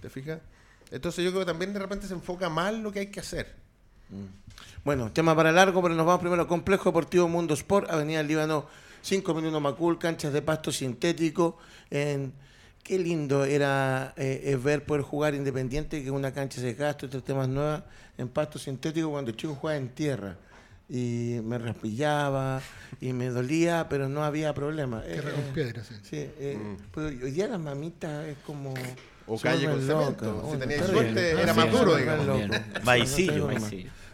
¿Te 0.00 0.08
fijas? 0.10 0.40
Entonces 0.90 1.24
yo 1.24 1.30
creo 1.30 1.42
que 1.42 1.50
también 1.50 1.72
de 1.72 1.78
repente 1.78 2.06
se 2.06 2.14
enfoca 2.14 2.48
mal 2.48 2.82
lo 2.82 2.92
que 2.92 3.00
hay 3.00 3.06
que 3.08 3.20
hacer. 3.20 3.54
Bueno, 4.84 5.12
tema 5.12 5.36
para 5.36 5.52
largo, 5.52 5.82
pero 5.82 5.94
nos 5.94 6.06
vamos 6.06 6.20
primero 6.20 6.42
al 6.42 6.48
Complejo 6.48 6.90
Deportivo 6.90 7.28
Mundo 7.28 7.54
Sport, 7.54 7.90
Avenida 7.90 8.22
Líbano 8.22 8.66
5001 9.02 9.60
Macul, 9.60 9.98
canchas 9.98 10.32
de 10.32 10.42
pasto 10.42 10.72
sintético. 10.72 11.58
En, 11.90 12.32
qué 12.88 12.98
lindo 12.98 13.44
era 13.44 14.14
eh, 14.16 14.40
eh, 14.44 14.56
ver 14.56 14.84
poder 14.84 15.02
jugar 15.02 15.34
independiente, 15.34 16.02
que 16.02 16.10
una 16.10 16.32
cancha 16.32 16.60
se 16.60 16.72
gasta, 16.72 17.04
otros 17.04 17.22
temas 17.22 17.46
nuevas, 17.46 17.82
en 18.16 18.28
pasto 18.28 18.58
sintético 18.58 19.10
cuando 19.10 19.30
el 19.30 19.36
chico 19.36 19.54
jugaba 19.54 19.76
en 19.76 19.90
tierra. 19.90 20.36
Y 20.88 21.40
me 21.44 21.58
raspillaba 21.58 22.62
y 22.98 23.12
me 23.12 23.28
dolía, 23.28 23.88
pero 23.90 24.08
no 24.08 24.24
había 24.24 24.54
problema. 24.54 25.02
Tierra 25.02 25.30
Eh, 25.30 25.34
con 25.34 25.52
piedra, 25.52 25.84
sí. 25.84 25.94
Sí, 26.02 26.16
eh, 26.16 26.58
pero 26.94 27.08
hoy 27.08 27.30
día 27.30 27.46
las 27.46 27.60
mamitas 27.60 28.26
es 28.26 28.38
como... 28.46 28.72
O 29.28 29.38
calle 29.38 29.66
con 29.68 29.80
cemento. 29.80 30.24
locas. 30.24 30.52
Si 30.52 30.58
tenías 30.58 30.86
suerte, 30.86 31.30
era 31.32 31.54
más 31.54 31.70
duro, 31.70 31.96
digamos. 31.96 32.26
Maicillo. 32.84 33.48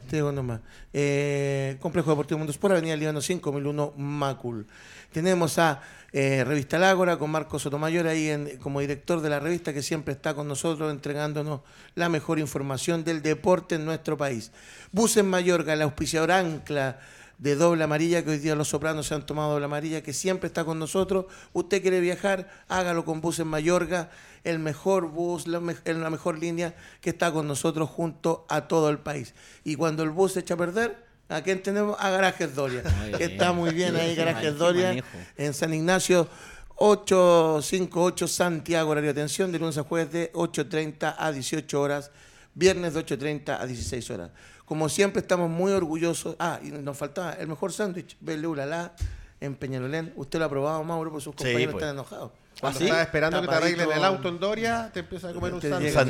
Te 0.09 0.17
digo 0.17 0.33
nomás. 0.33 0.61
Eh, 0.93 1.77
Complejo 1.81 2.11
Deportivo 2.11 2.39
Mundo 2.39 2.51
Sport, 2.51 2.73
Avenida 2.73 2.95
Líbano 2.97 3.21
5001 3.23 3.95
Macul. 3.97 4.67
Tenemos 5.13 5.59
a 5.59 5.81
eh, 6.13 6.45
Revista 6.45 6.79
Lágora 6.79 7.17
con 7.19 7.31
Marco 7.31 7.59
Sotomayor 7.59 8.07
ahí 8.07 8.29
en- 8.29 8.59
como 8.59 8.81
director 8.81 9.21
de 9.21 9.31
la 9.31 9.41
revista 9.41 9.73
que 9.73 9.83
siempre 9.83 10.13
está 10.13 10.35
con 10.35 10.47
nosotros 10.47 10.93
entregándonos 10.93 11.61
la 11.95 12.09
mejor 12.09 12.39
información 12.39 13.03
del 13.03 13.23
deporte 13.23 13.77
en 13.77 13.85
nuestro 13.85 14.17
país. 14.17 14.53
Bus 14.93 15.17
en 15.17 15.29
Mayorga, 15.29 15.73
el 15.73 15.83
auspiciador 15.83 16.31
ancla 16.33 17.01
de 17.39 17.57
doble 17.57 17.83
amarilla, 17.83 18.23
que 18.23 18.31
hoy 18.31 18.39
día 18.39 18.55
los 18.55 18.69
sopranos 18.69 19.07
se 19.09 19.15
han 19.15 19.27
tomado 19.27 19.53
doble 19.53 19.65
amarilla, 19.65 20.03
que 20.03 20.13
siempre 20.13 20.47
está 20.47 20.65
con 20.65 20.79
nosotros. 20.79 21.25
Usted 21.53 21.83
quiere 21.83 21.99
viajar, 22.01 22.49
hágalo 22.69 23.05
con 23.05 23.21
Bus 23.21 23.41
en 23.41 23.49
Mayorga, 23.49 24.11
el 24.45 24.59
mejor 24.59 25.09
bus, 25.09 25.47
la, 25.47 25.59
me- 25.61 25.75
la 25.85 26.11
mejor 26.11 26.39
línea 26.39 26.75
que 27.01 27.11
está 27.11 27.33
con 27.33 27.49
nosotros 27.49 27.89
junto 27.91 28.47
a 28.49 28.69
todo 28.69 28.89
el 28.91 28.99
país. 28.99 29.35
Y 29.65 29.75
cuando 29.77 30.03
el 30.03 30.11
bus 30.11 30.33
se 30.33 30.41
echa 30.41 30.55
a 30.55 30.57
perder, 30.59 30.97
¿a 31.29 31.41
quién 31.43 31.63
tenemos? 31.63 31.97
A 31.99 32.11
Garajes 32.11 32.55
Doria. 32.55 32.83
Que 33.17 33.25
está 33.25 33.53
muy 33.53 33.71
bien 33.75 33.97
ahí, 33.97 34.15
Garajes 34.15 34.57
Doria, 34.59 35.03
en 35.37 35.55
San 35.55 35.73
Ignacio. 35.75 36.29
858 36.77 38.27
Santiago, 38.29 38.91
horario 38.91 39.13
de 39.15 39.21
atención, 39.21 39.53
de 39.53 39.59
lunes 39.59 39.79
a 39.79 39.85
jueves 39.85 40.13
de 40.13 40.33
8.30 40.33 41.15
a 41.19 41.31
18 41.33 41.81
horas, 41.81 42.11
viernes 42.55 42.95
de 42.95 43.05
8.30 43.07 43.59
a 43.61 43.67
16 43.67 44.11
horas. 44.11 44.31
Como 44.65 44.89
siempre 44.89 45.21
estamos 45.21 45.51
muy 45.51 45.73
orgullosos. 45.73 46.37
Ah, 46.39 46.59
y 46.63 46.69
nos 46.71 46.97
faltaba 46.97 47.33
el 47.35 47.47
mejor 47.49 47.73
sándwich, 47.73 48.17
Belle 48.21 48.47
Ulala, 48.47 48.95
en 49.41 49.55
Peñalolén. 49.57 50.13
Usted 50.17 50.39
lo 50.39 50.47
ha 50.47 50.49
probado, 50.49 50.83
Mauro, 50.85 51.11
porque 51.11 51.25
sus 51.25 51.33
Sí, 51.37 51.45
compañeros 51.45 51.73
pues. 51.75 51.83
están 51.85 51.95
enojados. 51.97 52.33
Cuando 52.65 52.79
¿Ah, 52.79 52.81
sí? 52.81 52.85
estás 52.87 53.07
esperando 53.07 53.41
que 53.43 53.49
te 53.49 53.55
arreglen 53.55 53.93
el 53.93 54.05
auto 54.05 54.29
en 54.29 54.39
Doria, 54.41 54.91
te 54.93 55.01
empiezas 55.01 55.31
a 55.31 55.35
comer 55.35 55.53
un 55.55 55.61
sándwich. 55.61 55.97
A 55.97 56.05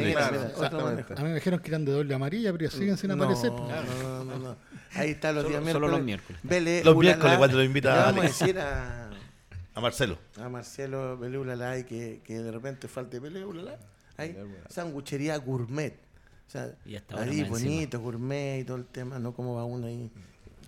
mí 1.22 1.28
me 1.28 1.34
dijeron 1.34 1.58
que 1.60 1.68
eran 1.68 1.84
de 1.84 1.92
doble 1.92 2.14
amarilla, 2.14 2.52
pero 2.52 2.70
siguen 2.70 2.96
sin 2.96 3.10
aparecer. 3.10 3.50
No, 3.50 3.66
pues. 3.66 3.98
no, 4.02 4.24
no, 4.24 4.38
no, 4.38 4.56
Ahí 4.94 5.10
está 5.10 5.32
los 5.32 5.42
Solo- 5.42 5.60
días 5.60 5.72
solo 5.72 5.88
miércoles. 5.88 5.90
los 5.90 6.02
miércoles. 6.04 6.40
Bele, 6.44 6.84
Los 6.84 6.94
ulala. 6.94 7.14
miércoles 7.16 7.38
cuando 7.38 7.56
lo 7.56 7.62
invita 7.64 8.08
a 8.08 8.12
decir 8.12 8.58
a, 8.60 9.10
A 9.74 9.80
Marcelo. 9.80 10.18
a 10.40 10.48
Marcelo 10.48 11.18
Bele 11.18 11.36
Ulala 11.38 11.76
y 11.78 11.82
que, 11.84 12.20
que 12.24 12.38
de 12.38 12.52
repente 12.52 12.86
falte 12.86 13.18
Bele 13.18 13.44
Ulala. 13.44 13.76
Ahí, 14.16 14.36
sanguchería 14.70 15.36
gourmet. 15.38 15.94
O 16.46 16.50
sea, 16.50 16.70
Y 16.86 16.94
hasta 16.94 17.14
ahora 17.16 17.26
ahí 17.30 17.40
encima. 17.40 17.58
bonito, 17.58 17.98
gourmet 18.00 18.60
y 18.60 18.64
todo 18.64 18.76
el 18.76 18.84
tema, 18.86 19.18
no 19.18 19.32
como 19.34 19.56
va 19.56 19.64
uno 19.64 19.88
ahí. 19.88 20.08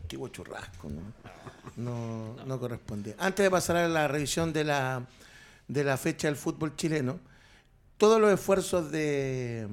Tipo 0.08 0.26
churrasco, 0.28 0.88
¿no? 0.88 1.02
No, 1.76 2.34
no 2.44 2.58
corresponde. 2.58 3.14
Antes 3.18 3.44
de 3.44 3.50
pasar 3.50 3.76
a 3.76 3.88
la 3.88 4.08
revisión 4.08 4.52
de 4.52 4.64
la, 4.64 5.02
de 5.68 5.84
la 5.84 5.96
fecha 5.96 6.28
del 6.28 6.36
fútbol 6.36 6.76
chileno, 6.76 7.20
todos 7.96 8.20
los 8.20 8.32
esfuerzos 8.32 8.90
de, 8.90 9.68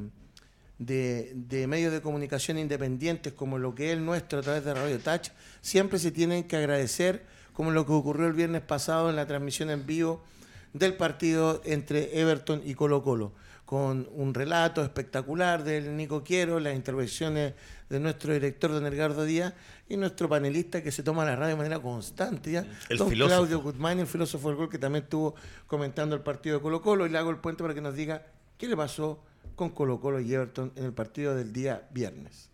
medios 0.79 1.91
de 1.91 2.01
comunicación 2.01 2.57
independientes, 2.57 3.33
como 3.33 3.57
lo 3.57 3.75
que 3.75 3.87
es 3.87 3.97
el 3.97 4.05
nuestro 4.05 4.39
a 4.39 4.41
través 4.41 4.63
de 4.63 4.73
Radio 4.73 4.99
Touch, 4.99 5.29
siempre 5.61 5.99
se 5.99 6.11
tienen 6.11 6.45
que 6.45 6.55
agradecer, 6.55 7.25
como 7.53 7.71
lo 7.71 7.85
que 7.85 7.93
ocurrió 7.93 8.27
el 8.27 8.33
viernes 8.33 8.61
pasado 8.61 9.09
en 9.09 9.15
la 9.15 9.27
transmisión 9.27 9.69
en 9.69 9.85
vivo 9.85 10.23
del 10.73 10.95
partido 10.95 11.61
entre 11.65 12.19
Everton 12.19 12.61
y 12.65 12.73
Colo 12.73 13.03
Colo, 13.03 13.33
con 13.73 14.07
un 14.13 14.35
relato 14.35 14.83
espectacular 14.83 15.63
del 15.63 15.97
Nico 15.97 16.23
Quiero, 16.23 16.59
las 16.59 16.75
intervenciones 16.75 17.55
de 17.89 17.99
nuestro 17.99 18.31
director 18.31 18.71
don 18.71 18.85
Edgardo 18.85 19.25
Díaz 19.25 19.51
y 19.89 19.97
nuestro 19.97 20.29
panelista 20.29 20.83
que 20.83 20.91
se 20.91 21.01
toma 21.01 21.25
la 21.25 21.35
radio 21.35 21.55
de 21.55 21.57
manera 21.57 21.79
constante 21.79 22.51
ya, 22.51 22.67
El 22.87 22.99
don 22.99 23.09
filósofo. 23.09 23.35
Claudio 23.35 23.61
Guzmán, 23.63 23.99
el 23.99 24.05
filósofo 24.05 24.49
del 24.49 24.57
gol 24.57 24.69
que 24.69 24.77
también 24.77 25.05
estuvo 25.05 25.33
comentando 25.65 26.15
el 26.15 26.21
partido 26.21 26.57
de 26.57 26.61
Colo 26.61 26.83
Colo 26.83 27.07
y 27.07 27.09
le 27.09 27.17
hago 27.17 27.31
el 27.31 27.37
puente 27.37 27.63
para 27.63 27.73
que 27.73 27.81
nos 27.81 27.95
diga 27.95 28.21
qué 28.59 28.67
le 28.67 28.77
pasó 28.77 29.23
con 29.55 29.71
Colo 29.71 29.99
Colo 29.99 30.19
y 30.19 30.31
Everton 30.31 30.71
en 30.75 30.85
el 30.85 30.93
partido 30.93 31.33
del 31.33 31.51
día 31.51 31.87
viernes. 31.89 32.51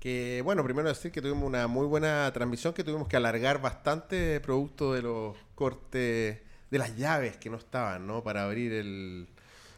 Que 0.00 0.40
bueno, 0.42 0.64
primero 0.64 0.88
decir 0.88 1.12
que 1.12 1.20
tuvimos 1.20 1.44
una 1.44 1.66
muy 1.66 1.84
buena 1.84 2.32
transmisión, 2.32 2.72
que 2.72 2.82
tuvimos 2.82 3.08
que 3.08 3.18
alargar 3.18 3.60
bastante 3.60 4.40
producto 4.40 4.94
de 4.94 5.02
los 5.02 5.36
cortes 5.54 6.38
de 6.70 6.78
las 6.78 6.96
llaves 6.96 7.36
que 7.36 7.50
no 7.50 7.58
estaban, 7.58 8.06
¿no? 8.06 8.24
Para 8.24 8.44
abrir 8.44 8.72
el, 8.72 9.28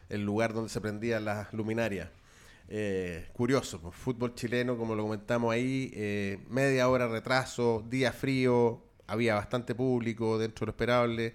el 0.08 0.22
lugar 0.22 0.52
donde 0.52 0.70
se 0.70 0.80
prendían 0.80 1.24
las 1.24 1.52
luminarias. 1.52 2.08
Eh, 2.68 3.28
curioso, 3.32 3.80
pues, 3.80 3.94
fútbol 3.94 4.34
chileno, 4.34 4.76
como 4.76 4.94
lo 4.94 5.02
comentamos 5.04 5.52
ahí, 5.52 5.92
eh, 5.94 6.38
media 6.48 6.88
hora 6.88 7.06
retraso, 7.06 7.84
día 7.88 8.12
frío, 8.12 8.82
había 9.06 9.34
bastante 9.34 9.74
público 9.74 10.38
dentro 10.38 10.64
de 10.64 10.66
lo 10.66 10.70
esperable. 10.70 11.34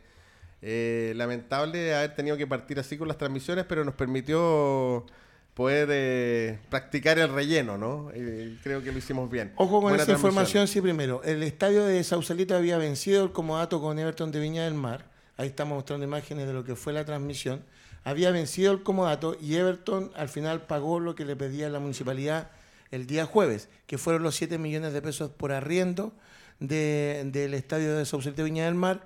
Eh, 0.61 1.13
lamentable 1.15 1.95
haber 1.95 2.13
tenido 2.13 2.37
que 2.37 2.45
partir 2.45 2.79
así 2.79 2.97
con 2.97 3.07
las 3.07 3.17
transmisiones, 3.17 3.65
pero 3.65 3.83
nos 3.83 3.95
permitió 3.95 5.05
poder 5.53 5.89
eh, 5.91 6.59
practicar 6.69 7.19
el 7.19 7.29
relleno, 7.29 7.77
¿no? 7.77 8.11
Eh, 8.13 8.57
creo 8.63 8.83
que 8.83 8.91
lo 8.91 8.97
hicimos 8.97 9.29
bien. 9.29 9.51
Ojo 9.55 9.73
con 9.73 9.89
Buena 9.89 10.03
esa 10.03 10.11
información, 10.13 10.67
sí, 10.67 10.81
primero. 10.81 11.21
El 11.23 11.43
estadio 11.43 11.85
de 11.85 12.03
Sausalito 12.03 12.55
había 12.55 12.77
vencido 12.77 13.23
el 13.23 13.31
comodato 13.31 13.81
con 13.81 13.97
Everton 13.97 14.31
de 14.31 14.39
Viña 14.39 14.63
del 14.65 14.75
Mar. 14.75 15.05
Ahí 15.37 15.47
estamos 15.47 15.75
mostrando 15.75 16.05
imágenes 16.05 16.45
de 16.45 16.53
lo 16.53 16.63
que 16.63 16.75
fue 16.75 16.93
la 16.93 17.05
transmisión. 17.05 17.63
Había 18.03 18.31
vencido 18.31 18.71
el 18.71 18.83
comodato 18.83 19.37
y 19.39 19.55
Everton 19.55 20.11
al 20.15 20.27
final 20.29 20.61
pagó 20.63 20.99
lo 20.99 21.13
que 21.15 21.23
le 21.25 21.35
pedía 21.35 21.69
la 21.69 21.79
municipalidad 21.79 22.49
el 22.89 23.05
día 23.07 23.25
jueves, 23.25 23.69
que 23.85 23.97
fueron 23.97 24.23
los 24.23 24.35
7 24.35 24.57
millones 24.57 24.91
de 24.93 25.01
pesos 25.01 25.29
por 25.31 25.51
arriendo 25.51 26.13
de- 26.59 27.21
del 27.31 27.53
estadio 27.53 27.95
de 27.95 28.05
Sausalito 28.05 28.41
de 28.43 28.49
Viña 28.49 28.65
del 28.65 28.75
Mar. 28.75 29.05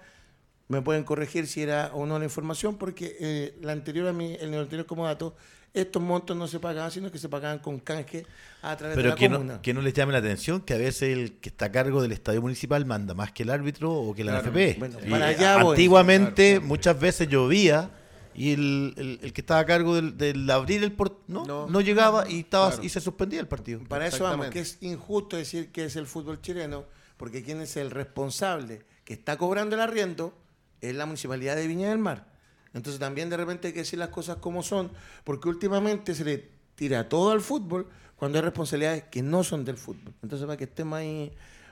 me 0.67 0.81
pueden 0.81 1.03
corregir 1.03 1.45
si 1.45 1.61
era 1.61 1.91
o 1.93 2.07
no 2.07 2.17
la 2.17 2.25
información, 2.25 2.77
porque 2.77 3.15
eh, 3.19 3.55
la 3.61 3.71
anterior 3.71 4.07
a 4.07 4.13
mí, 4.13 4.35
el 4.41 4.51
anterior 4.55 4.87
como 4.87 5.05
dato, 5.05 5.35
estos 5.75 6.01
montos 6.01 6.35
no 6.35 6.47
se 6.47 6.59
pagaban, 6.59 6.89
sino 6.89 7.11
que 7.11 7.19
se 7.19 7.29
pagaban 7.29 7.59
con 7.59 7.77
canje 7.79 8.25
a 8.63 8.75
través 8.75 8.95
de 8.97 9.03
Pero 9.03 9.09
la 9.13 9.15
que 9.15 9.29
comuna. 9.29 9.53
no, 9.57 9.61
que 9.61 9.73
no 9.75 9.81
les 9.83 9.93
llame 9.93 10.13
la 10.13 10.17
atención 10.19 10.61
que 10.61 10.73
a 10.73 10.77
veces 10.77 11.15
el 11.15 11.33
que 11.33 11.49
está 11.49 11.65
a 11.65 11.71
cargo 11.71 12.01
del 12.01 12.13
estadio 12.13 12.41
municipal 12.41 12.83
manda 12.87 13.13
más 13.13 13.31
que 13.31 13.43
el 13.43 13.51
árbitro 13.51 13.93
o 13.93 14.15
que 14.15 14.23
la 14.23 14.39
Claro. 14.41 14.47
NFP. 14.57 14.79
Bueno, 14.79 14.97
para 15.07 15.27
allá 15.27 15.57
voy. 15.61 15.73
antiguamente 15.73 16.59
muchas 16.61 16.99
veces 16.99 17.27
llovía 17.29 17.91
y 18.35 18.51
el, 18.51 18.93
el- 18.97 19.19
el 19.23 19.33
que 19.33 19.41
estaba 19.41 19.61
a 19.61 19.65
cargo 19.65 19.95
del, 19.95 20.17
del 20.17 20.49
abrir 20.49 20.83
el 20.83 20.91
portón 20.91 21.19
no, 21.27 21.45
No. 21.45 21.67
no 21.67 21.81
llegaba 21.81 22.29
y 22.29 22.39
estaba 22.41 22.69
Claro. 22.69 22.83
y 22.83 22.89
se 22.89 22.99
suspendía 23.01 23.39
el 23.39 23.47
partido. 23.47 23.79
Para 23.87 24.07
eso 24.07 24.23
vamos, 24.25 24.47
que 24.47 24.59
es 24.59 24.77
injusto 24.81 25.37
decir 25.37 25.71
que 25.71 25.85
es 25.85 25.95
el 25.95 26.05
fútbol 26.07 26.41
chileno, 26.41 26.85
porque 27.17 27.43
quien 27.43 27.61
es 27.61 27.77
el 27.77 27.91
responsable 27.91 28.81
que 29.03 29.13
está 29.13 29.37
cobrando 29.37 29.75
el 29.75 29.81
arriendo 29.81 30.33
es 30.81 30.93
la 30.95 31.05
municipalidad 31.05 31.55
de 31.55 31.67
Viña 31.67 31.89
del 31.89 31.99
Mar. 31.99 32.27
Entonces 32.73 32.99
también 32.99 33.29
de 33.29 33.37
repente 33.37 33.67
hay 33.67 33.73
que 33.73 33.79
decir 33.79 33.97
las 33.99 34.09
cosas 34.09 34.37
como 34.37 34.61
son, 34.61 34.91
porque 35.23 35.47
últimamente 35.47 36.13
se 36.13 36.25
le 36.25 36.49
tira 36.75 37.07
todo 37.07 37.31
al 37.31 37.39
fútbol 37.41 37.87
cuando 38.17 38.37
hay 38.37 38.43
responsabilidades 38.43 39.03
que 39.03 39.21
no 39.21 39.43
son 39.45 39.63
del 39.63 39.77
fútbol. 39.77 40.13
Entonces 40.21 40.45
para 40.45 40.57
que 40.57 40.65
estemos 40.65 40.97
ahí 40.99 41.31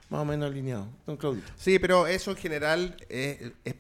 más 0.10 0.22
o 0.22 0.26
menos 0.26 0.50
alineados. 0.50 0.88
Don 1.06 1.18
Claudito. 1.18 1.52
Sí, 1.58 1.78
pero 1.80 2.08
eso 2.08 2.32
en 2.32 2.38
general 2.38 2.96
es, 3.10 3.52
es 3.66 3.74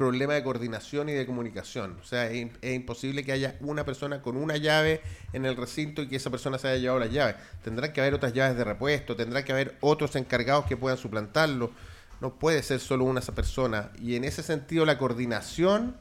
problema 0.00 0.32
de 0.32 0.42
coordinación 0.42 1.10
y 1.10 1.12
de 1.12 1.26
comunicación. 1.26 1.98
O 2.00 2.04
sea, 2.04 2.30
es, 2.30 2.48
es 2.62 2.74
imposible 2.74 3.22
que 3.22 3.32
haya 3.32 3.56
una 3.60 3.84
persona 3.84 4.22
con 4.22 4.38
una 4.38 4.56
llave 4.56 5.02
en 5.34 5.44
el 5.44 5.58
recinto 5.58 6.00
y 6.00 6.08
que 6.08 6.16
esa 6.16 6.30
persona 6.30 6.56
se 6.56 6.68
haya 6.68 6.78
llevado 6.78 7.00
las 7.00 7.12
llaves. 7.12 7.36
Tendrán 7.62 7.92
que 7.92 8.00
haber 8.00 8.14
otras 8.14 8.32
llaves 8.32 8.56
de 8.56 8.64
repuesto, 8.64 9.14
tendrá 9.14 9.44
que 9.44 9.52
haber 9.52 9.76
otros 9.80 10.16
encargados 10.16 10.64
que 10.64 10.78
puedan 10.78 10.96
suplantarlo. 10.96 11.70
No 12.22 12.38
puede 12.38 12.62
ser 12.62 12.80
solo 12.80 13.04
una 13.04 13.20
esa 13.20 13.34
persona. 13.34 13.90
Y 14.00 14.16
en 14.16 14.24
ese 14.24 14.42
sentido 14.42 14.86
la 14.86 14.96
coordinación 14.96 15.94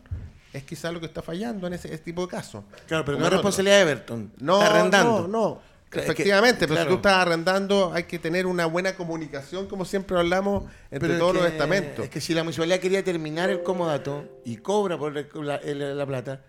es 0.53 0.63
quizás 0.63 0.93
lo 0.93 1.01
que 1.01 1.05
está 1.05 1.21
fallando 1.21 1.67
en 1.67 1.73
ese, 1.73 1.89
ese 1.89 2.01
tipo 2.01 2.21
de 2.21 2.29
casos. 2.29 2.63
Claro, 2.87 3.03
pero 3.03 3.19
no 3.19 3.25
es 3.25 3.31
responsabilidad 3.33 3.75
de 3.75 3.81
Everton. 3.81 4.31
No, 4.39 4.61
arrendando. 4.61 5.27
no, 5.27 5.27
no. 5.27 5.61
Que- 5.89 5.99
Efectivamente, 6.01 6.59
pero 6.67 6.75
claro. 6.75 6.89
si 6.89 6.89
tú 6.89 6.95
estás 6.97 7.13
arrendando, 7.15 7.91
hay 7.93 8.03
que 8.03 8.19
tener 8.19 8.45
una 8.45 8.67
buena 8.67 8.95
comunicación, 8.95 9.67
como 9.67 9.85
siempre 9.85 10.17
hablamos, 10.17 10.65
entre 10.91 10.99
Pero 11.09 11.13
es 11.13 11.19
todos 11.19 11.35
los 11.35 11.45
estamentos. 11.45 12.05
Es 12.05 12.11
que 12.11 12.21
si 12.21 12.33
la 12.35 12.43
municipalidad 12.43 12.79
quería 12.79 13.03
terminar 13.03 13.49
el 13.49 13.63
comodato 13.63 14.25
y 14.45 14.57
cobra 14.57 14.97
por 14.99 15.13
la, 15.43 15.55
el- 15.55 15.97
la 15.97 16.05
plata, 16.05 16.41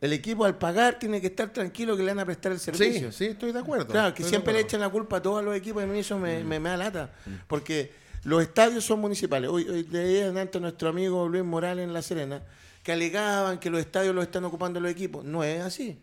el 0.00 0.12
equipo 0.14 0.44
al 0.46 0.56
pagar 0.56 0.98
tiene 0.98 1.20
que 1.20 1.26
estar 1.26 1.52
tranquilo 1.52 1.96
que 1.96 2.02
le 2.02 2.12
van 2.12 2.20
a 2.20 2.24
prestar 2.24 2.52
el 2.52 2.60
servicio. 2.60 3.12
Sí, 3.12 3.18
sí, 3.18 3.30
estoy 3.32 3.52
de 3.52 3.58
acuerdo. 3.58 3.88
Claro, 3.88 4.14
que 4.14 4.22
Estoy 4.22 4.30
siempre 4.30 4.52
le 4.54 4.60
echan 4.60 4.80
la 4.80 4.88
culpa 4.88 5.18
a 5.18 5.22
todos 5.22 5.44
los 5.44 5.54
equipos 5.54 5.82
y 5.82 5.84
a 5.84 5.88
mí 5.88 5.98
eso 5.98 6.16
Mm. 6.16 6.22
me, 6.22 6.44
me, 6.44 6.60
me 6.60 6.68
da 6.70 6.76
lata. 6.78 7.10
Porque 7.46 7.92
los 8.24 8.40
estadios 8.42 8.84
son 8.84 9.00
municipales. 9.00 9.50
Hoy, 9.50 9.68
hoy 9.68 9.86
leía 9.90 10.28
antes 10.28 10.62
nuestro 10.62 10.88
amigo 10.88 11.28
Luis 11.28 11.44
Morales 11.44 11.84
en 11.84 11.92
La 11.92 12.00
Serena 12.00 12.40
que 12.82 12.92
alegaban 12.92 13.58
que 13.58 13.68
los 13.68 13.80
estadios 13.80 14.14
los 14.14 14.24
están 14.24 14.44
ocupando 14.46 14.80
los 14.80 14.90
equipos. 14.90 15.24
No 15.24 15.44
es 15.44 15.60
así. 15.60 15.98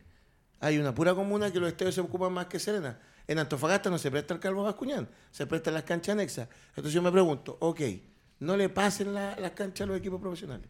Hay 0.65 0.79
una 0.79 0.95
pura 0.95 1.13
comuna 1.13 1.51
que 1.51 1.59
los 1.59 1.69
estadios 1.69 1.93
se 1.93 2.01
ocupan 2.01 2.33
más 2.33 2.47
que 2.47 2.57
Serena. 2.57 2.97
En 3.27 3.37
Antofagasta 3.37 3.91
no 3.91 3.99
se 3.99 4.09
presta 4.09 4.33
el 4.33 4.39
Calvo 4.39 4.63
Bascuñán, 4.63 5.07
se 5.29 5.45
prestan 5.45 5.75
las 5.75 5.83
canchas 5.83 6.13
anexas. 6.13 6.47
Entonces 6.69 6.91
yo 6.91 7.03
me 7.03 7.11
pregunto, 7.11 7.55
ok, 7.59 7.81
no 8.39 8.57
le 8.57 8.67
pasen 8.69 9.13
la- 9.13 9.35
las 9.39 9.51
canchas 9.51 9.85
a 9.85 9.87
los 9.89 9.97
equipos 9.99 10.19
profesionales. 10.19 10.67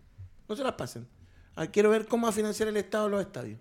No 0.50 0.56
se 0.58 0.64
las 0.64 0.74
pasen. 0.74 1.08
Ah, 1.56 1.68
quiero 1.68 1.90
ver 1.92 2.08
cómo 2.08 2.26
va 2.28 2.32
a 2.32 2.34
financiar 2.34 2.68
el 2.68 2.76
Estado 2.76 3.08
los 3.08 3.22
estadios. 3.22 3.58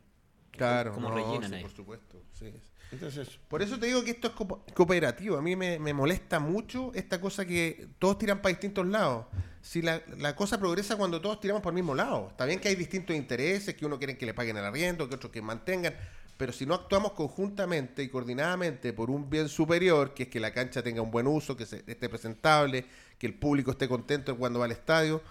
Claro, 0.50 0.92
Como 0.92 1.08
no, 1.10 1.14
rellenan 1.14 1.50
sí, 1.50 1.54
ahí. 1.54 1.62
por 1.62 1.70
supuesto. 1.70 2.20
sí. 2.32 2.52
Entonces, 2.90 3.28
Por 3.48 3.62
eso 3.62 3.78
te 3.78 3.86
digo 3.86 4.02
que 4.04 4.10
esto 4.12 4.28
es 4.28 4.34
co- 4.34 4.64
cooperativo. 4.74 5.36
A 5.36 5.42
mí 5.42 5.54
me, 5.56 5.78
me 5.80 5.92
molesta 5.92 6.38
mucho 6.40 6.92
esta 6.94 7.20
cosa 7.20 7.44
que 7.44 7.88
todos 8.00 8.18
tiran 8.18 8.40
para 8.42 8.50
distintos 8.50 8.86
lados. 8.86 9.26
Si 9.62 9.82
la, 9.82 10.00
la 10.18 10.36
cosa 10.36 10.58
progresa 10.58 10.96
cuando 10.96 11.20
todos 11.20 11.40
tiramos 11.40 11.60
para 11.62 11.70
el 11.70 11.74
mismo 11.76 11.94
lado. 11.94 12.28
Está 12.30 12.44
bien 12.44 12.58
que 12.60 12.68
hay 12.68 12.76
distintos 12.76 13.14
intereses, 13.16 13.74
que 13.74 13.86
uno 13.86 13.98
quiere 13.98 14.16
que 14.18 14.26
le 14.26 14.34
paguen 14.34 14.56
el 14.58 14.64
arriendo, 14.64 15.08
que 15.08 15.14
otros 15.16 15.32
que 15.32 15.42
mantengan. 15.42 15.94
Pero 16.36 16.52
si 16.52 16.66
no 16.66 16.74
actuamos 16.74 17.12
conjuntamente 17.12 18.02
y 18.02 18.08
coordinadamente 18.08 18.92
por 18.92 19.08
un 19.10 19.30
bien 19.30 19.48
superior, 19.48 20.14
que 20.14 20.24
es 20.24 20.28
que 20.28 20.40
la 20.40 20.52
cancha 20.52 20.82
tenga 20.82 21.00
un 21.00 21.10
buen 21.10 21.26
uso, 21.26 21.56
que 21.56 21.64
se- 21.66 21.84
esté 21.86 22.08
presentable, 22.08 22.84
que 23.18 23.26
el 23.26 23.34
público 23.34 23.70
esté 23.70 23.86
contento 23.88 24.36
cuando 24.36 24.58
va 24.58 24.64
al 24.64 24.72
estadio, 24.72 25.22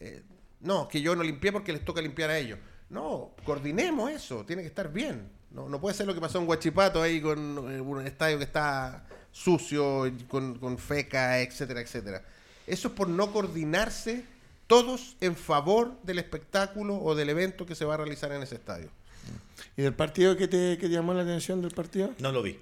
eh, 0.00 0.22
no, 0.60 0.88
que 0.88 1.00
yo 1.00 1.14
no 1.14 1.22
limpié 1.22 1.52
porque 1.52 1.72
les 1.72 1.84
toca 1.84 2.00
limpiar 2.00 2.30
a 2.30 2.38
ellos. 2.38 2.58
No, 2.90 3.30
coordinemos 3.44 4.10
eso, 4.10 4.44
tiene 4.44 4.62
que 4.62 4.68
estar 4.68 4.92
bien. 4.92 5.28
No, 5.50 5.80
puede 5.80 5.94
ser 5.94 6.06
lo 6.06 6.14
que 6.14 6.20
pasó 6.20 6.40
en 6.40 6.48
Huachipato 6.48 7.00
ahí 7.02 7.20
con 7.20 7.38
eh, 7.70 7.80
un 7.80 8.06
estadio 8.06 8.38
que 8.38 8.44
está 8.44 9.06
sucio, 9.30 10.10
con, 10.28 10.58
con 10.58 10.78
feca, 10.78 11.40
etcétera, 11.40 11.80
etcétera. 11.80 12.24
Eso 12.66 12.88
es 12.88 12.94
por 12.94 13.08
no 13.08 13.32
coordinarse 13.32 14.24
todos 14.66 15.16
en 15.20 15.36
favor 15.36 15.92
del 16.02 16.18
espectáculo 16.18 16.96
o 16.96 17.14
del 17.14 17.28
evento 17.30 17.66
que 17.66 17.74
se 17.74 17.84
va 17.84 17.94
a 17.94 17.96
realizar 17.98 18.32
en 18.32 18.42
ese 18.42 18.54
estadio. 18.54 18.88
¿Y 19.76 19.82
del 19.82 19.94
partido 19.94 20.36
que 20.36 20.48
te, 20.48 20.78
que 20.78 20.88
te 20.88 20.90
llamó 20.90 21.14
la 21.14 21.22
atención 21.22 21.60
del 21.60 21.72
partido? 21.72 22.10
No 22.18 22.32
lo 22.32 22.42
vi. 22.42 22.58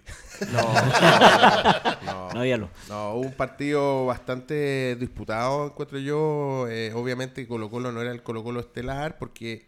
No, 0.53 2.33
No 2.33 2.41
había 2.41 2.57
lo. 2.57 2.71
No, 2.89 3.15
hubo 3.15 3.27
un 3.27 3.35
partido 3.35 4.07
bastante 4.07 4.97
disputado, 4.97 5.67
encuentro 5.67 5.99
yo. 5.99 6.67
Eh, 6.69 6.93
obviamente 6.95 7.47
Colo 7.47 7.71
Colo 7.71 7.93
no 7.93 8.01
era 8.01 8.13
el 8.13 8.23
Colo 8.23 8.43
Colo 8.43 8.61
estelar 8.61 9.19
porque, 9.19 9.67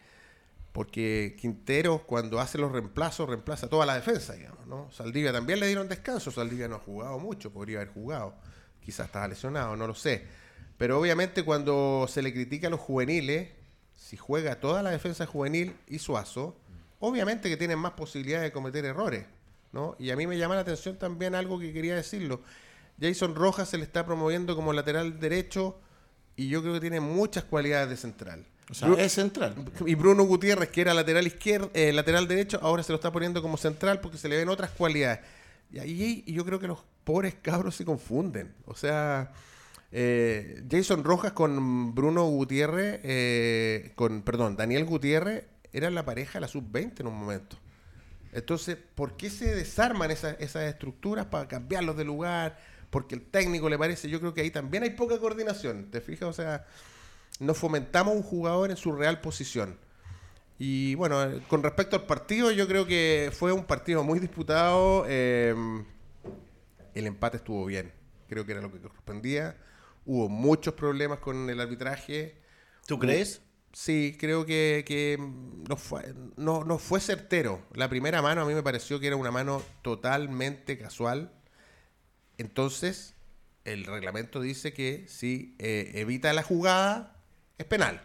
porque 0.73 1.37
Quintero 1.41 2.05
cuando 2.07 2.41
hace 2.41 2.59
los 2.59 2.73
reemplazos 2.73 3.29
reemplaza 3.29 3.69
toda 3.69 3.87
la 3.87 3.95
defensa, 3.95 4.35
digamos. 4.35 4.67
¿no? 4.67 4.91
Saldivia 4.91 5.33
también 5.33 5.61
le 5.61 5.67
dieron 5.67 5.89
descanso, 5.89 6.31
Saldivia 6.31 6.69
no 6.69 6.77
ha 6.77 6.81
jugado 6.81 7.19
mucho, 7.19 7.53
podría 7.53 7.79
haber 7.79 7.93
jugado. 7.93 8.35
Quizás 8.81 9.07
estaba 9.07 9.29
lesionado, 9.29 9.77
no 9.77 9.87
lo 9.87 9.95
sé. 9.95 10.27
Pero 10.79 10.99
obviamente 10.99 11.45
cuando 11.45 12.07
se 12.09 12.23
le 12.23 12.33
critica 12.33 12.67
a 12.67 12.71
los 12.71 12.81
juveniles, 12.81 13.51
si 13.95 14.17
juega 14.17 14.59
toda 14.59 14.83
la 14.83 14.91
defensa 14.91 15.27
juvenil 15.27 15.77
y 15.87 15.99
Suazo, 15.99 16.57
obviamente 17.03 17.49
que 17.49 17.57
tienen 17.57 17.79
más 17.79 17.93
posibilidades 17.93 18.45
de 18.45 18.53
cometer 18.53 18.85
errores. 18.85 19.27
¿no? 19.73 19.97
Y 19.99 20.11
a 20.11 20.17
mí 20.17 20.27
me 20.27 20.39
llama 20.39 20.55
la 20.55 20.61
atención 20.61 20.97
también 20.97 21.35
algo 21.35 21.59
que 21.59 21.73
quería 21.73 21.97
decirlo. 21.97 22.41
Jason 23.01 23.35
Rojas 23.35 23.69
se 23.69 23.79
le 23.79 23.85
está 23.85 24.07
promoviendo 24.07 24.55
como 24.55 24.73
lateral 24.73 25.19
derecho 25.19 25.81
y 26.37 26.49
yo 26.49 26.63
creo 26.63 26.75
que 26.75 26.81
tiene 26.81 27.01
muchas 27.01 27.45
cualidades 27.45 27.89
de 27.91 27.97
central. 27.97 28.47
O 28.71 28.75
sea, 28.75 28.89
es 28.95 29.13
central. 29.13 29.55
y 29.85 29.95
Bruno 29.97 30.23
Gutiérrez, 30.23 30.69
que 30.71 30.81
era 30.81 30.95
lateral 30.95 31.27
izquierdo, 31.27 31.71
eh, 31.75 31.93
lateral 31.93 32.29
derecho, 32.29 32.61
ahora 32.63 32.83
se 32.83 32.93
lo 32.93 32.97
está 32.97 33.11
poniendo 33.11 33.43
como 33.43 33.57
central 33.57 34.01
porque 34.01 34.17
se 34.17 34.29
le 34.29 34.37
ven 34.37 34.49
otras 34.49 34.71
cualidades. 34.71 35.21
Y 35.73 35.81
ahí 35.81 36.25
yo 36.29 36.45
creo 36.45 36.61
que 36.61 36.69
los 36.69 36.79
pobres 37.03 37.35
cabros 37.43 37.75
se 37.75 37.85
confunden. 37.85 38.55
O 38.67 38.77
sea, 38.77 39.33
eh, 39.91 40.63
Jason 40.71 41.03
Rojas 41.03 41.33
con 41.33 41.95
Bruno 41.95 42.25
Gutiérrez, 42.27 43.01
eh, 43.03 43.93
con, 43.97 44.23
perdón, 44.23 44.57
Daniel 44.57 44.85
Gutiérrez, 44.85 45.45
eran 45.73 45.95
la 45.95 46.05
pareja 46.05 46.35
de 46.35 46.41
la 46.43 46.49
sub-20 46.49 47.01
en 47.01 47.07
un 47.07 47.19
momento. 47.19 47.57
Entonces, 48.33 48.77
¿por 48.95 49.17
qué 49.17 49.31
se 49.31 49.55
desarman 49.55 50.11
esas, 50.11 50.37
esas 50.41 50.65
estructuras 50.65 51.27
para 51.27 51.49
cambiarlos 51.49 51.97
de 51.97 52.05
lugar? 52.05 52.59
Porque 52.91 53.15
el 53.15 53.23
técnico 53.23 53.69
le 53.69 53.79
parece, 53.79 54.09
yo 54.09 54.21
creo 54.21 54.35
que 54.35 54.41
ahí 54.41 54.51
también 54.51 54.83
hay 54.83 54.91
poca 54.91 55.19
coordinación, 55.19 55.91
¿te 55.91 56.01
fijas? 56.01 56.29
O 56.29 56.33
sea, 56.33 56.67
no 57.41 57.55
fomentamos 57.55 58.15
un 58.15 58.23
jugador 58.23 58.71
en 58.71 58.77
su 58.77 58.93
real 58.93 59.21
posición. 59.21 59.79
Y 60.59 60.95
bueno, 60.95 61.19
con 61.49 61.63
respecto 61.63 61.97
al 61.97 62.07
partido, 62.07 62.51
yo 62.51 62.69
creo 62.69 62.87
que 62.87 63.31
fue 63.33 63.53
un 63.53 63.65
partido 63.65 64.05
muy 64.05 64.19
disputado. 64.21 65.05
eh, 65.09 65.55
el 66.95 67.07
empate 67.07 67.39
estuvo 67.39 67.65
bien, 67.65 67.93
creo 68.29 68.45
que 68.45 68.53
era 68.53 68.61
lo 68.61 68.71
que 68.73 68.79
correspondía. 68.79 69.57
Hubo 70.05 70.29
muchos 70.29 70.75
problemas 70.75 71.21
con 71.21 71.49
el 71.49 71.61
arbitraje. 71.61 72.37
¿Tú 72.87 72.99
crees? 72.99 73.41
Sí, 73.73 74.17
creo 74.21 74.45
que, 74.45 74.85
que 74.87 75.19
no, 75.19 75.77
fue, 75.77 76.15
no, 76.37 76.63
no 76.65 76.79
fue 76.79 77.01
certero. 77.01 77.63
La 77.75 77.89
primera 77.89 78.21
mano 78.21 78.43
a 78.43 78.45
mí 78.45 78.55
me 78.55 78.63
pareció 78.63 79.01
que 79.01 79.07
era 79.07 79.17
una 79.17 79.31
mano 79.31 79.63
totalmente 79.81 80.77
casual. 80.77 81.33
Entonces, 82.37 83.15
el 83.65 83.85
reglamento 83.85 84.41
dice 84.41 84.75
que 84.75 85.07
si 85.09 85.57
eh, 85.59 85.93
evita 85.95 86.33
la 86.35 86.43
jugada, 86.43 87.17
es 87.57 87.65
penal. 87.65 88.03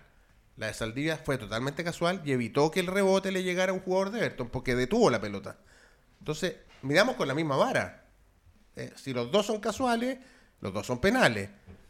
La 0.55 0.67
de 0.67 0.73
Saldivia 0.73 1.17
fue 1.17 1.37
totalmente 1.37 1.83
casual 1.83 2.21
y 2.23 2.31
evitó 2.31 2.71
que 2.71 2.79
el 2.79 2.87
rebote 2.87 3.31
le 3.31 3.43
llegara 3.43 3.71
a 3.71 3.75
un 3.75 3.81
jugador 3.81 4.11
de 4.11 4.19
Everton 4.19 4.49
porque 4.49 4.75
detuvo 4.75 5.09
la 5.09 5.19
pelota. 5.19 5.59
Entonces, 6.19 6.55
miramos 6.81 7.15
con 7.15 7.27
la 7.27 7.35
misma 7.35 7.57
vara. 7.57 8.05
Eh, 8.75 8.91
si 8.95 9.13
los 9.13 9.31
dos 9.31 9.45
son 9.45 9.59
casuales, 9.59 10.17
los 10.61 10.73
dos 10.73 10.85
son 10.87 10.99
penales. 10.99 11.49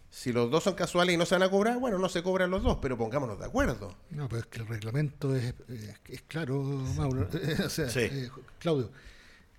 Si 0.09 0.31
los 0.31 0.49
dos 0.49 0.63
son 0.63 0.73
casuales 0.73 1.13
y 1.13 1.17
no 1.17 1.25
se 1.25 1.35
van 1.35 1.43
a 1.43 1.49
cobrar, 1.49 1.77
bueno, 1.79 1.99
no 1.99 2.09
se 2.09 2.23
cobran 2.23 2.49
los 2.49 2.63
dos, 2.63 2.77
pero 2.81 2.97
pongámonos 2.97 3.37
de 3.39 3.45
acuerdo. 3.45 3.95
No, 4.09 4.27
pero 4.29 4.41
es 4.41 4.47
que 4.47 4.59
el 4.59 4.67
reglamento 4.67 5.35
es, 5.35 5.53
es- 5.67 5.95
es 6.09 6.21
claro, 6.27 6.61
Mauro. 6.95 7.27
o 7.65 7.69
sea, 7.69 7.89
Sí. 7.89 7.99
eh, 8.01 8.29
Claudio, 8.59 8.89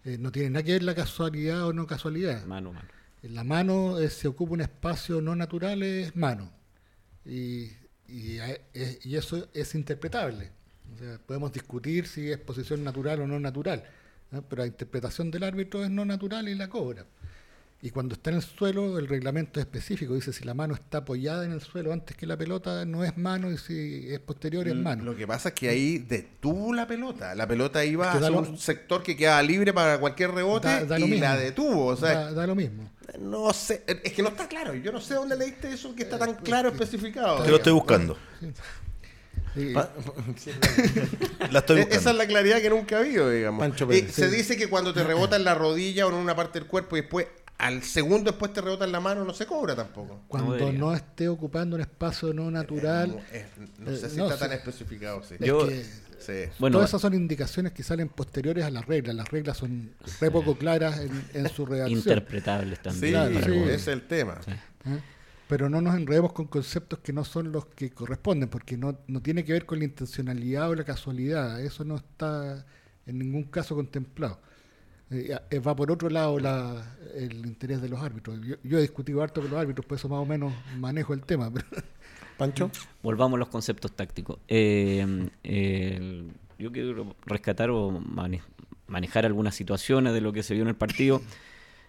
eh, 0.05 0.17
no 0.19 0.33
tiene 0.33 0.51
nada 0.51 0.63
que 0.65 0.73
ver 0.73 0.83
la 0.83 0.95
casualidad 0.95 1.67
o 1.67 1.73
no 1.73 1.87
casualidad. 1.87 2.45
Mano, 2.47 2.73
mano. 2.73 2.89
En 3.23 3.35
la 3.35 3.45
mano 3.45 3.99
eh, 3.99 4.11
se 4.11 4.27
ocupa 4.29 4.53
un 4.55 4.61
espacio 4.63 5.21
no 5.21 5.37
natural, 5.37 5.83
es 5.83 6.17
mano. 6.17 6.51
Y, 7.25 7.71
y, 8.09 8.39
a- 8.39 8.59
es- 8.73 9.05
y 9.05 9.17
eso 9.17 9.49
es 9.53 9.75
interpretable. 9.75 10.51
O 10.95 10.99
sea, 10.99 11.19
podemos 11.19 11.53
discutir 11.53 12.07
si 12.07 12.31
es 12.31 12.39
posición 12.39 12.83
natural 12.83 13.21
o 13.21 13.27
no 13.27 13.39
natural, 13.39 13.85
¿no? 14.31 14.43
pero 14.43 14.63
la 14.63 14.67
interpretación 14.67 15.31
del 15.31 15.43
árbitro 15.45 15.85
es 15.85 15.91
no 15.91 16.05
natural 16.07 16.49
y 16.49 16.55
la 16.55 16.69
cobra. 16.69 17.05
Y 17.81 17.91
cuando 17.91 18.15
está 18.15 18.31
en 18.31 18.37
el 18.37 18.43
suelo, 18.43 18.99
el 18.99 19.07
reglamento 19.07 19.61
es 19.61 19.67
específico. 19.67 20.13
Dice 20.15 20.33
si 20.33 20.43
la 20.45 20.53
mano 20.53 20.75
está 20.75 20.99
apoyada 20.99 21.45
en 21.45 21.53
el 21.53 21.61
suelo 21.61 21.93
antes 21.93 22.17
que 22.17 22.27
la 22.27 22.37
pelota, 22.37 22.85
no 22.85 23.05
es 23.05 23.17
mano, 23.17 23.53
y 23.53 23.57
si 23.57 24.13
es 24.13 24.19
posterior, 24.19 24.67
es 24.67 24.75
mano. 24.75 25.05
Lo 25.05 25.15
que 25.15 25.29
pasa 25.29 25.51
es 25.51 25.55
que 25.55 25.69
ahí 25.69 25.99
detuvo 25.99 26.75
la 26.75 26.89
pelota. 26.89 27.37
La 27.37 27.47
pelota 27.47 27.85
iba 27.85 28.13
Es 28.13 28.19
que 28.21 28.31
lo- 28.31 28.39
un 28.41 28.59
sector 28.59 29.05
que 29.05 29.17
quedaba 29.17 29.41
libre 29.45 29.73
para 29.73 29.99
cualquier 30.01 30.33
rebote 30.33 30.67
Da- 30.67 30.85
da 30.87 30.99
lo 30.99 31.07
y 31.07 31.11
mismo. 31.11 31.25
la 31.25 31.37
detuvo. 31.37 31.87
O 31.87 31.97
sea, 31.97 32.15
da, 32.15 32.33
da 32.33 32.47
lo 32.49 32.57
mismo. 32.57 32.91
no 33.21 33.53
sé. 33.53 33.85
Es 33.87 34.13
que 34.13 34.23
no 34.23 34.31
está 34.31 34.49
claro. 34.49 34.75
Yo 34.75 34.91
no 34.91 35.01
sé 35.01 35.15
dónde 35.15 35.37
leíste 35.37 35.73
eso 35.73 35.95
que 35.95 36.03
está 36.03 36.19
tan 36.19 36.35
claro 36.35 36.71
especificado. 36.71 37.45
Te 37.45 37.51
lo 37.51 37.59
estoy 37.59 37.73
buscando. 37.75 38.19
Sí. 39.55 39.73
La 41.51 41.61
estoy 41.61 41.77
E- 41.79 41.81
buscando. 41.81 41.95
Esa 42.01 42.11
es 42.11 42.17
la 42.17 42.27
claridad 42.27 42.61
que 42.61 42.71
nunca 42.71 42.97
ha 42.97 43.01
habido, 43.01 43.31
digamos. 43.31 43.61
Pancho 43.61 43.85
Eh, 43.85 43.89
Pérez. 44.03 44.15
se 44.15 44.29
Sí. 44.31 44.37
dice 44.37 44.57
que 44.57 44.69
cuando 44.69 44.93
te 44.93 45.05
rebota 45.05 45.37
en 45.37 45.45
la 45.45 45.55
rodilla 45.55 46.07
o 46.07 46.11
en 46.11 46.17
una 46.17 46.35
parte 46.35 46.59
del 46.59 46.69
cuerpo 46.69 46.97
y 46.97 47.01
después, 47.03 47.27
al 47.59 47.83
segundo 47.83 48.31
después 48.31 48.53
te 48.53 48.61
rebota 48.61 48.85
en 48.85 48.93
la 48.93 49.01
mano, 49.01 49.25
no 49.25 49.35
se 49.35 49.45
cobra 49.47 49.75
tampoco. 49.75 50.23
Cuando 50.29 50.73
no 50.73 50.95
esté 50.95 51.29
ocupando 51.29 51.75
un 51.77 51.83
espacio 51.83 52.33
no 52.33 52.51
natural. 52.51 53.11
No, 53.11 53.19
es- 53.33 53.47
no 53.79 53.97
sé 53.97 54.07
Eh, 54.07 54.11
si 54.11 54.17
no, 54.17 54.25
está 54.25 54.37
sí. 54.37 54.41
tan 54.41 54.53
especificado, 54.53 55.23
sí. 55.25 55.35
es 55.39 55.47
Yo- 55.47 55.67
que 55.69 55.85
Sí. 56.19 56.33
Bueno, 56.59 56.79
todas 56.79 56.91
esas 56.91 57.01
son 57.01 57.15
indicaciones 57.15 57.71
que 57.73 57.85
salen 57.85 58.09
posteriores 58.09 58.65
a 58.65 58.71
las 58.71 58.85
reglas. 58.87 59.15
Las 59.15 59.29
reglas 59.31 59.57
son 59.57 59.93
re 60.21 60.31
poco 60.33 60.57
claras 60.57 60.99
en, 60.99 61.11
en 61.33 61.49
su 61.49 61.65
redacción. 61.65 61.97
interpretables 61.99 62.83
también. 62.83 63.05
Sí, 63.05 63.11
Claro, 63.39 63.53
ese 63.55 63.75
es 63.75 63.87
el 63.89 64.03
tema. 64.09 64.35
¿eh? 64.49 64.99
Pero 65.47 65.69
no 65.71 65.81
nos 65.81 65.95
enredemos 65.95 66.33
con 66.33 66.47
conceptos 66.49 66.99
que 66.99 67.13
no 67.13 67.25
son 67.25 67.53
los 67.53 67.67
que 67.67 67.91
corresponden, 67.91 68.49
porque 68.49 68.77
no, 68.77 68.99
no 69.07 69.23
tiene 69.23 69.45
que 69.45 69.53
ver 69.53 69.65
con 69.65 69.79
la 69.79 69.85
intencionalidad 69.85 70.69
o 70.69 70.75
la 70.75 70.83
casualidad. 70.85 71.61
Eso 71.63 71.85
no 71.85 71.95
está 71.97 72.67
en 73.07 73.19
ningún 73.21 73.45
caso 73.45 73.77
contemplado. 73.77 74.41
Eh, 75.11 75.37
eh, 75.51 75.59
va 75.61 75.75
por 75.75 75.91
otro 75.91 76.11
lado 76.11 76.39
la- 76.39 76.97
el 77.15 77.47
interés 77.47 77.81
de 77.81 77.89
los 77.89 78.01
árbitros. 78.01 78.39
Yo, 78.63 78.79
he 78.79 78.83
discutido 78.83 79.23
harto 79.23 79.41
con 79.41 79.51
los 79.51 79.59
árbitros, 79.61 79.87
por 79.87 79.97
eso 79.97 80.09
más 80.09 80.19
o 80.21 80.27
menos 80.27 80.53
manejo 80.79 81.15
el 81.15 81.23
tema. 81.23 81.51
Pancho. 82.37 82.71
Volvamos 83.03 83.37
a 83.37 83.41
los 83.41 83.49
conceptos 83.49 83.93
tácticos. 83.93 84.39
Eh, 84.49 86.25
yo 86.59 86.73
quiero 86.73 87.17
rescatar 87.27 87.71
o 87.71 87.91
mane- 88.01 88.43
manejar 88.87 89.27
algunas 89.27 89.55
situaciones 89.55 90.13
de 90.13 90.21
lo 90.21 90.33
que 90.33 90.43
se 90.43 90.55
vio 90.55 90.63
en 90.63 90.69
el 90.69 90.75
partido. 90.77 91.23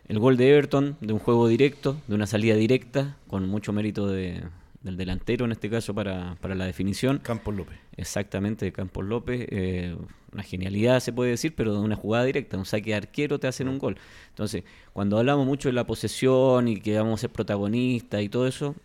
El 0.08 0.18
gol 0.20 0.38
de 0.38 0.50
Everton, 0.52 0.98
de 1.02 1.14
un 1.14 1.20
juego 1.20 1.48
directo, 1.48 1.98
de 2.08 2.16
una 2.16 2.26
salida 2.26 2.56
directa, 2.56 3.16
con 3.28 3.48
mucho 3.48 3.74
mérito 3.74 4.08
de- 4.08 4.42
del 4.82 4.98
delantero 4.98 5.46
en 5.46 5.52
este 5.52 5.70
caso 5.70 5.94
para, 5.94 6.36
para 6.36 6.56
la 6.56 6.66
definición. 6.66 7.20
Campos 7.20 7.56
López. 7.56 7.78
Exactamente, 7.98 8.72
Campos 8.72 9.06
López. 9.06 9.46
eh, 9.50 9.96
una 10.32 10.44
genialidad 10.44 11.00
se 11.00 11.12
puede 11.12 11.32
decir, 11.32 11.56
pero 11.56 11.74
de 11.74 11.80
una 11.80 11.96
jugada 11.96 12.26
directa, 12.26 12.58
un 12.58 12.66
saque 12.66 12.92
de 12.92 12.96
arquero 12.96 13.40
te 13.40 13.48
hacen 13.48 13.68
un 13.68 13.80
gol. 13.80 13.98
Entonces, 14.30 14.64
cuando 14.94 15.18
hablamos 15.18 15.46
mucho 15.46 15.70
de 15.70 15.74
la 15.74 15.86
posesión 15.88 16.68
y 16.68 16.80
que 16.80 16.96
vamos 16.98 17.20
a 17.20 17.22
ser 17.22 17.30
protagonistas 17.32 18.22
y 18.22 18.30
todo 18.30 18.48
eso, 18.48 18.76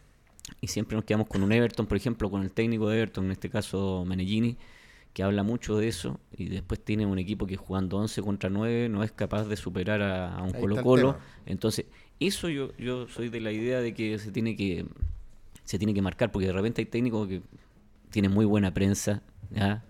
y 0.61 0.69
siempre 0.69 0.97
nos 0.97 1.05
quedamos 1.05 1.29
con 1.29 1.43
un 1.43 1.53
Everton, 1.53 1.87
por 1.87 1.97
ejemplo, 1.97 2.31
con 2.31 2.43
el 2.43 2.51
técnico 2.51 2.89
de 2.89 2.99
Everton, 2.99 3.27
en 3.27 3.33
este 3.33 3.51
caso 3.51 4.05
Menellini, 4.07 4.57
que 5.13 5.23
habla 5.23 5.43
mucho 5.43 5.77
de 5.79 5.89
eso, 5.89 6.19
y 6.37 6.47
después 6.49 6.81
tiene 6.83 7.07
un 7.07 7.19
equipo 7.19 7.47
que 7.47 7.57
jugando 7.57 7.99
11 7.99 8.23
contra 8.23 8.51
9 8.51 8.89
no 8.89 9.03
es 9.05 9.13
capaz 9.13 9.45
de 9.45 9.57
superar 9.57 10.03
a, 10.03 10.35
a 10.37 10.43
un 10.43 10.55
Ahí 10.55 10.61
está 10.61 10.61
Colo 10.61 10.77
el 10.77 10.83
Colo. 10.83 11.13
tema. 11.13 11.25
Entonces, 11.47 11.87
eso 12.21 12.49
yo, 12.49 12.75
yo 12.79 13.07
soy 13.09 13.29
de 13.29 13.41
la 13.41 13.53
idea 13.53 13.81
de 13.81 13.93
que 13.95 14.19
se 14.19 14.33
tiene 14.33 14.57
que 14.57 14.87
se 15.65 15.79
tiene 15.79 15.95
que 15.95 16.03
marcar, 16.03 16.31
porque 16.31 16.47
de 16.47 16.53
repente 16.53 16.83
hay 16.83 16.87
técnicos 16.87 17.29
que 17.29 17.43
tienen 18.11 18.33
muy 18.33 18.45
buena 18.45 18.73
prensa, 18.73 19.23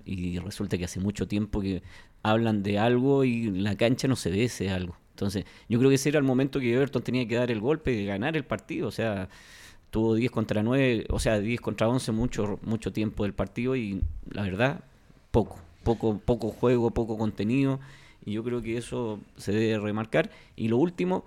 y 0.05 0.39
resulta 0.39 0.77
que 0.77 0.85
hace 0.85 1.01
mucho 1.01 1.27
tiempo 1.27 1.61
que 1.61 1.83
hablan 2.22 2.62
de 2.62 2.79
algo 2.79 3.25
y 3.25 3.51
la 3.51 3.77
cancha 3.77 4.09
no 4.09 4.16
se 4.16 4.31
ve 4.31 4.45
ese 4.45 4.70
algo. 4.70 4.97
Entonces, 5.11 5.45
yo 5.68 5.79
creo 5.79 5.91
que 5.91 5.95
ese 5.95 6.09
era 6.09 6.18
el 6.18 6.25
momento 6.25 6.59
que 6.59 6.75
Everton 6.75 7.03
tenía 7.03 7.27
que 7.29 7.37
dar 7.37 7.51
el 7.51 7.61
golpe 7.61 7.93
y 7.93 8.05
ganar 8.05 8.37
el 8.37 8.45
partido. 8.45 8.89
O 8.89 8.91
sea, 8.91 9.29
tuvo 9.91 10.14
10 10.14 10.31
contra 10.33 10.62
9, 10.62 11.07
o 11.09 11.18
sea, 11.20 11.39
10 11.39 11.61
contra 11.61 11.89
11 11.89 12.12
mucho, 12.12 12.59
mucho 12.62 12.93
tiempo 12.93 13.22
del 13.22 13.33
partido 13.33 13.77
y 13.77 14.03
la 14.29 14.43
verdad, 14.43 14.85
poco, 15.31 15.61
poco, 15.85 16.18
poco 16.18 16.51
juego, 16.51 16.91
poco 16.91 17.16
contenido. 17.16 17.79
Y 18.25 18.33
yo 18.33 18.43
creo 18.43 18.61
que 18.61 18.77
eso 18.77 19.20
se 19.37 19.53
debe 19.53 19.79
remarcar. 19.79 20.31
Y 20.57 20.68
lo 20.68 20.79
último, 20.79 21.25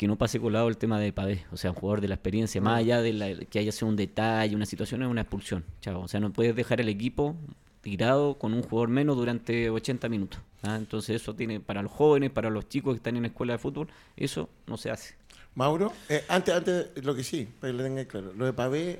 que 0.00 0.08
no 0.08 0.16
pase 0.16 0.40
colado 0.40 0.66
el 0.68 0.78
tema 0.78 0.98
de 0.98 1.12
Pavé, 1.12 1.44
o 1.52 1.58
sea, 1.58 1.72
un 1.72 1.76
jugador 1.76 2.00
de 2.00 2.08
la 2.08 2.14
experiencia, 2.14 2.58
más 2.62 2.78
allá 2.78 3.02
de 3.02 3.12
la- 3.12 3.34
que 3.44 3.58
haya 3.58 3.70
sido 3.70 3.88
un 3.88 3.96
detalle, 3.96 4.56
una 4.56 4.64
situación, 4.64 5.02
es 5.02 5.08
una 5.10 5.20
expulsión, 5.20 5.62
chavo. 5.82 6.00
O 6.00 6.08
sea, 6.08 6.20
no 6.20 6.32
puedes 6.32 6.56
dejar 6.56 6.80
el 6.80 6.88
equipo 6.88 7.36
tirado 7.82 8.38
con 8.38 8.54
un 8.54 8.62
jugador 8.62 8.88
menos 8.88 9.14
durante 9.14 9.68
80 9.68 10.08
minutos. 10.08 10.40
¿ah? 10.62 10.76
Entonces 10.76 11.20
eso 11.20 11.34
tiene 11.34 11.60
para 11.60 11.82
los 11.82 11.92
jóvenes, 11.92 12.30
para 12.30 12.48
los 12.48 12.66
chicos 12.66 12.94
que 12.94 12.96
están 12.96 13.16
en 13.16 13.24
la 13.24 13.28
escuela 13.28 13.52
de 13.52 13.58
fútbol, 13.58 13.88
eso 14.16 14.48
no 14.66 14.78
se 14.78 14.90
hace. 14.90 15.16
Mauro, 15.54 15.92
eh, 16.08 16.24
antes, 16.30 16.54
antes, 16.54 17.04
lo 17.04 17.14
que 17.14 17.22
sí, 17.22 17.46
para 17.60 17.70
que 17.70 17.76
lo 17.76 17.84
tengan 17.84 18.06
claro. 18.06 18.32
¿Lo 18.34 18.46
de 18.46 18.54
Pavé 18.54 18.98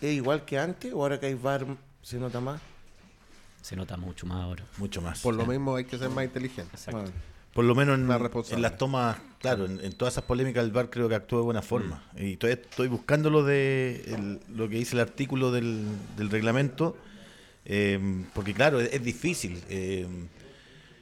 es 0.00 0.12
igual 0.12 0.44
que 0.44 0.58
antes 0.58 0.92
o 0.92 0.96
ahora 1.02 1.20
que 1.20 1.26
hay 1.26 1.34
VAR 1.34 1.64
se 2.02 2.18
nota 2.18 2.40
más? 2.40 2.60
Se 3.62 3.76
nota 3.76 3.96
mucho 3.96 4.26
más 4.26 4.42
ahora. 4.42 4.64
Mucho 4.78 5.00
más. 5.00 5.20
Por 5.20 5.34
lo 5.36 5.46
mismo 5.46 5.76
hay 5.76 5.84
que 5.84 5.96
ser 5.96 6.10
más 6.10 6.24
inteligente. 6.24 6.72
Exacto. 6.74 7.02
Bueno, 7.02 7.12
Por 7.52 7.64
lo 7.64 7.74
menos 7.74 7.98
en, 7.98 8.08
en 8.54 8.62
las 8.62 8.78
tomas, 8.78 9.16
claro, 9.40 9.64
en, 9.66 9.84
en 9.84 9.92
todas 9.92 10.14
esas 10.14 10.24
polémicas 10.24 10.64
el 10.64 10.70
VAR 10.70 10.88
creo 10.88 11.08
que 11.08 11.16
actuó 11.16 11.38
de 11.40 11.44
buena 11.44 11.62
forma. 11.62 12.04
Mm. 12.16 12.24
Y 12.26 12.36
todavía 12.36 12.62
estoy 12.62 12.86
buscando 12.88 13.28
lo 13.28 13.42
de 13.44 14.02
el- 14.06 14.40
lo 14.56 14.68
que 14.68 14.76
dice 14.76 14.94
el 14.94 15.00
artículo 15.00 15.50
del, 15.50 15.84
del 16.16 16.30
reglamento, 16.30 16.96
eh, 17.64 17.98
porque 18.34 18.54
claro, 18.54 18.80
es, 18.80 18.92
es 18.92 19.02
difícil. 19.02 19.60
eh, 19.68 20.06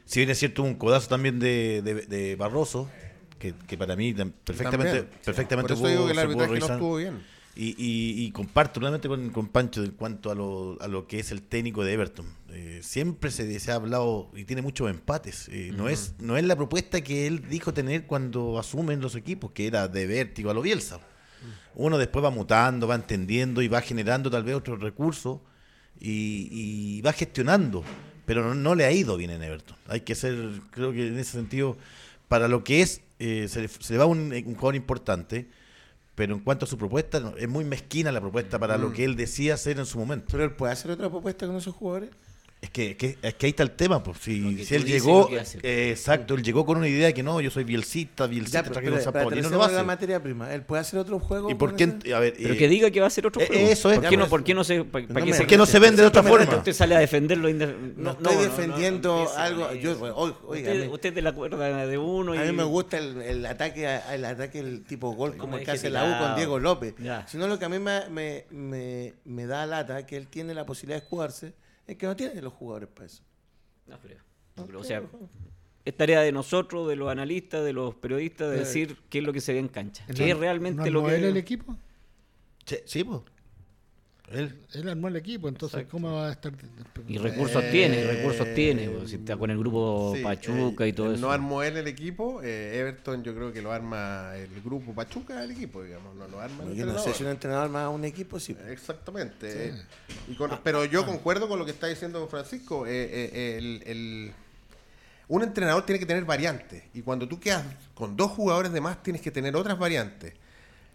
si 0.07 0.21
bien 0.21 0.31
es 0.31 0.39
cierto 0.39 0.63
un 0.63 0.75
codazo 0.77 1.09
también 1.09 1.39
de, 1.39 1.83
de- 1.83 2.07
de 2.07 2.37
Barroso, 2.37 2.89
que, 3.39 3.53
que 3.67 3.77
para 3.77 3.95
mí 3.95 4.15
tam- 4.15 4.33
perfectamente, 4.45 4.93
También, 5.03 5.13
sí. 5.13 5.21
perfectamente 5.27 5.69
Por 5.75 5.79
eso 5.79 5.87
digo 5.89 6.01
pudo- 6.03 6.07
que 6.07 6.13
el 6.13 6.19
se 6.19 6.25
pudo 6.25 6.33
arbitraje 6.45 6.49
no 6.49 6.55
revisar. 6.55 6.77
estuvo 6.77 6.97
bien. 6.97 7.38
Y, 7.61 7.71
y- 7.77 8.25
y 8.25 8.31
comparto 8.31 8.79
nuevamente 8.79 9.09
con, 9.09 9.31
con 9.31 9.49
Pancho 9.49 9.83
en 9.83 9.91
cuanto 9.91 10.31
a 10.31 10.35
lo, 10.37 10.81
a 10.81 10.87
lo 10.87 11.09
que 11.09 11.19
es 11.19 11.33
el 11.33 11.43
técnico 11.43 11.83
de 11.83 11.93
Everton. 11.93 12.25
Eh, 12.51 12.79
siempre 12.85 13.33
se, 13.33 13.59
se 13.59 13.73
ha 13.73 13.75
hablado 13.75 14.31
y 14.37 14.45
tiene 14.45 14.63
muchos 14.63 14.89
empates. 14.89 15.49
Eh, 15.49 15.73
no, 15.75 15.89
es, 15.89 16.15
no 16.21 16.37
es 16.37 16.45
la 16.45 16.55
propuesta 16.55 17.01
que 17.01 17.27
él 17.27 17.49
dijo 17.51 17.75
tener 17.75 18.07
cuando 18.07 18.61
asumen 18.61 19.01
los 19.01 19.17
equipos, 19.17 19.51
que 19.51 19.67
era 19.67 19.89
de 19.89 20.07
vértigo 20.07 20.51
a 20.51 20.55
lo 20.55 20.63
Bielsa. 20.63 21.01
Uno 21.75 21.99
después 21.99 22.25
va 22.25 22.31
mutando, 22.31 22.87
va 22.87 22.95
entendiendo 22.95 23.61
y 23.61 23.67
va 23.67 23.81
generando 23.81 24.31
tal 24.31 24.45
vez 24.45 24.55
otros 24.55 24.79
recursos 24.81 25.41
y, 26.01 26.49
y 26.53 27.01
va 27.03 27.13
gestionando. 27.13 27.83
Pero 28.25 28.45
no, 28.45 28.55
no 28.55 28.75
le 28.77 28.85
ha 28.85 28.93
ido 28.93 29.17
bien 29.17 29.31
en 29.31 29.43
Everton. 29.43 29.77
Hay 29.89 30.03
que 30.03 30.15
ser, 30.15 30.61
creo 30.71 30.93
que 30.93 31.09
en 31.09 31.19
ese 31.19 31.33
sentido, 31.33 31.77
para 32.29 32.47
lo 32.47 32.63
que 32.63 32.83
es, 32.83 33.01
eh, 33.19 33.47
se, 33.49 33.63
le, 33.63 33.69
se 33.69 33.95
le 33.95 33.99
va 33.99 34.07
un, 34.07 34.33
un 34.33 34.55
jugador 34.55 34.77
importante. 34.77 35.49
Pero 36.19 36.35
en 36.35 36.41
cuanto 36.41 36.65
a 36.65 36.69
su 36.69 36.77
propuesta, 36.77 37.21
no, 37.21 37.37
es 37.37 37.49
muy 37.49 37.65
mezquina 37.65 38.11
la 38.11 38.21
propuesta 38.21 38.59
para 38.59 38.77
lo 38.77 38.93
que 38.93 39.05
él 39.05 39.15
decía 39.15 39.55
hacer 39.55 39.79
en 39.79 39.87
su 39.87 40.01
momento. 40.01 40.27
¿Pero 40.33 40.43
él 40.43 40.51
puede 40.51 40.73
hacer 40.73 40.91
otra 40.91 41.09
propuesta 41.09 41.47
con 41.47 41.55
esos 41.55 41.73
jugadores? 41.77 42.11
Es 42.61 42.71
que, 42.71 42.97
que- 42.97 43.17
es 43.23 43.35
que 43.35 43.47
ahí 43.47 43.51
está 43.51 43.63
el 43.63 43.71
tema, 43.71 44.03
pues. 44.03 44.19
Si, 44.19 44.57
que 44.57 44.65
si 44.65 44.75
él 44.75 44.85
llegó, 44.85 45.29
que 45.29 45.39
hace. 45.39 45.59
eh, 45.63 45.91
exacto, 45.93 46.35
él 46.35 46.43
llegó 46.43 46.67
con 46.67 46.77
una 46.77 46.89
idea 46.89 47.13
que 47.13 47.23
no, 47.23 47.41
yo 47.41 47.53
soy 47.53 47.63
pero, 48.65 48.73
trajeron 48.75 48.95
pero, 48.99 49.05
San 49.05 49.13
Paolo, 49.13 49.37
y 49.37 49.43
no 49.43 49.49
lo 49.51 49.55
en 49.69 49.73
la 49.75 49.79
hace. 49.79 49.87
materia 49.87 50.21
prima. 50.21 50.53
¿Él 50.53 50.63
puede 50.63 50.81
hacer 50.81 50.99
otro 50.99 51.21
juego? 51.21 51.49
¿Y 51.51 51.55
por 51.55 51.77
qué? 51.77 51.85
A 52.13 52.19
ver, 52.19 52.35
Pero 52.37 52.55
eh, 52.55 52.57
que 52.57 52.67
diga 52.69 52.91
que 52.91 53.01
va 53.01 53.07
a 53.07 53.11
ser 53.11 53.29
otro 53.29 53.41
eh, 53.43 53.47
juego. 53.47 53.69
eso 53.69 53.93
es, 53.93 54.01
¿Por 54.01 54.09
qué 54.09 54.17
no, 54.17 54.29
por 54.29 54.43
qué 54.43 54.55
no 54.55 54.65
se, 54.65 54.83
pa- 54.83 54.91
pa' 54.91 55.01
no 55.03 55.15
qué 55.15 55.25
me- 55.27 55.33
se- 55.35 55.39
¿por 55.39 55.47
qué 55.47 55.57
no 55.57 55.67
se 55.67 55.79
vende 55.79 56.03
de 56.03 56.09
otra 56.09 56.23
de 56.23 56.29
forma? 56.29 56.57
Usted 56.57 56.73
sale 56.73 56.97
a 56.97 56.99
defenderlo. 56.99 57.49
No, 57.49 58.11
estoy 58.11 58.35
no, 58.35 58.41
no, 58.41 58.43
defendiendo 58.43 59.29
algo. 59.37 59.73
Yo, 59.75 59.93
oiga, 60.47 60.73
usted, 60.73 60.89
usted 60.89 61.15
de 61.15 61.23
la 61.23 61.33
cuerda 61.33 61.87
de 61.87 61.97
uno 61.99 62.35
y 62.35 62.39
A 62.39 62.43
mí 62.43 62.51
me 62.51 62.65
gusta 62.65 62.99
el, 62.99 63.23
el 63.23 63.47
ataque, 63.47 64.01
el 64.13 64.25
ataque, 64.25 64.59
el 64.59 64.83
tipo 64.83 65.13
gol 65.13 65.37
como 65.37 65.59
el 65.59 65.65
que 65.65 65.71
hace 65.71 65.91
la 65.91 66.05
U 66.05 66.19
con 66.27 66.35
Diego 66.35 66.59
López. 66.59 66.95
Sino 67.29 67.47
lo 67.47 67.57
que 67.57 67.67
a 67.67 67.69
mí 67.69 67.79
me, 67.79 68.09
me, 68.11 68.47
me, 68.51 69.15
me 69.25 69.47
da 69.47 69.65
lata 69.65 70.05
que 70.07 70.17
él 70.17 70.27
tiene 70.27 70.55
la 70.55 70.67
posibilidad 70.67 71.01
de 71.01 71.07
jugarse, 71.07 71.53
es 71.89 71.97
que 71.97 72.07
no 72.07 72.15
tiene 72.15 72.41
los 72.41 72.53
jugadores 72.53 72.89
para 72.89 73.07
eso. 73.07 73.23
No 73.87 73.99
creo. 73.99 74.19
no 74.57 74.67
creo. 74.67 74.81
O 74.81 74.85
sea, 74.85 75.03
es 75.85 75.97
tarea 75.97 76.21
de 76.21 76.31
nosotros, 76.31 76.87
de 76.89 76.95
los 76.97 77.09
analistas, 77.11 77.65
de 77.65 77.73
los 77.73 77.95
periodistas, 77.95 78.51
de 78.51 78.59
decir 78.59 78.99
qué 79.09 79.19
es 79.19 79.25
lo 79.25 79.33
que 79.33 79.41
se 79.41 79.53
ve 79.55 79.59
en 79.59 79.69
cancha. 79.69 80.05
¿No- 80.07 80.15
¿Qué 80.15 80.31
es 80.31 80.37
realmente 80.39 80.91
¿no 80.91 81.01
lo 81.01 81.07
que 81.09 81.17
el 81.17 81.37
equipo? 81.37 81.77
Sí, 82.67 82.77
sí, 82.85 83.03
pues. 83.05 83.23
Él, 84.33 84.59
Él 84.75 84.89
armó 84.89 85.09
el 85.09 85.17
equipo, 85.17 85.49
entonces 85.49 85.79
Exacto. 85.81 85.91
¿cómo 85.93 86.13
va 86.15 86.29
a 86.29 86.33
estar? 86.33 86.53
Y 87.07 87.17
recursos 87.19 87.63
Eh, 87.65 87.69
tiene, 87.73 88.05
recursos 88.05 88.47
tiene. 88.55 88.89
pues, 88.91 89.11
Si 89.11 89.17
está 89.17 89.37
con 89.37 89.51
el 89.51 89.59
grupo 89.59 90.13
Sí, 90.17 90.23
Pachuca 90.23 90.85
eh, 90.85 90.89
y 90.89 90.93
todo 90.93 91.11
eh, 91.11 91.15
eso. 91.15 91.21
No 91.23 91.31
armó 91.33 91.63
él 91.63 91.77
el 91.79 91.87
equipo. 91.87 92.43
eh, 92.43 92.79
Everton 92.79 93.23
yo 93.25 93.35
creo 93.35 93.53
que 93.53 93.63
lo 93.63 93.73
arma 93.73 94.33
el 94.37 94.61
grupo 94.63 94.93
Pachuca 94.95 95.43
el 95.43 95.53
equipo, 95.53 95.83
digamos. 95.83 96.15
No 96.15 96.29
lo 96.29 96.41
arma 96.41 96.65
el 96.65 96.75
Yo 96.75 96.85
no 96.85 96.93
sé 96.93 97.11
entrenador. 97.11 97.15
si 97.15 97.23
un 97.25 97.31
entrenador 97.31 97.71
más 97.71 97.83
a 97.85 97.89
un 97.89 98.05
equipo, 98.05 98.39
sí. 98.39 98.55
Exactamente. 98.69 99.69
eh. 99.69 99.75
Y 100.29 100.35
con- 100.35 100.51
pero 100.63 100.85
yo 100.85 101.07
concuerdo 101.07 101.49
con 101.49 101.59
lo 101.59 101.65
que 101.65 101.71
está 101.71 101.87
diciendo 101.87 102.27
Francisco. 102.29 102.87
eh, 102.87 102.91
eh, 103.11 103.57
el, 103.59 103.83
el- 103.87 104.33
un 105.29 105.43
entrenador 105.43 105.85
tiene 105.87 105.99
que 105.99 106.07
tener 106.07 106.25
variantes. 106.25 106.83
Y 106.95 107.03
cuando 107.03 107.27
tú 107.29 107.39
quedas 107.41 107.65
con 107.95 108.17
dos 108.17 108.31
jugadores 108.33 108.73
de 108.73 108.81
más, 108.81 109.03
tienes 109.03 109.23
que 109.23 109.31
tener 109.31 109.57
otras 109.57 109.79
variantes. 109.79 110.35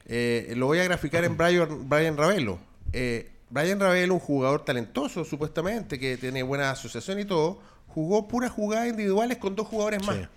Eh, 0.05 0.53
lo 0.57 0.65
voy 0.67 0.79
a 0.79 0.83
graficar 0.83 1.23
en 1.23 1.37
Brian, 1.37 1.87
Brian 1.89 2.17
Ravelo. 2.17 2.59
Eh, 2.93 3.29
Brian 3.49 3.79
Ravelo, 3.79 4.13
un 4.13 4.19
jugador 4.19 4.63
talentoso, 4.65 5.25
supuestamente, 5.25 5.99
que 5.99 6.17
tiene 6.17 6.41
buena 6.43 6.71
asociación 6.71 7.19
y 7.19 7.25
todo, 7.25 7.59
jugó 7.87 8.27
puras 8.27 8.51
jugadas 8.51 8.87
individuales 8.87 9.37
con 9.37 9.55
dos 9.55 9.67
jugadores 9.67 10.05
más. 10.05 10.15
Sí. 10.15 10.27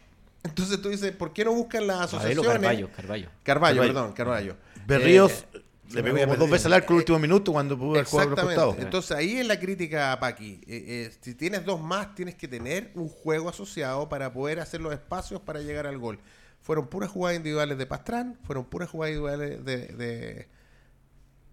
Entonces 0.45 0.81
tú 0.81 0.89
dices, 0.91 1.13
¿por 1.13 1.33
qué 1.33 1.45
no 1.45 1.53
buscan 1.53 1.87
las 1.87 2.01
asociaciones? 2.01 2.47
Carballo, 2.47 2.91
Carballo. 2.93 3.29
Carballo, 3.43 3.77
Carballo. 3.77 3.83
perdón, 3.83 4.13
Carballo. 4.13 4.57
Berríos 4.87 5.45
Eh, 5.55 5.63
le 5.93 6.03
pegó 6.03 6.19
como 6.19 6.37
dos 6.37 6.51
veces 6.51 6.67
al 6.67 6.73
arco 6.73 6.93
el 6.93 6.99
último 6.99 7.19
minuto 7.19 7.53
cuando 7.53 7.79
pudo 7.79 7.93
haber 7.93 8.05
jugado 8.05 8.35
costados. 8.35 8.77
Entonces 8.79 9.17
ahí 9.17 9.37
es 9.37 9.47
la 9.47 9.59
crítica 9.59 10.13
a 10.13 10.21
Paqui. 10.21 10.61
Eh, 10.67 10.85
eh, 11.09 11.13
si 11.21 11.35
tienes 11.35 11.65
dos 11.65 11.81
más, 11.81 12.15
tienes 12.15 12.35
que 12.35 12.49
tener 12.49 12.91
un 12.95 13.09
juego 13.09 13.49
asociado 13.49 14.09
para 14.09 14.33
poder 14.33 14.61
hacer 14.61 14.81
los 14.81 14.93
espacios 14.93 15.41
para 15.41 15.61
llegar 15.61 15.87
al 15.87 15.99
gol. 15.99 16.19
Fueron 16.61 16.89
puras 16.89 17.11
jugadas 17.11 17.37
individuales 17.37 17.79
de 17.79 17.87
Pastrán, 17.87 18.37
fueron 18.43 18.65
puras 18.65 18.91
jugadas 18.91 19.15
individuales 19.15 19.65
de, 19.65 19.77
de, 19.89 20.49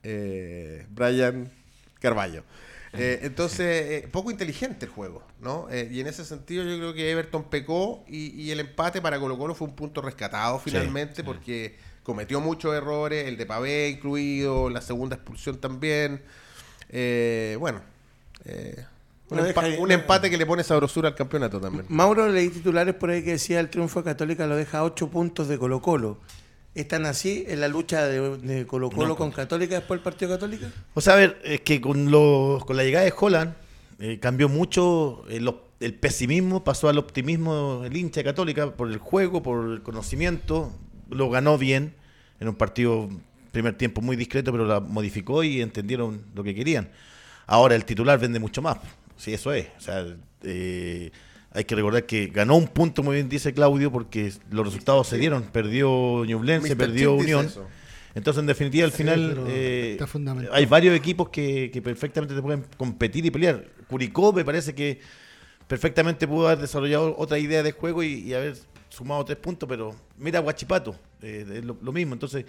eh, 0.04 0.86
Brian 0.90 1.52
Carballo. 2.00 2.44
Eh, 2.96 3.22
entonces, 3.24 3.60
eh, 4.04 4.08
poco 4.12 4.30
inteligente 4.30 4.86
el 4.86 4.92
juego, 4.92 5.24
¿no? 5.42 5.68
Eh, 5.72 5.90
y 5.92 6.00
en 6.00 6.06
ese 6.06 6.24
sentido 6.24 6.64
yo 6.64 6.78
creo 6.78 6.94
que 6.94 7.10
Everton 7.10 7.46
pecó 7.46 8.04
y, 8.08 8.40
y 8.40 8.52
el 8.52 8.60
empate 8.60 9.02
para 9.02 9.20
Colo 9.20 9.36
Colo 9.36 9.56
fue 9.56 9.68
un 9.68 9.76
punto 9.76 10.00
rescatado 10.02 10.60
finalmente 10.60 11.24
porque 11.24 11.76
cometió 12.04 12.40
muchos 12.40 12.76
errores, 12.76 13.28
el 13.28 13.36
de 13.38 13.46
Pavé 13.48 13.90
incluido, 13.90 14.70
la 14.70 14.82
segunda 14.82 15.16
expulsión 15.16 15.58
también. 15.58 16.22
Eh, 16.90 17.58
bueno, 17.60 17.82
eh, 18.46 18.86
empa- 19.56 19.62
un 19.80 19.92
empate 19.92 20.30
que 20.30 20.38
le 20.38 20.46
pone 20.46 20.64
sabrosura 20.64 21.10
al 21.10 21.16
campeonato 21.16 21.60
también. 21.60 21.86
Mauro 21.90 22.28
leí 22.30 22.50
titulares 22.50 22.94
por 22.94 23.10
ahí 23.10 23.24
que 23.24 23.32
decía 23.32 23.60
el 23.60 23.70
triunfo 23.70 24.02
de 24.02 24.06
Católica 24.06 24.46
lo 24.46 24.56
deja 24.56 24.80
a 24.80 24.84
8 24.84 25.10
puntos 25.10 25.48
de 25.48 25.58
Colo 25.58 25.82
Colo. 25.82 26.20
¿Están 26.76 27.06
así 27.06 27.46
en 27.48 27.60
la 27.62 27.68
lucha 27.68 28.08
de, 28.08 28.38
de 28.38 28.66
Colo 28.66 28.90
Colo 28.90 29.10
No, 29.10 29.16
con 29.16 29.32
Católica 29.32 29.76
después 29.76 30.00
del 30.00 30.04
partido 30.04 30.32
Católica? 30.32 30.72
O 30.96 31.02
sea, 31.02 31.14
a 31.14 31.18
ver, 31.18 31.40
es 31.44 31.62
que 31.62 31.80
con, 31.80 32.10
lo- 32.10 32.64
con 32.66 32.76
la 32.78 32.84
llegada 32.84 33.06
de 33.06 33.14
Holland 33.18 33.54
eh, 34.00 34.18
cambió 34.20 34.50
mucho 34.50 35.24
el, 35.30 35.54
pesimismo, 36.00 36.64
pasó 36.64 36.90
al 36.90 36.98
optimismo 36.98 37.84
el 37.86 37.96
hincha 37.96 38.22
de 38.22 38.24
Católica 38.24 38.72
por 38.76 38.90
el 38.90 38.98
juego, 38.98 39.44
por 39.44 39.72
el 39.72 39.84
conocimiento, 39.84 40.72
lo 41.10 41.30
ganó 41.30 41.58
bien 41.60 41.94
en 42.40 42.48
un 42.48 42.56
partido 42.56 43.08
primer 43.52 43.76
tiempo 43.78 44.02
muy 44.02 44.16
discreto, 44.16 44.52
pero 44.52 44.66
la 44.66 44.80
modificó 44.80 45.44
y 45.44 45.62
entendieron 45.62 46.24
lo 46.34 46.44
que 46.44 46.56
querían. 46.56 46.90
Ahora 47.46 47.76
el 47.76 47.86
titular 47.86 48.18
vende 48.20 48.40
mucho 48.40 48.64
más, 48.64 48.78
sí, 49.16 49.32
eso 49.34 49.54
es. 49.54 49.68
O 49.78 49.82
sea, 49.82 50.06
eh, 50.42 51.12
hay 51.54 51.66
que 51.66 51.76
recordar 51.76 52.06
que 52.06 52.28
ganó 52.28 52.56
un 52.56 52.68
punto, 52.68 53.04
muy 53.04 53.16
bien 53.16 53.30
dice 53.30 53.54
Claudio, 53.54 53.92
porque 53.92 54.34
los 54.50 54.66
resultados 54.66 55.08
se 55.08 55.18
dieron. 55.18 55.44
Perdió 55.44 56.26
Ñublense, 56.26 56.76
perdió 56.76 57.14
Unión. 57.14 57.48
Entonces, 58.16 58.42
en 58.42 58.48
definitiva, 58.48 58.86
al 58.86 58.92
final 58.92 59.44
eh, 59.48 59.94
está 59.94 60.06
fundamental. 60.06 60.54
hay 60.54 60.66
varios 60.66 60.96
equipos 60.96 61.30
que, 61.30 61.72
que 61.72 61.82
perfectamente 61.82 62.36
te 62.36 62.42
pueden 62.42 62.64
competir 62.78 63.26
y 63.26 63.32
pelear. 63.32 63.66
Curicó 63.88 64.32
me 64.32 64.46
parece 64.46 64.76
que 64.76 65.00
perfectamente 65.68 66.28
pudo 66.28 66.48
haber 66.48 66.60
desarrollado 66.60 67.16
otra 67.18 67.40
idea 67.40 67.64
de 67.64 67.72
juego 67.72 68.04
y, 68.04 68.14
y 68.22 68.34
haber 68.34 68.56
sumado 68.90 69.26
tres 69.26 69.38
puntos, 69.38 69.68
pero 69.68 69.96
mira 70.18 70.40
Guachipato, 70.40 70.96
eh, 71.22 71.46
es 71.56 71.66
lo, 71.66 71.78
lo 71.82 71.92
mismo. 71.92 72.14
Entonces, 72.14 72.46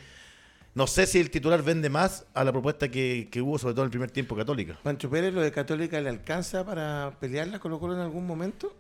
no 0.75 0.87
sé 0.87 1.07
si 1.07 1.19
el 1.19 1.31
titular 1.31 1.63
vende 1.63 1.89
más 1.89 2.27
a 2.35 2.45
la 2.45 2.53
propuesta 2.53 2.91
que, 2.91 3.29
que 3.31 3.41
hubo, 3.41 3.59
sobre 3.59 3.75
todo 3.75 3.85
en 3.85 3.87
el 3.87 3.91
primer 3.91 4.11
tiempo 4.11 4.37
Católica. 4.37 4.79
¿Pancho 4.83 5.09
Pérez 5.09 5.33
lo 5.33 5.41
de 5.41 5.51
Católica 5.53 6.01
le 6.01 6.11
alcanza 6.11 6.65
para 6.67 7.17
pelearla 7.21 7.59
Colo 7.59 7.79
Colo 7.79 7.95
en 7.95 8.01
algún 8.01 8.27
momento? 8.27 8.75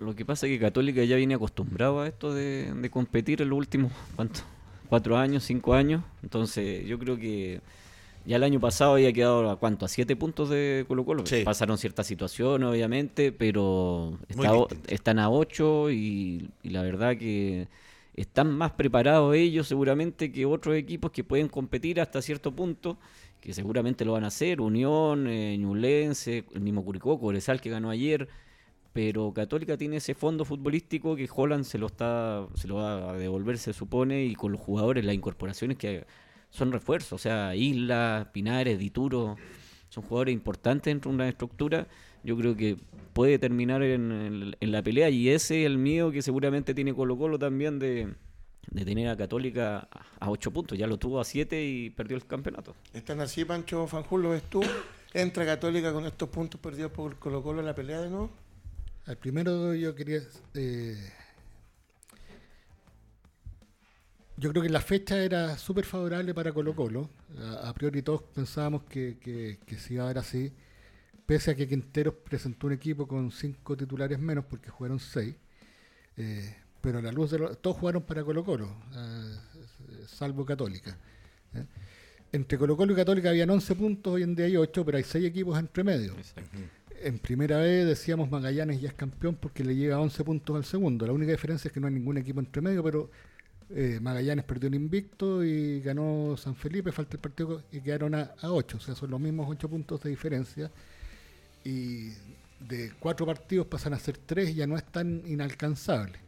Lo 0.00 0.14
que 0.14 0.24
pasa 0.24 0.46
es 0.46 0.52
que 0.52 0.60
Católica 0.60 1.02
ya 1.04 1.16
viene 1.16 1.34
acostumbrado 1.34 2.00
a 2.00 2.06
esto 2.06 2.32
de, 2.32 2.72
de 2.72 2.90
competir 2.90 3.42
en 3.42 3.48
los 3.48 3.58
últimos, 3.58 3.92
¿cuánto? 4.14 4.40
Cuatro 4.88 5.16
años, 5.16 5.44
cinco 5.44 5.74
años. 5.74 6.02
Entonces, 6.22 6.86
yo 6.86 6.98
creo 6.98 7.16
que 7.18 7.60
ya 8.24 8.36
el 8.36 8.42
año 8.44 8.60
pasado 8.60 8.94
había 8.94 9.12
quedado 9.12 9.50
a 9.50 9.56
cuánto, 9.58 9.84
a 9.84 9.88
siete 9.88 10.14
puntos 10.14 10.50
de 10.50 10.84
Colo 10.86 11.04
Colo. 11.04 11.26
Sí. 11.26 11.42
Pasaron 11.44 11.78
ciertas 11.78 12.06
situaciones, 12.06 12.68
obviamente, 12.68 13.32
pero 13.32 14.18
está 14.28 14.54
o- 14.54 14.68
están 14.86 15.18
a 15.18 15.30
ocho 15.30 15.90
y, 15.90 16.48
y 16.62 16.70
la 16.70 16.82
verdad 16.82 17.16
que 17.16 17.66
están 18.14 18.50
más 18.56 18.72
preparados 18.72 19.34
ellos 19.34 19.66
seguramente 19.68 20.30
que 20.32 20.46
otros 20.46 20.76
equipos 20.76 21.10
que 21.10 21.24
pueden 21.24 21.48
competir 21.48 22.00
hasta 22.00 22.22
cierto 22.22 22.52
punto, 22.52 22.98
que 23.40 23.52
seguramente 23.52 24.04
lo 24.04 24.12
van 24.12 24.24
a 24.24 24.28
hacer, 24.28 24.60
Unión, 24.60 25.26
eh, 25.28 25.56
Ñublense, 25.58 26.44
el 26.54 26.60
mismo 26.60 26.84
Curicó, 26.84 27.18
Cobresal 27.20 27.60
que 27.60 27.70
ganó 27.70 27.90
ayer, 27.90 28.28
pero 28.92 29.32
Católica 29.32 29.76
tiene 29.76 29.96
ese 29.96 30.14
fondo 30.14 30.44
futbolístico 30.44 31.14
que 31.14 31.28
Holland 31.32 31.64
se 31.64 31.78
lo 31.78 31.86
está 31.86 32.46
se 32.54 32.66
lo 32.68 32.76
va 32.76 33.10
a 33.10 33.12
devolver 33.18 33.58
se 33.58 33.72
supone 33.72 34.24
y 34.24 34.34
con 34.34 34.52
los 34.52 34.60
jugadores 34.60 35.04
las 35.04 35.14
incorporaciones 35.14 35.76
que 35.78 36.04
son 36.50 36.72
refuerzos, 36.72 37.12
o 37.12 37.18
sea, 37.18 37.54
Isla, 37.54 38.30
Pinares, 38.32 38.78
Dituro, 38.78 39.36
son 39.90 40.02
jugadores 40.04 40.32
importantes 40.32 40.90
dentro 40.90 41.10
de 41.10 41.14
una 41.16 41.28
estructura. 41.28 41.86
Yo 42.24 42.36
creo 42.38 42.56
que 42.56 42.76
puede 43.12 43.38
terminar 43.38 43.82
en, 43.82 44.56
la 44.60 44.82
pelea 44.82 45.10
y 45.10 45.28
ese 45.28 45.60
es 45.60 45.66
el 45.66 45.76
miedo 45.76 46.10
que 46.10 46.22
seguramente 46.22 46.72
tiene 46.74 46.94
Colo 46.94 47.18
Colo 47.18 47.38
también 47.38 47.78
de, 47.78 48.14
de 48.70 48.84
tener 48.86 49.08
a 49.08 49.16
Católica 49.16 49.88
a- 49.90 50.06
a 50.24 50.30
8 50.30 50.50
puntos. 50.50 50.78
Ya 50.78 50.86
lo 50.86 50.96
tuvo 50.96 51.20
a 51.20 51.24
7 51.24 51.62
y 51.64 51.90
perdió 51.90 52.16
el 52.16 52.26
campeonato. 52.26 52.74
¿Están 52.94 53.20
así, 53.20 53.44
Pancho 53.44 53.86
Fanjul? 53.86 54.22
¿Lo 54.22 54.30
ves 54.30 54.42
tú? 54.44 54.62
¿Entra 55.12 55.44
Católica 55.44 55.92
con 55.92 56.06
estos 56.06 56.30
puntos 56.30 56.58
perdidos 56.60 56.92
por 56.92 57.16
Colo 57.18 57.42
Colo 57.42 57.60
en 57.60 57.66
la 57.66 57.74
pelea 57.74 58.00
de 58.00 58.08
nuevo? 58.08 58.30
Al 59.08 59.16
primero 59.16 59.74
yo 59.74 59.94
quería... 59.94 60.20
eh, 60.54 60.96
yo 64.36 64.50
creo 64.50 64.62
que 64.62 64.68
la 64.68 64.80
fecha 64.80 65.18
era 65.22 65.56
súper 65.58 65.84
favorable 65.84 66.32
para 66.34 66.52
Colo 66.52 66.74
Colo. 66.76 67.10
A, 67.40 67.70
a 67.70 67.74
priori 67.74 68.02
todos 68.02 68.22
pensábamos 68.22 68.82
que, 68.84 69.18
que, 69.18 69.58
que 69.66 69.76
se 69.78 69.94
iba 69.94 70.04
a 70.04 70.08
dar 70.08 70.18
así. 70.18 70.52
Pese 71.26 71.50
a 71.50 71.54
que 71.54 71.66
Quinteros 71.66 72.14
presentó 72.24 72.66
un 72.68 72.74
equipo 72.74 73.06
con 73.08 73.32
cinco 73.32 73.76
titulares 73.76 74.18
menos 74.18 74.44
porque 74.44 74.70
jugaron 74.70 75.00
seis. 75.00 75.34
Eh, 76.16 76.54
pero 76.80 76.98
a 76.98 77.02
la 77.02 77.10
luz 77.10 77.30
de 77.30 77.38
lo- 77.38 77.54
todos 77.56 77.76
jugaron 77.78 78.02
para 78.02 78.22
Colo 78.22 78.44
Colo, 78.44 78.68
eh, 78.94 79.34
salvo 80.06 80.44
Católica. 80.44 80.96
¿eh? 81.54 81.64
Entre 82.32 82.56
Colo 82.58 82.76
Colo 82.76 82.92
y 82.92 82.96
Católica 82.96 83.30
habían 83.30 83.50
11 83.50 83.74
puntos, 83.74 84.12
hoy 84.14 84.22
en 84.22 84.34
día 84.34 84.46
hay 84.46 84.56
8, 84.56 84.84
pero 84.84 84.98
hay 84.98 85.04
6 85.04 85.24
equipos 85.24 85.58
entre 85.58 85.82
medio. 85.82 86.14
En 87.02 87.18
primera 87.18 87.58
vez 87.58 87.86
decíamos 87.86 88.30
Magallanes 88.30 88.80
ya 88.80 88.88
es 88.88 88.94
campeón 88.94 89.36
porque 89.36 89.64
le 89.64 89.76
llega 89.76 90.00
11 90.00 90.24
puntos 90.24 90.56
al 90.56 90.64
segundo. 90.64 91.06
La 91.06 91.12
única 91.12 91.32
diferencia 91.32 91.68
es 91.68 91.72
que 91.72 91.80
no 91.80 91.86
hay 91.86 91.94
ningún 91.94 92.18
equipo 92.18 92.40
entre 92.40 92.60
medio, 92.62 92.82
pero 92.82 93.10
eh, 93.70 93.98
Magallanes 94.00 94.44
perdió 94.44 94.68
un 94.68 94.74
invicto 94.74 95.44
y 95.44 95.80
ganó 95.80 96.36
San 96.36 96.56
Felipe, 96.56 96.90
falta 96.92 97.16
el 97.16 97.20
partido 97.20 97.62
y 97.70 97.80
quedaron 97.80 98.14
a, 98.14 98.34
8. 98.42 98.76
O 98.76 98.80
sea, 98.80 98.94
son 98.94 99.10
los 99.10 99.20
mismos 99.20 99.46
8 99.48 99.68
puntos 99.68 100.02
de 100.02 100.10
diferencia. 100.10 100.70
Y 101.64 102.10
de 102.60 102.92
cuatro 102.98 103.26
partidos 103.26 103.66
pasan 103.66 103.92
a 103.94 103.98
ser 103.98 104.18
tres 104.18 104.50
y 104.50 104.54
ya 104.54 104.66
no 104.66 104.76
es 104.76 104.84
tan 104.84 105.22
inalcanzable. 105.26 106.18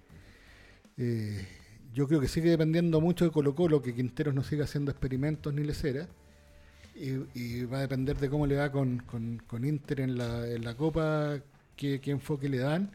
Eh, 0.96 1.46
yo 1.92 2.06
creo 2.06 2.20
que 2.20 2.28
sigue 2.28 2.50
dependiendo 2.50 3.00
mucho 3.00 3.24
de 3.24 3.30
Colo 3.30 3.54
Colo, 3.54 3.82
que 3.82 3.94
Quinteros 3.94 4.34
no 4.34 4.44
siga 4.44 4.64
haciendo 4.64 4.90
experimentos 4.90 5.52
ni 5.52 5.64
lecera. 5.64 6.08
Y, 7.01 7.24
y 7.34 7.64
va 7.64 7.78
a 7.78 7.80
depender 7.80 8.18
de 8.18 8.28
cómo 8.28 8.46
le 8.46 8.57
va 8.57 8.70
con, 8.70 8.98
con, 9.11 9.42
con 9.46 9.64
Inter 9.64 10.01
en 10.01 10.18
la, 10.18 10.46
en 10.46 10.62
la 10.64 10.76
Copa, 10.76 11.38
qué, 11.74 11.98
qué 12.01 12.11
enfoque 12.11 12.48
le 12.48 12.59
dan. 12.59 12.90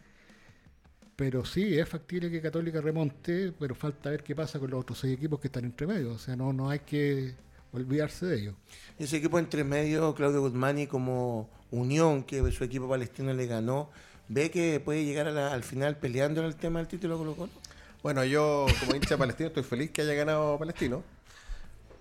Pero 1.15 1.43
sí, 1.45 1.79
es 1.79 1.87
factible 1.89 2.29
que 2.29 2.41
Católica 2.41 2.81
remonte, 2.81 3.51
pero 3.57 3.73
falta 3.73 4.09
ver 4.11 4.21
qué 4.21 4.35
pasa 4.35 4.59
con 4.59 4.69
los 4.69 4.81
otros 4.81 4.99
seis 4.99 5.17
equipos 5.17 5.39
que 5.39 5.47
están 5.47 5.63
entre 5.65 5.87
medio. 5.87 6.11
O 6.11 6.17
sea, 6.19 6.35
no, 6.35 6.53
no 6.53 6.69
hay 6.69 6.79
que 6.79 7.33
olvidarse 7.71 8.25
de 8.25 8.41
ellos. 8.41 8.55
Ese 8.99 9.17
equipo 9.17 9.39
entre 9.39 9.63
medio, 9.63 10.13
Claudio 10.13 10.41
Guzmani 10.41 10.87
como 10.87 11.49
Unión, 11.71 12.23
que 12.23 12.51
su 12.51 12.63
equipo 12.63 12.87
palestino 12.87 13.33
le 13.33 13.47
ganó, 13.47 13.89
¿ve 14.27 14.51
que 14.51 14.79
puede 14.83 15.03
llegar 15.05 15.27
a 15.27 15.31
la- 15.31 15.53
al 15.53 15.63
final 15.63 15.97
peleando 15.97 16.41
en 16.41 16.47
el 16.47 16.55
tema 16.55 16.79
del 16.79 16.87
título 16.87 17.17
Colo 17.17 17.33
Colo? 17.35 17.51
Bueno, 18.03 18.23
yo 18.23 18.65
como 18.81 18.95
hincha 18.95 19.17
palestino 19.17 19.47
estoy 19.47 19.63
feliz 19.63 19.89
que 19.91 20.01
haya 20.03 20.13
ganado 20.13 20.59
Palestino, 20.59 21.01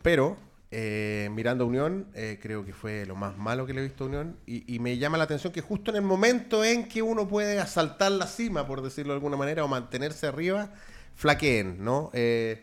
pero 0.03 0.37
eh, 0.77 1.31
mirando 1.31 1.67
Unión, 1.67 2.09
eh, 2.15 2.41
creo 2.43 2.65
que 2.65 2.73
fue 2.73 3.07
lo 3.07 3.15
más 3.15 3.37
malo 3.37 3.65
que 3.65 3.73
le 3.73 3.81
he 3.81 3.85
visto 3.85 4.03
a 4.03 4.07
Unión 4.09 4.37
y, 4.45 4.77
me 4.81 4.99
llama 4.99 5.17
la 5.17 5.23
atención 5.23 5.53
que 5.53 5.61
justo 5.61 5.93
en 5.93 5.99
el 5.99 6.03
momento 6.03 6.65
en 6.65 6.89
que 6.89 7.01
uno 7.01 7.29
puede 7.29 7.61
asaltar 7.61 8.11
la 8.11 8.27
cima, 8.27 8.67
por 8.67 8.83
decirlo 8.83 9.13
de 9.13 9.19
alguna 9.19 9.37
manera, 9.37 9.65
o 9.65 9.69
mantenerse 9.69 10.27
arriba, 10.27 10.73
flaqueen, 11.15 11.85
¿no? 11.85 12.11
Eh, 12.13 12.61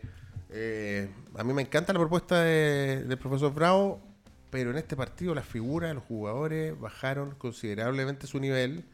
a 1.34 1.42
mí 1.42 1.54
me 1.54 1.62
encanta 1.62 1.94
la 1.94 2.00
propuesta 2.00 2.42
de- 2.42 3.04
del 3.04 3.16
profesor 3.16 3.54
Bravo, 3.54 4.02
pero 4.50 4.70
en 4.70 4.76
este 4.76 4.94
partido 4.94 5.34
las 5.34 5.46
figuras 5.46 5.94
los 5.94 6.04
jugadores 6.04 6.78
bajaron 6.78 7.34
considerablemente 7.36 8.26
su 8.26 8.38
nivel. 8.40 8.84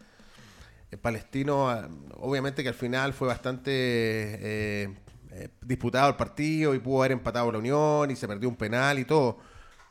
El 0.93 0.99
palestino, 1.01 1.69
ah, 1.69 1.89
obviamente 2.21 2.63
que 2.63 2.69
al 2.69 2.77
final 2.77 3.13
fue 3.15 3.27
bastante 3.27 4.95
eh, 5.33 5.49
disputado 5.63 6.09
el 6.09 6.17
partido 6.17 6.75
y 6.75 6.79
pudo 6.79 7.01
haber 7.01 7.13
empatado 7.13 7.51
la 7.53 7.59
Unión 7.59 8.11
y 8.11 8.17
se 8.17 8.27
perdió 8.29 8.49
un 8.49 8.57
penal 8.57 8.99
y 8.99 9.05
todo, 9.05 9.39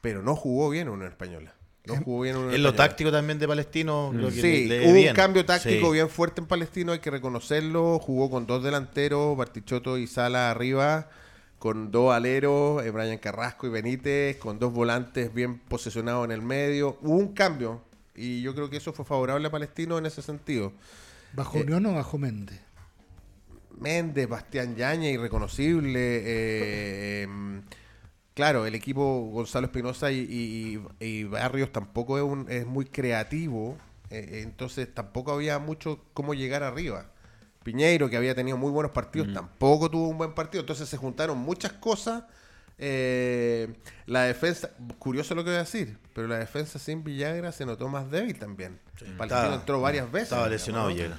pero 0.02 0.22
no 0.22 0.36
jugó 0.36 0.70
bien 0.70 0.90
Unión 0.90 1.10
Española. 1.10 1.54
No 1.86 1.96
jugó 2.04 2.22
bien 2.24 2.36
Unión 2.36 2.54
En 2.54 2.64
lo 2.64 2.74
táctico 2.74 3.12
también 3.12 3.40
de 3.40 3.48
Palestino, 3.48 4.10
creo 4.14 4.28
que 4.28 4.42
Sí, 4.42 4.66
le- 4.66 4.80
le 4.82 4.86
hubo 4.88 4.94
bien. 4.96 5.10
un 5.10 5.16
cambio 5.16 5.46
táctico 5.46 5.88
Sí. 5.88 5.94
bien 5.94 6.10
fuerte 6.10 6.42
en 6.42 6.48
Palestino, 6.48 6.92
hay 6.92 7.00
que 7.00 7.10
reconocerlo. 7.12 7.98
Jugó 8.00 8.30
con 8.30 8.46
dos 8.46 8.62
delanteros, 8.64 9.38
Bartichotto 9.38 9.98
y 9.98 10.06
Sala 10.08 10.52
arriba, 10.52 11.10
con 11.60 11.90
dos 11.92 12.14
aleros, 12.14 12.86
eh, 12.86 12.92
Brian 12.92 13.18
Carrasco 13.20 13.68
y 13.68 13.70
Benítez, 13.70 14.36
con 14.38 14.60
dos 14.60 14.74
volantes 14.74 15.34
bien 15.34 15.60
posicionados 15.60 16.26
en 16.26 16.32
el 16.32 16.42
medio. 16.42 16.98
Hubo 17.02 17.16
un 17.16 17.34
cambio 17.34 17.82
y 18.16 18.42
yo 18.42 18.54
creo 18.54 18.70
que 18.70 18.78
eso 18.78 18.92
fue 18.92 19.06
favorable 19.06 19.48
a 19.48 19.52
Palestino 19.52 19.98
en 19.98 20.06
ese 20.08 20.22
sentido. 20.22 20.74
¿Bajo 21.34 21.58
Eh, 21.58 21.62
Unión 21.62 21.86
o 21.86 21.94
bajo 21.94 22.18
Méndez? 22.18 22.60
Méndez, 23.80 24.28
Bastián 24.28 24.76
Yaña, 24.76 25.10
irreconocible. 25.10 26.22
eh, 26.24 27.22
em, 27.24 27.62
claro, 28.34 28.66
el 28.66 28.76
equipo 28.76 29.30
Gonzalo 29.32 29.68
Espinosa 29.68 30.12
y, 30.12 30.20
y- 30.20 31.06
y 31.06 31.24
Barrios 31.26 31.72
tampoco 31.72 32.18
es, 32.18 32.24
un- 32.24 32.46
es 32.50 32.66
muy 32.66 32.86
creativo, 32.86 33.78
eh, 34.10 34.42
entonces 34.44 34.94
tampoco 34.94 35.32
había 35.34 35.60
mucho 35.60 36.04
cómo 36.14 36.34
llegar 36.34 36.64
arriba. 36.64 37.06
Piñeiro, 37.64 38.10
que 38.10 38.16
había 38.18 38.34
tenido 38.34 38.56
muy 38.58 38.72
buenos 38.72 38.92
partidos, 38.94 39.28
tampoco 39.34 39.92
tuvo 39.92 40.08
un 40.08 40.18
buen 40.18 40.34
partido. 40.34 40.62
Entonces 40.62 40.88
se 40.88 40.96
juntaron 40.96 41.38
muchas 41.38 41.74
cosas. 41.74 42.24
Eh, 42.80 43.74
la 44.06 44.24
defensa, 44.24 44.70
curioso 45.00 45.36
lo 45.36 45.44
que 45.44 45.50
voy 45.50 45.58
a 45.58 45.64
decir, 45.64 45.98
pero 46.14 46.28
la 46.28 46.38
defensa 46.38 46.80
sin 46.80 47.04
Villagra 47.04 47.52
se 47.52 47.66
notó 47.66 47.90
más 47.90 48.10
débil 48.10 48.38
también. 48.40 48.80
Palestino 49.18 49.56
entró 49.56 49.82
varias 49.82 50.10
veces. 50.12 50.24
Estaba 50.30 50.44
digamos, 50.48 50.60
lesionado 50.62 50.86
¿no? 50.90 50.94
ayer. 50.96 51.12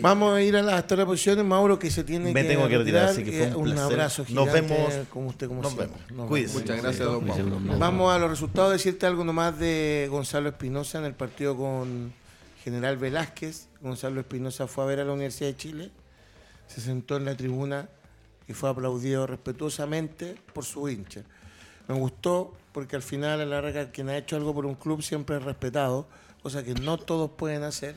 Vamos 0.00 0.34
a 0.34 0.42
ir 0.42 0.56
a 0.56 0.62
las 0.62 0.82
posiciones, 0.84 1.44
Mauro, 1.44 1.78
que 1.78 1.90
se 1.90 2.02
tiene 2.04 2.32
Me 2.32 2.42
que 2.42 2.48
tengo 2.48 2.68
que 2.68 2.78
retirar, 2.78 3.04
así 3.06 3.22
que 3.24 3.30
fue 3.32 3.48
Eh, 3.48 3.54
un 3.54 3.64
placer. 3.64 3.82
abrazo 3.84 4.22
Nos 4.30 4.48
gigante 4.48 4.60
vemos. 4.60 5.08
con 5.08 5.26
usted 5.26 5.46
como 5.48 5.62
Nos 5.62 5.72
siempre. 5.72 5.96
vemos. 5.96 6.12
Nos 6.18 6.28
Cuídese. 6.28 6.58
Muchas 6.58 6.82
gracias, 6.82 7.06
don 7.06 7.26
Pablo. 7.26 7.60
Vamos 7.78 8.12
a 8.14 8.18
los 8.18 8.30
resultados, 8.30 8.72
decirte 8.72 9.06
algo 9.06 9.24
nomás 9.24 9.58
de 9.58 10.08
Gonzalo 10.10 10.48
Espinosa 10.48 10.98
en 10.98 11.04
el 11.04 11.14
partido 11.14 11.56
con 11.56 12.12
General 12.64 12.96
Velázquez. 12.96 13.68
Gonzalo 13.80 14.20
Espinosa 14.20 14.66
fue 14.66 14.84
a 14.84 14.86
ver 14.86 15.00
a 15.00 15.04
la 15.04 15.12
Universidad 15.12 15.50
de 15.50 15.56
Chile, 15.56 15.90
se 16.66 16.80
sentó 16.80 17.16
en 17.16 17.24
la 17.26 17.36
tribuna 17.36 17.88
y 18.48 18.52
fue 18.52 18.70
aplaudido 18.70 19.26
respetuosamente 19.26 20.36
por 20.52 20.64
su 20.64 20.88
hincha. 20.88 21.22
Me 21.88 21.94
gustó 21.94 22.52
porque 22.72 22.96
al 22.96 23.02
final, 23.02 23.40
a 23.40 23.44
la 23.44 23.60
larga, 23.60 23.90
quien 23.90 24.08
ha 24.08 24.16
hecho 24.16 24.36
algo 24.36 24.52
por 24.54 24.66
un 24.66 24.74
club 24.74 25.02
siempre 25.02 25.36
es 25.36 25.42
respetado, 25.44 26.08
cosa 26.42 26.64
que 26.64 26.74
no 26.74 26.96
todos 26.98 27.30
pueden 27.30 27.62
hacer. 27.62 27.94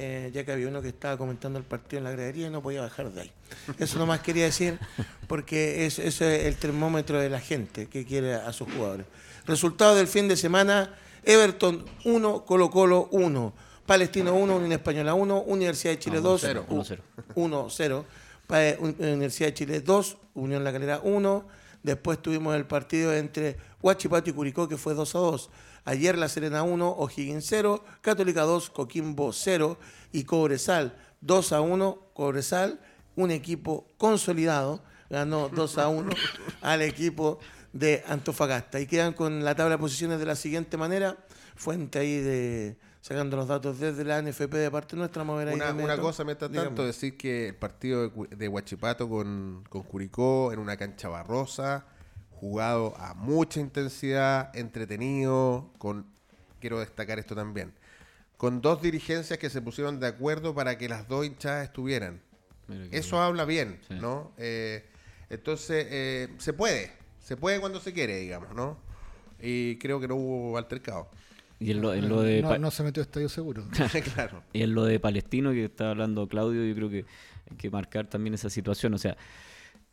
Eh, 0.00 0.30
ya 0.32 0.44
que 0.44 0.52
había 0.52 0.68
uno 0.68 0.80
que 0.80 0.88
estaba 0.88 1.16
comentando 1.18 1.58
el 1.58 1.64
partido 1.64 1.98
en 1.98 2.04
la 2.04 2.10
gradería 2.12 2.46
y 2.46 2.50
no 2.50 2.62
podía 2.62 2.82
bajar 2.82 3.10
de 3.12 3.22
ahí. 3.22 3.32
Eso 3.78 3.98
nomás 3.98 4.20
quería 4.20 4.44
decir, 4.44 4.78
porque 5.26 5.86
es, 5.86 5.98
eso 5.98 6.24
es 6.24 6.44
el 6.46 6.56
termómetro 6.56 7.18
de 7.20 7.28
la 7.28 7.40
gente 7.40 7.86
que 7.88 8.04
quiere 8.06 8.34
a 8.34 8.52
sus 8.52 8.72
jugadores. 8.72 9.06
Resultado 9.46 9.94
del 9.96 10.06
fin 10.06 10.28
de 10.28 10.36
semana, 10.36 10.94
Everton 11.24 11.84
1, 12.04 12.44
Colo 12.44 12.70
Colo 12.70 13.08
1, 13.10 13.52
Palestino 13.86 14.34
1, 14.34 14.56
Unión 14.56 14.72
Española 14.72 15.14
1, 15.14 15.40
Universidad 15.42 15.92
de 15.94 15.98
Chile 15.98 16.20
2, 16.20 16.44
1-0. 16.44 16.66
1-0. 16.68 16.98
1-0. 17.34 18.04
Pa- 18.46 18.64
eh, 18.64 18.76
Un- 18.80 18.96
Universidad 18.98 19.48
de 19.48 19.54
Chile 19.54 19.80
2, 19.80 20.16
Unión 20.34 20.62
La 20.64 20.72
Calera 20.72 21.00
1. 21.02 21.44
Después 21.82 22.20
tuvimos 22.20 22.54
el 22.56 22.66
partido 22.66 23.14
entre 23.14 23.56
Huachipato 23.82 24.30
y 24.30 24.32
Curicó, 24.32 24.68
que 24.68 24.76
fue 24.76 24.94
2 24.94 25.14
a 25.14 25.18
2. 25.18 25.50
Ayer 25.88 26.18
La 26.18 26.28
Serena 26.28 26.64
1, 26.64 26.86
O'Higgins 26.86 27.46
0, 27.48 27.82
Católica 28.02 28.42
2, 28.42 28.68
Coquimbo 28.68 29.32
0 29.32 29.78
y 30.12 30.24
Cobresal 30.24 30.94
2 31.22 31.52
a 31.54 31.62
1. 31.62 31.98
Cobresal, 32.12 32.78
un 33.16 33.30
equipo 33.30 33.86
consolidado, 33.96 34.82
ganó 35.08 35.48
2 35.48 35.78
a 35.78 35.88
1 35.88 36.10
al 36.60 36.82
equipo 36.82 37.38
de 37.72 38.04
Antofagasta. 38.06 38.80
Y 38.80 38.86
quedan 38.86 39.14
con 39.14 39.42
la 39.42 39.54
tabla 39.54 39.76
de 39.76 39.78
posiciones 39.78 40.18
de 40.18 40.26
la 40.26 40.36
siguiente 40.36 40.76
manera. 40.76 41.16
Fuente 41.56 42.00
ahí 42.00 42.20
de 42.20 42.76
sacando 43.00 43.38
los 43.38 43.48
datos 43.48 43.80
desde 43.80 44.04
la 44.04 44.20
NFP 44.20 44.52
de 44.52 44.70
parte 44.70 44.94
nuestra. 44.94 45.22
Vamos 45.22 45.36
a 45.40 45.44
ver 45.46 45.48
ahí 45.48 45.54
Una, 45.54 45.72
una 45.72 45.96
cosa, 45.96 46.22
mientras 46.22 46.50
Dígame. 46.50 46.68
tanto, 46.68 46.84
decir 46.84 47.16
que 47.16 47.48
el 47.48 47.54
partido 47.56 48.10
de, 48.10 48.36
de 48.36 48.46
Huachipato 48.46 49.08
con, 49.08 49.64
con 49.70 49.84
Curicó 49.84 50.52
en 50.52 50.58
una 50.58 50.76
cancha 50.76 51.08
barrosa, 51.08 51.86
jugado 52.38 52.94
a 52.98 53.14
mucha 53.14 53.60
intensidad, 53.60 54.54
entretenido, 54.56 55.70
con 55.78 56.06
quiero 56.60 56.80
destacar 56.80 57.18
esto 57.18 57.34
también, 57.34 57.72
con 58.36 58.60
dos 58.60 58.80
dirigencias 58.82 59.38
que 59.38 59.50
se 59.50 59.60
pusieron 59.62 60.00
de 60.00 60.06
acuerdo 60.08 60.54
para 60.54 60.78
que 60.78 60.88
las 60.88 61.06
dos 61.08 61.26
hinchadas 61.26 61.64
estuvieran. 61.64 62.20
Eso 62.90 63.20
habla 63.20 63.44
bien, 63.44 63.78
Sí. 63.88 63.94
¿no? 63.94 64.32
Eh, 64.36 64.84
entonces, 65.30 65.86
eh, 65.90 66.28
se 66.38 66.52
puede, 66.52 66.92
se 67.22 67.36
puede 67.36 67.60
cuando 67.60 67.80
se 67.80 67.92
quiere, 67.92 68.16
digamos, 68.18 68.54
¿no? 68.54 68.78
Y 69.40 69.76
creo 69.76 70.00
que 70.00 70.08
no 70.08 70.16
hubo 70.16 70.58
altercado. 70.58 71.08
Y 71.60 71.70
en 71.72 71.80
lo, 71.80 71.92
en 71.94 72.08
lo 72.08 72.22
de 72.22 72.42
no, 72.42 72.48
Pa- 72.50 72.58
no 72.58 72.70
se 72.70 72.82
metió 72.82 73.02
estadio 73.02 73.28
seguro. 73.28 73.64
claro. 74.14 74.42
y 74.52 74.62
en 74.62 74.74
lo 74.74 74.84
de 74.84 75.00
Palestino 75.00 75.50
que 75.52 75.64
estaba 75.64 75.90
hablando 75.90 76.28
Claudio, 76.28 76.64
yo 76.64 76.74
creo 76.74 76.88
que 76.90 77.04
hay 77.50 77.56
que 77.56 77.70
marcar 77.70 78.06
también 78.06 78.34
esa 78.34 78.48
situación. 78.50 78.94
O 78.94 78.98
sea, 78.98 79.16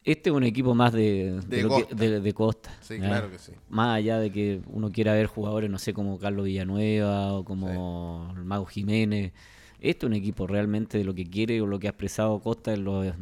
este 0.06 0.30
es 0.30 0.36
un 0.36 0.44
equipo 0.44 0.74
más 0.76 0.94
de, 0.94 1.42
De 1.48 1.68
costa. 1.68 1.96
de- 1.96 2.22
de 2.22 2.34
costa, 2.34 2.72
Sí, 2.82 2.98
claro 3.00 3.30
que 3.32 3.40
sí. 3.40 3.52
Más 3.70 3.98
allá 3.98 4.20
de 4.20 4.32
que 4.32 4.62
uno 4.68 4.92
quiera 4.92 5.14
ver 5.14 5.26
jugadores, 5.28 5.70
no 5.70 5.78
sé, 5.80 5.94
como 5.94 6.18
Carlos 6.20 6.46
Villanueva 6.46 7.34
o 7.34 7.44
como 7.44 8.32
el 8.38 8.44
Mago 8.46 8.66
Jiménez. 8.66 9.34
Este 9.80 10.06
es 10.06 10.08
un 10.08 10.14
equipo 10.14 10.48
realmente 10.48 10.98
de 10.98 11.04
lo 11.04 11.14
que 11.14 11.26
quiere 11.26 11.60
o 11.62 11.68
lo 11.68 11.80
que 11.80 11.88
ha 11.88 11.92
expresado 11.92 12.40
Costa 12.40 12.74
en 12.74 12.84
los 12.86 13.14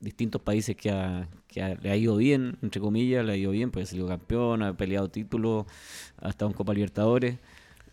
distintos 0.00 0.40
países 0.42 0.76
que, 0.76 0.90
ha- 0.90 1.28
que 1.48 1.62
ha- 1.62 1.74
le 1.74 1.90
ha 1.90 1.96
ido 1.96 2.16
bien, 2.16 2.56
entre 2.62 2.80
comillas, 2.80 3.24
le 3.24 3.32
ha 3.32 3.36
ido 3.36 3.50
bien, 3.50 3.70
porque 3.70 3.84
ha 3.84 3.86
sido 3.86 4.06
campeón, 4.06 4.62
ha 4.62 4.76
peleado 4.76 5.08
títulos, 5.08 5.66
ha 6.20 6.28
estado 6.28 6.50
en 6.50 6.56
Copa 6.56 6.72
Libertadores. 6.74 7.38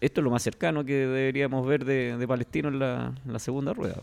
Esto 0.01 0.19
es 0.21 0.23
lo 0.25 0.29
más 0.29 0.43
cercano 0.43 0.83
que 0.83 0.93
deberíamos 0.93 1.65
ver 1.65 1.85
de, 1.85 2.17
de 2.17 2.27
Palestino 2.27 2.67
en 2.69 2.79
la, 2.79 3.13
en 3.25 3.33
la 3.33 3.39
segunda 3.39 3.73
rueda. 3.73 4.01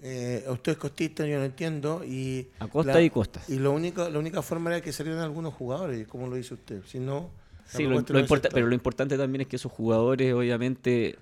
Eh, 0.00 0.44
usted 0.48 0.72
es 0.72 0.78
costista, 0.78 1.26
yo 1.26 1.38
lo 1.38 1.44
entiendo. 1.44 2.04
Y 2.04 2.48
A 2.58 2.68
costa 2.68 3.00
y 3.00 3.10
costa. 3.10 3.40
Y 3.48 3.56
lo 3.58 3.72
único, 3.72 4.08
la 4.08 4.18
única 4.18 4.42
forma 4.42 4.70
era 4.70 4.80
que 4.80 4.92
salieran 4.92 5.20
algunos 5.22 5.54
jugadores, 5.54 6.06
como 6.06 6.26
lo 6.28 6.36
dice 6.36 6.54
usted. 6.54 6.82
Si 6.86 6.98
no, 6.98 7.30
Sí, 7.66 7.84
lo, 7.84 7.90
propuesta 7.90 8.12
lo 8.12 8.18
no 8.18 8.20
importa- 8.20 8.48
acepta. 8.48 8.54
pero 8.54 8.66
lo 8.66 8.74
importante 8.74 9.16
también 9.16 9.42
es 9.42 9.46
que 9.48 9.56
esos 9.56 9.72
jugadores, 9.72 10.34
obviamente, 10.34 11.18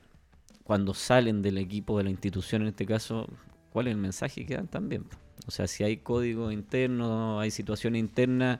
cuando 0.64 0.94
salen 0.94 1.42
del 1.42 1.58
equipo, 1.58 1.96
de 1.98 2.04
la 2.04 2.10
institución 2.10 2.62
en 2.62 2.68
este 2.68 2.86
caso, 2.86 3.26
¿cuál 3.72 3.86
es 3.86 3.92
el 3.92 3.98
mensaje 3.98 4.44
que 4.46 4.54
dan 4.54 4.66
también? 4.68 5.04
O 5.46 5.50
sea, 5.50 5.66
si 5.66 5.84
hay 5.84 5.98
código 5.98 6.50
interno, 6.50 7.40
hay 7.40 7.50
situaciones 7.50 8.00
internas, 8.00 8.58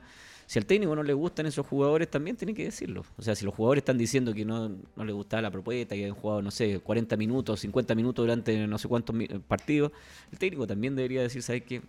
si 0.51 0.59
al 0.59 0.65
técnico 0.65 0.93
no 0.97 1.01
le 1.03 1.13
gustan 1.13 1.45
esos 1.45 1.65
jugadores, 1.65 2.09
también 2.11 2.35
tiene 2.35 2.53
que 2.53 2.65
decirlo. 2.65 3.05
O 3.17 3.21
sea, 3.21 3.35
si 3.35 3.45
los 3.45 3.53
jugadores 3.55 3.83
están 3.83 3.97
diciendo 3.97 4.33
que 4.33 4.43
no, 4.43 4.67
no 4.97 5.05
les 5.05 5.15
gustaba 5.15 5.41
la 5.41 5.49
propuesta, 5.49 5.95
que 5.95 6.05
han 6.07 6.13
jugado, 6.13 6.41
no 6.41 6.51
sé, 6.51 6.79
40 6.79 7.15
minutos, 7.15 7.61
50 7.61 7.95
minutos 7.95 8.23
durante 8.23 8.67
no 8.67 8.77
sé 8.77 8.89
cuántos 8.89 9.15
partidos, 9.47 9.93
el 10.29 10.37
técnico 10.37 10.67
también 10.67 10.93
debería 10.93 11.21
decir, 11.21 11.41
¿sabes 11.41 11.63
qué? 11.63 11.81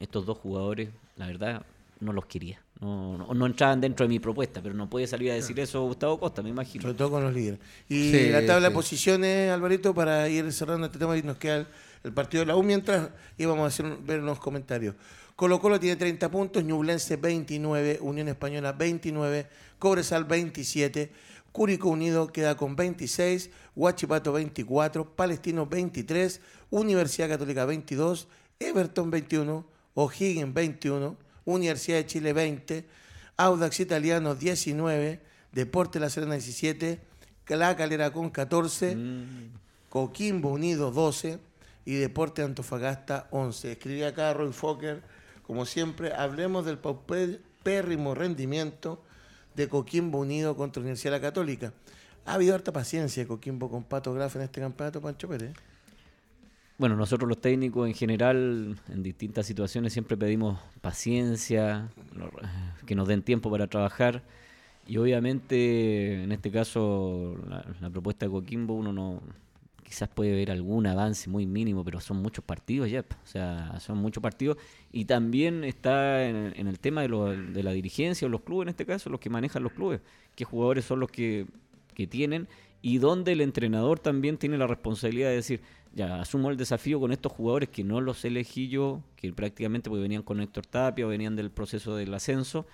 Estos 0.00 0.24
dos 0.24 0.38
jugadores, 0.38 0.88
la 1.16 1.26
verdad, 1.26 1.66
no 2.00 2.14
los 2.14 2.24
quería. 2.24 2.62
No, 2.80 3.18
no, 3.18 3.34
no 3.34 3.44
entraban 3.44 3.78
dentro 3.82 4.06
de 4.06 4.08
mi 4.08 4.20
propuesta, 4.20 4.62
pero 4.62 4.74
no 4.74 4.88
puede 4.88 5.06
salir 5.06 5.30
a 5.30 5.34
decir 5.34 5.60
eso 5.60 5.82
Gustavo 5.82 6.18
Costa, 6.18 6.40
me 6.42 6.48
imagino. 6.48 6.80
Sobre 6.82 6.94
todo 6.94 7.10
con 7.10 7.24
los 7.24 7.34
líderes. 7.34 7.60
Y 7.90 8.10
Sí, 8.10 8.30
la 8.30 8.40
tabla 8.46 8.68
sí. 8.68 8.70
de 8.70 8.74
posiciones, 8.74 9.50
Alvarito, 9.50 9.92
para 9.92 10.26
ir 10.30 10.50
cerrando 10.52 10.86
este 10.86 10.98
tema 10.98 11.14
y 11.18 11.22
nos 11.22 11.36
queda 11.36 11.56
el, 11.58 11.66
el 12.04 12.12
partido 12.14 12.42
de 12.42 12.46
la 12.46 12.56
U 12.56 12.62
mientras 12.62 13.10
íbamos 13.36 13.64
a 13.64 13.66
hacer, 13.66 13.84
un- 13.84 14.06
ver 14.06 14.20
unos 14.20 14.38
comentarios. 14.38 14.94
Colo 15.38 15.60
Colo 15.60 15.78
tiene 15.78 15.94
30 15.94 16.32
puntos, 16.32 16.64
Ñublense 16.64 17.16
29, 17.16 18.00
Unión 18.00 18.26
Española 18.26 18.72
29, 18.72 19.46
Cobresal 19.78 20.24
27, 20.24 21.12
Curicó 21.52 21.90
Unido 21.90 22.26
queda 22.32 22.56
con 22.56 22.74
26, 22.74 23.48
Huachipato 23.76 24.32
24, 24.32 25.14
Palestino 25.14 25.64
23, 25.64 26.40
Universidad 26.70 27.28
Católica 27.28 27.66
22, 27.66 28.26
Everton 28.58 29.12
21, 29.12 29.64
O'Higgins 29.94 30.52
21, 30.52 31.16
Universidad 31.44 31.98
de 31.98 32.06
Chile 32.06 32.32
20, 32.32 32.84
Audax 33.36 33.78
Italiano 33.78 34.34
19, 34.34 35.20
Deporte 35.52 36.00
La 36.00 36.10
Serena 36.10 36.34
17, 36.34 36.98
La 37.50 37.76
Calera 37.76 38.10
con 38.10 38.30
14, 38.30 38.96
Coquimbo 39.88 40.48
Unido 40.48 40.90
12 40.90 41.38
y 41.84 41.94
Deporte 41.94 42.42
Antofagasta 42.42 43.28
11. 43.30 43.70
Escribí 43.70 44.02
acá 44.02 44.34
Roy 44.34 44.52
Fokker, 44.52 45.16
como 45.48 45.64
siempre, 45.66 46.12
hablemos 46.12 46.64
del 46.64 46.78
paupérrimo 46.78 48.14
rendimiento 48.14 49.02
de 49.56 49.66
Coquimbo 49.68 50.18
Unido 50.20 50.54
contra 50.56 50.80
Universidad 50.80 51.14
la 51.14 51.20
Católica. 51.20 51.72
Ha 52.26 52.34
habido 52.34 52.54
harta 52.54 52.72
paciencia 52.72 53.22
de 53.22 53.26
Coquimbo 53.26 53.70
con 53.70 53.82
Pato 53.82 54.12
Graf 54.12 54.36
en 54.36 54.42
este 54.42 54.60
campeonato, 54.60 55.00
Pancho 55.00 55.26
Pérez. 55.26 55.54
Bueno, 56.76 56.94
nosotros 56.96 57.26
los 57.28 57.40
técnicos 57.40 57.88
en 57.88 57.94
general, 57.94 58.78
en 58.88 59.02
distintas 59.02 59.46
situaciones, 59.46 59.92
siempre 59.94 60.16
pedimos 60.16 60.60
paciencia, 60.80 61.88
lo- 62.14 62.30
que 62.86 62.94
nos 62.94 63.08
den 63.08 63.22
tiempo 63.22 63.50
para 63.50 63.66
trabajar. 63.66 64.22
Y 64.86 64.98
obviamente, 64.98 66.22
en 66.24 66.30
este 66.30 66.50
caso, 66.50 67.36
la, 67.48 67.64
la 67.80 67.90
propuesta 67.90 68.26
de 68.26 68.32
Coquimbo, 68.32 68.74
uno 68.74 68.92
no 68.92 69.22
quizás 69.82 70.08
puede 70.10 70.32
ver 70.32 70.50
algún 70.50 70.86
avance 70.86 71.30
muy 71.30 71.46
mínimo, 71.46 71.82
pero 71.82 71.98
son 72.00 72.18
muchos 72.18 72.44
partidos 72.44 72.90
ya. 72.90 73.00
O 73.00 73.26
sea, 73.26 73.80
son 73.80 73.96
muchos 73.98 74.22
partidos. 74.22 74.58
Y 74.90 75.04
también 75.04 75.64
está 75.64 76.24
en, 76.24 76.66
el 76.66 76.78
tema 76.78 77.02
de, 77.02 77.08
de 77.08 77.62
la 77.62 77.72
dirigencia 77.72 78.26
o 78.26 78.30
los 78.30 78.40
clubes, 78.40 78.64
en 78.64 78.70
este 78.70 78.86
caso, 78.86 79.10
los 79.10 79.20
que 79.20 79.28
manejan 79.28 79.62
los 79.62 79.72
clubes. 79.72 80.00
¿Qué 80.34 80.44
jugadores 80.44 80.84
son 80.84 81.00
los 81.00 81.10
que, 81.10 81.46
que 81.94 82.06
tienen? 82.06 82.48
Y 82.80 82.98
donde 82.98 83.32
el 83.32 83.40
entrenador 83.40 83.98
también 83.98 84.38
tiene 84.38 84.56
la 84.56 84.66
responsabilidad 84.66 85.28
de 85.28 85.36
decir, 85.36 85.60
ya, 85.94 86.20
asumo 86.20 86.50
el 86.50 86.56
desafío 86.56 87.00
con 87.00 87.12
estos 87.12 87.32
jugadores 87.32 87.68
que 87.68 87.84
no 87.84 88.00
los 88.00 88.24
elegí 88.24 88.68
yo, 88.68 89.02
que 89.16 89.32
prácticamente 89.32 89.90
porque 89.90 90.02
venían 90.02 90.22
con 90.22 90.40
Héctor 90.40 90.66
Tapia 90.66 91.06
o 91.06 91.08
venían 91.08 91.36
del 91.36 91.50
proceso 91.50 91.96
del 91.96 92.14
ascenso, 92.14 92.66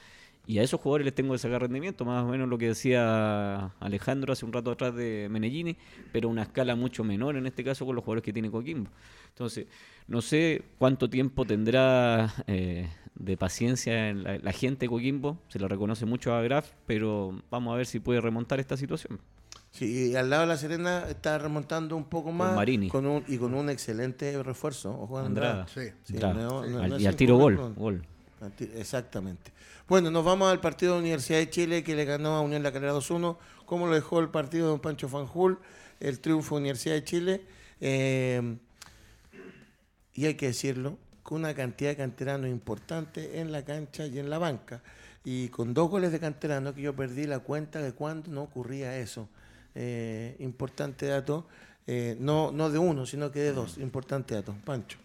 y 0.47 0.59
a 0.59 0.62
esos 0.62 0.80
jugadores 0.80 1.07
les 1.07 1.14
tengo 1.14 1.32
que 1.32 1.38
sacar 1.38 1.62
rendimiento, 1.62 2.05
más 2.05 2.22
o 2.24 2.28
menos 2.28 2.49
lo 2.49 2.59
que 2.59 2.68
decía 2.68 3.72
Alejandro 3.80 4.32
hace 4.32 4.45
un 4.45 4.53
rato 4.53 4.70
atrás 4.70 4.95
de 4.95 5.28
Menellini, 5.30 5.76
pero 6.12 6.28
una 6.28 6.42
escala 6.42 6.76
mucho 6.76 7.03
menor 7.03 7.36
en 7.36 7.47
este 7.47 7.64
caso 7.64 7.86
con 7.86 7.95
los 7.95 8.05
jugadores 8.05 8.24
que 8.24 8.32
tiene 8.32 8.51
Coquimbo. 8.51 8.90
Entonces, 9.28 9.66
no 10.07 10.20
sé 10.20 10.62
cuánto 10.78 11.09
tiempo 11.09 11.47
tendrá 11.47 12.34
eh, 12.47 12.90
de 13.14 13.36
paciencia 13.36 14.12
la, 14.12 14.53
gente 14.53 14.84
de 14.84 14.90
Coquimbo, 14.90 15.38
se 15.49 15.59
lo 15.59 15.66
reconoce 15.66 16.05
mucho 16.05 16.34
a 16.34 16.42
Graf, 16.42 16.70
pero 16.86 17.40
vamos 17.51 17.72
a 17.72 17.76
ver 17.78 17.86
si 17.86 18.01
puede 18.01 18.20
remontar 18.20 18.61
esta 18.61 18.76
situación. 18.76 19.20
Sí, 19.70 20.14
al 20.14 20.30
lado 20.30 20.42
de 20.42 20.49
La 20.49 20.57
Serena 20.57 21.07
está 21.09 21.36
remontando 21.38 21.97
un 21.97 22.05
poco 22.05 22.30
más. 22.30 22.49
Con 22.49 22.57
Marini. 22.57 22.86
y 23.26 23.38
con 23.38 23.55
un 23.55 23.70
excelente 23.70 24.40
refuerzo. 24.40 24.97
Ojo, 25.01 25.18
Andrada. 25.18 25.66
Sí. 25.66 25.88
y 26.12 27.07
al 27.07 27.16
tiro 27.16 27.36
gol. 27.38 27.74
gol. 27.74 28.07
Exactamente. 28.76 29.53
Bueno, 29.89 30.11
nos 30.11 30.24
vamos 30.24 30.51
al 30.51 30.61
partido 30.61 30.95
de 30.95 31.01
Universidad 31.01 31.39
de 31.39 31.51
Chile 31.51 31.85
que 31.85 31.95
le 31.95 32.05
ganó 32.05 32.37
a 32.37 32.41
Unión 32.41 32.62
La 32.62 32.72
Calera 32.72 32.95
2-1. 32.95 33.37
¿Cómo 33.66 33.87
lo 33.87 33.95
dejó 33.95 34.20
el 34.20 34.28
partido 34.28 34.66
de 34.66 34.70
Don 34.72 34.80
Pancho 34.80 35.09
Fanjul? 35.09 35.59
El 36.01 36.20
triunfo 36.20 36.57
de 36.57 36.61
Universidad 36.61 36.95
de 36.95 37.05
Chile. 37.05 37.45
Eh, 37.80 38.57
y 40.14 40.26
hay 40.26 40.35
que 40.35 40.47
decirlo, 40.47 40.97
con 41.22 41.41
una 41.41 41.55
cantidad 41.55 41.91
de 41.91 41.97
canteranos 41.97 42.49
importante 42.49 43.41
en 43.41 43.51
la 43.51 43.64
cancha 43.64 44.07
y 44.07 44.18
en 44.18 44.30
la 44.30 44.39
banca. 44.39 44.82
Y 45.24 45.49
con 45.49 45.74
dos 45.74 45.91
goles 45.91 46.12
de 46.12 46.20
canteranos 46.20 46.74
que 46.74 46.82
yo 46.82 46.95
perdí 46.95 47.26
la 47.26 47.41
cuenta 47.41 47.80
de 47.80 47.93
cuándo 47.93 48.30
no 48.30 48.43
ocurría 48.43 48.99
eso. 48.99 49.28
Eh, 49.74 50.37
importante 50.39 51.07
dato. 51.07 51.47
Eh, 51.87 52.16
no, 52.20 52.53
no 52.53 52.70
de 52.70 52.78
uno, 52.78 53.07
sino 53.07 53.30
que 53.30 53.41
de 53.41 53.53
dos. 53.53 53.78
Importante 53.78 54.35
dato. 54.35 54.55
Pancho. 54.64 54.99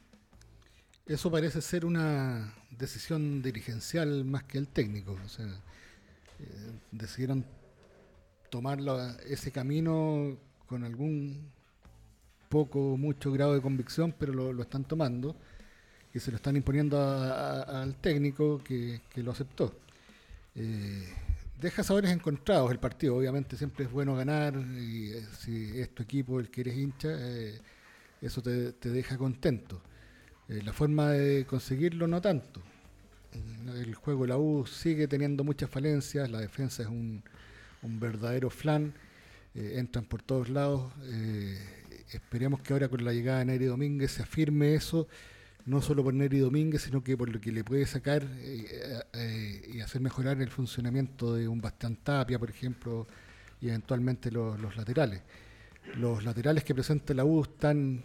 Eso 1.05 1.31
parece 1.31 1.61
ser 1.61 1.85
una 1.85 2.53
decisión 2.79 3.41
dirigencial 3.41 4.25
más 4.25 4.43
que 4.43 4.57
el 4.57 4.67
técnico. 4.67 5.17
O 5.23 5.29
sea, 5.29 5.45
eh, 5.45 6.71
decidieron 6.91 7.45
tomar 8.49 8.79
ese 9.27 9.51
camino 9.51 10.37
con 10.65 10.83
algún 10.83 11.51
poco, 12.47 12.97
mucho 12.97 13.31
grado 13.31 13.53
de 13.53 13.61
convicción, 13.61 14.15
pero 14.17 14.33
lo, 14.33 14.61
están 14.61 14.83
tomando 14.83 15.35
y 16.13 16.19
se 16.19 16.31
lo 16.31 16.37
están 16.37 16.55
imponiendo 16.55 16.99
al 16.99 17.95
técnico 17.95 18.63
que, 18.63 19.01
lo 19.17 19.31
aceptó. 19.31 19.75
Eh, 20.55 21.07
deja 21.59 21.83
sabores 21.83 22.11
encontrados 22.11 22.71
el 22.71 22.79
partido, 22.79 23.15
obviamente 23.15 23.55
siempre 23.55 23.85
es 23.85 23.91
bueno 23.91 24.15
ganar 24.15 24.55
y 24.55 25.11
eh, 25.11 25.25
si 25.37 25.79
es 25.79 25.93
tu 25.93 26.01
equipo 26.01 26.39
el 26.39 26.49
que 26.49 26.61
eres 26.61 26.77
hincha, 26.77 27.09
eso 28.21 28.41
te, 28.41 28.71
te 28.73 28.89
deja 28.89 29.17
contento 29.17 29.81
eh, 30.49 30.63
la 30.63 30.73
forma 30.73 31.11
de 31.11 31.45
conseguirlo 31.45 32.07
no 32.07 32.21
tanto. 32.21 32.61
El 33.75 33.93
juego 33.93 34.23
de 34.23 34.29
la 34.29 34.37
U 34.37 34.65
sigue 34.65 35.07
teniendo 35.07 35.43
muchas 35.43 35.69
falencias, 35.69 36.29
la 36.31 36.39
defensa 36.39 36.81
es 36.81 36.89
un, 36.89 37.21
verdadero 37.83 38.49
flan, 38.49 38.93
eh, 39.53 39.75
entran 39.77 40.05
por 40.05 40.23
todos 40.23 40.49
lados. 40.49 40.91
Eh, 41.03 41.55
esperemos 42.11 42.61
que 42.63 42.73
ahora 42.73 42.89
con 42.89 43.05
la 43.05 43.13
llegada 43.13 43.39
de 43.39 43.45
Neri 43.45 43.65
Domínguez 43.65 44.11
se 44.11 44.23
afirme 44.23 44.73
eso, 44.73 45.07
no 45.65 45.83
solo 45.83 46.03
por 46.03 46.15
Neri 46.15 46.39
Domínguez, 46.39 46.81
sino 46.81 47.03
que 47.03 47.15
por 47.15 47.29
lo 47.29 47.39
que 47.39 47.51
le 47.51 47.63
puede 47.63 47.85
sacar 47.85 48.25
y 49.71 49.81
hacer 49.81 50.01
mejorar 50.01 50.41
el 50.41 50.49
funcionamiento 50.49 51.35
de 51.35 51.47
un 51.47 51.61
Bastián 51.61 51.95
Tapia, 51.97 52.39
por 52.39 52.49
ejemplo, 52.49 53.07
y 53.61 53.67
eventualmente 53.67 54.31
los, 54.31 54.59
los 54.59 54.75
laterales. 54.75 55.21
Los 55.95 56.23
laterales 56.23 56.63
que 56.63 56.73
presenta 56.73 57.13
la 57.13 57.23
U 57.23 57.43
están, 57.43 58.03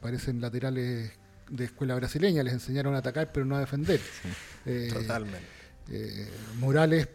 parecen 0.00 0.40
laterales 0.40 1.12
de 1.50 1.64
escuela 1.64 1.94
brasileña, 1.94 2.42
les 2.42 2.54
enseñaron 2.54 2.94
a 2.94 2.98
atacar 2.98 3.32
pero 3.32 3.46
no 3.46 3.56
a 3.56 3.60
defender. 3.60 4.00
Eh, 4.66 4.88
Totalmente. 4.90 5.46
Eh, 5.90 6.26
Morales, 6.58 7.06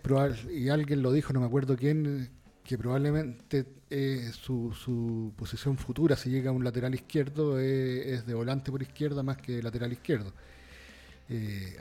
y 0.53 0.69
alguien 0.69 1.01
lo 1.01 1.11
dijo, 1.11 1.33
no 1.33 1.39
me 1.39 1.47
acuerdo 1.47 1.75
quién, 1.75 2.29
que 2.63 2.77
probablemente 2.77 3.65
eh, 3.89 4.29
su, 4.39 4.71
su, 4.71 5.33
posición 5.35 5.75
futura, 5.75 6.15
si 6.15 6.29
llega 6.29 6.51
a 6.51 6.53
un 6.53 6.63
lateral 6.63 6.93
izquierdo, 6.93 7.59
es 7.59 8.25
de 8.27 8.33
volante 8.35 8.69
por 8.69 8.83
izquierda 8.83 9.23
más 9.23 9.37
que 9.37 9.63
lateral 9.63 9.91
izquierdo. 9.91 10.31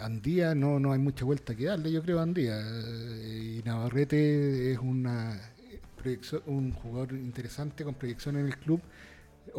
Andía 0.00 0.54
no, 0.54 0.80
no 0.80 0.92
hay 0.92 0.98
mucha 0.98 1.26
vuelta 1.26 1.54
que 1.54 1.66
darle, 1.66 1.92
yo 1.92 2.02
creo, 2.02 2.18
a 2.18 2.22
Andía. 2.22 2.58
y 2.60 3.62
Navarrete 3.64 4.72
es 4.72 4.78
una 4.78 5.38
un 6.46 6.72
jugador 6.72 7.12
interesante 7.12 7.84
con 7.84 7.94
proyección 7.94 8.36
en 8.36 8.46
el 8.46 8.56
club 8.56 8.80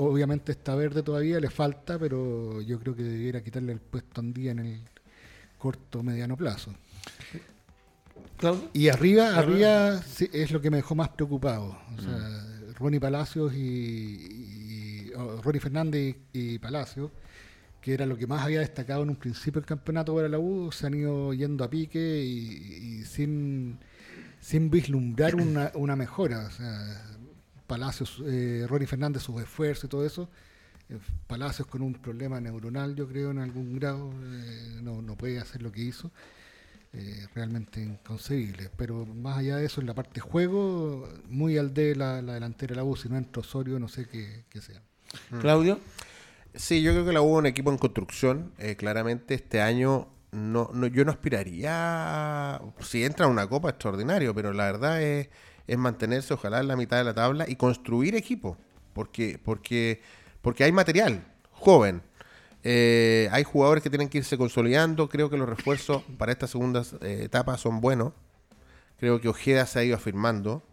Obviamente 0.02 0.54
está 0.54 0.76
verde 0.76 1.04
todavía, 1.04 1.41
le 1.41 1.50
falta, 1.50 2.00
pero 2.00 2.62
yo 2.62 2.80
creo 2.80 2.95
que 2.95 3.04
debiera 3.04 3.43
quitarle 3.43 3.74
el 3.74 3.82
puesto 3.82 4.22
a 4.22 4.24
Andía 4.24 4.52
en 4.52 4.60
el 4.60 4.82
corto 5.58 6.02
mediano 6.02 6.38
plazo. 6.38 6.74
Y 8.72 8.88
arriba, 8.88 9.36
arriba 9.36 10.02
es 10.32 10.52
lo 10.52 10.62
que 10.62 10.72
me 10.72 10.78
dejó 10.78 10.95
más 10.95 11.10
preocupado. 11.10 11.78
O 11.97 12.02
sea, 12.02 12.12
mm. 12.14 12.76
Ronnie 12.76 13.02
Palacios 13.02 13.54
y, 13.54 15.12
Ronnie 15.43 15.60
Fernández 15.60 16.16
y, 16.32 16.58
Palacios, 16.60 17.12
que 17.82 17.93
era 17.93 18.06
lo 18.06 18.18
que 18.18 18.26
más 18.26 18.41
había 18.41 18.62
destacado 18.62 19.04
en 19.04 19.10
un 19.10 19.18
principio 19.18 19.60
del 19.60 19.68
campeonato 19.68 20.16
para 20.16 20.30
la 20.30 20.39
U, 20.39 20.72
se 20.72 20.88
han 20.88 20.93
ido 20.93 21.34
yendo 21.34 21.66
a 21.66 21.70
pique 21.70 22.24
y, 22.24 23.04
sin, 23.04 23.78
sin 24.39 24.70
vislumbrar 24.70 25.36
una, 25.36 25.74
una 25.76 25.97
mejora. 25.97 26.47
O 26.47 26.52
sea, 26.52 27.09
Palacios, 27.70 28.22
eh, 28.26 28.65
Ronnie 28.67 28.88
Fernández, 28.88 29.22
sus 29.22 29.39
esfuerzos 29.41 29.86
y 29.86 29.88
todo 29.88 30.05
eso. 30.05 30.28
Eh, 30.89 30.97
Palacios 31.28 31.67
con 31.67 31.84
un 31.84 31.93
problema 31.93 32.41
neuronal, 32.41 32.95
yo 32.95 33.07
creo, 33.07 33.30
en 33.30 33.38
algún 33.38 33.80
grado, 33.80 34.11
eh, 34.11 34.80
no, 34.82 35.15
puede 35.15 35.39
hacer 35.39 35.61
lo 35.61 35.72
que 35.72 35.82
hizo. 35.82 36.11
realmente 37.36 37.80
inconcebible. 37.82 38.72
Pero 38.76 39.05
más 39.05 39.38
allá 39.38 39.57
de 39.57 39.65
eso, 39.67 39.80
en 39.80 39.88
la 39.88 39.93
parte 39.93 40.20
juego, 40.20 41.07
muy 41.28 41.57
al 41.59 41.72
de 41.74 41.95
la, 41.95 42.22
delantera 42.22 42.72
de 42.72 42.78
la 42.78 42.84
U, 42.84 42.95
si 42.95 43.07
no 43.07 43.15
entra 43.15 43.41
Osorio, 43.41 43.78
no 43.78 43.88
sé 43.88 44.07
qué, 44.07 44.43
sea. 44.59 44.82
Mm. 45.30 45.39
Claudio. 45.39 45.80
Sí, 46.55 46.82
yo 46.82 46.91
creo 46.93 47.05
que 47.05 47.13
la 47.13 47.22
U 47.22 47.36
es 47.36 47.39
un 47.39 47.45
equipo 47.45 47.72
en 47.72 47.78
construcción. 47.78 48.51
claramente 48.78 49.36
este 49.36 49.61
año 49.61 50.07
no, 50.32 50.72
no, 50.74 50.88
yo 50.88 51.05
no 51.05 51.11
aspiraría, 51.11 52.59
si 52.82 53.03
entra 53.03 53.28
a 53.28 53.30
una 53.30 53.47
copa 53.47 53.70
extraordinario, 53.70 54.34
pero 54.34 54.53
la 54.53 54.65
verdad 54.65 55.01
es 55.01 55.30
es 55.70 55.78
mantenerse, 55.78 56.34
ojalá, 56.34 56.59
en 56.59 56.67
la 56.67 56.76
mitad 56.76 56.97
de 56.97 57.03
la 57.03 57.13
tabla 57.13 57.45
y 57.47 57.55
construir 57.55 58.15
equipo. 58.15 58.57
Porque, 58.93 59.39
porque, 59.43 60.01
porque 60.41 60.63
hay 60.63 60.72
material 60.72 61.24
joven. 61.51 62.01
Eh, 62.63 63.30
hay 63.32 63.43
jugadores 63.43 63.84
que 63.84 63.89
tienen 63.89 64.09
que 64.09 64.17
irse 64.17 64.38
consolidando. 64.38 65.07
Creo 65.07 65.30
que 65.30 65.38
los 65.38 65.47
refuerzos 65.47 66.03
para 66.17 66.32
esta 66.32 66.47
segunda 66.47 66.84
eh, 67.01 67.22
etapa 67.24 67.57
son 67.57 67.82
buenos. 67.82 68.13
Creo 68.97 69.22
que 69.22 69.30
Ojeda 69.30 69.65
se 69.65 69.80
ha 69.80 69.84
ido 69.84 69.95
afirmando. 69.95 70.63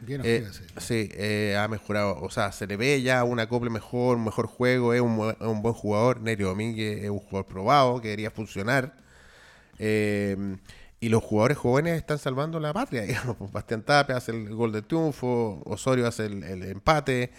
Bien 0.00 0.20
eh, 0.24 0.46
sí, 0.78 1.10
ha 1.56 1.68
mejorado. 1.68 2.18
O 2.20 2.30
sea, 2.30 2.52
se 2.52 2.66
le 2.66 2.76
ve 2.76 3.00
ya 3.02 3.22
un 3.22 3.38
acople 3.38 3.70
mejor, 3.70 4.16
un 4.16 4.24
mejor 4.24 4.46
juego. 4.46 4.94
Es 4.94 5.00
un, 5.00 5.34
un 5.38 5.62
buen 5.62 5.74
jugador. 5.74 6.20
Nerio 6.20 6.48
Domínguez 6.48 7.04
es 7.04 7.10
un 7.10 7.20
jugador 7.20 7.46
probado 7.46 8.00
que 8.00 8.08
debería 8.08 8.30
funcionar. 8.30 8.94
Eh, 9.78 10.56
y 11.00 11.08
los 11.08 11.22
jugadores 11.22 11.58
jóvenes 11.58 11.96
están 11.96 12.18
salvando 12.18 12.60
la 12.60 12.72
patria. 12.72 13.02
Digamos. 13.06 13.36
Pues, 13.36 13.52
Bastián 13.52 13.82
Tapia 13.82 14.16
hace 14.16 14.32
el 14.32 14.54
gol 14.54 14.72
de 14.72 14.82
triunfo, 14.82 15.62
Osorio 15.64 16.06
hace 16.06 16.26
el, 16.26 16.62
empate, 16.62 17.30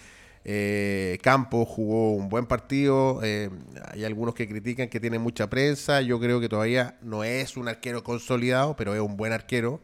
eh, 0.44 1.18
Campos 1.22 1.68
jugó 1.68 2.14
un 2.14 2.28
buen 2.28 2.46
partido. 2.46 3.20
Eh, 3.22 3.50
hay 3.92 4.04
algunos 4.04 4.34
que 4.34 4.48
critican 4.48 4.88
que 4.88 5.00
tiene 5.00 5.18
mucha 5.18 5.50
prensa. 5.50 6.00
Yo 6.00 6.18
creo 6.20 6.40
que 6.40 6.48
todavía 6.48 6.98
no 7.02 7.24
es 7.24 7.56
un 7.56 7.68
arquero 7.68 8.02
consolidado, 8.04 8.76
pero 8.76 8.94
es 8.94 9.00
un 9.00 9.16
buen 9.16 9.32
arquero. 9.32 9.80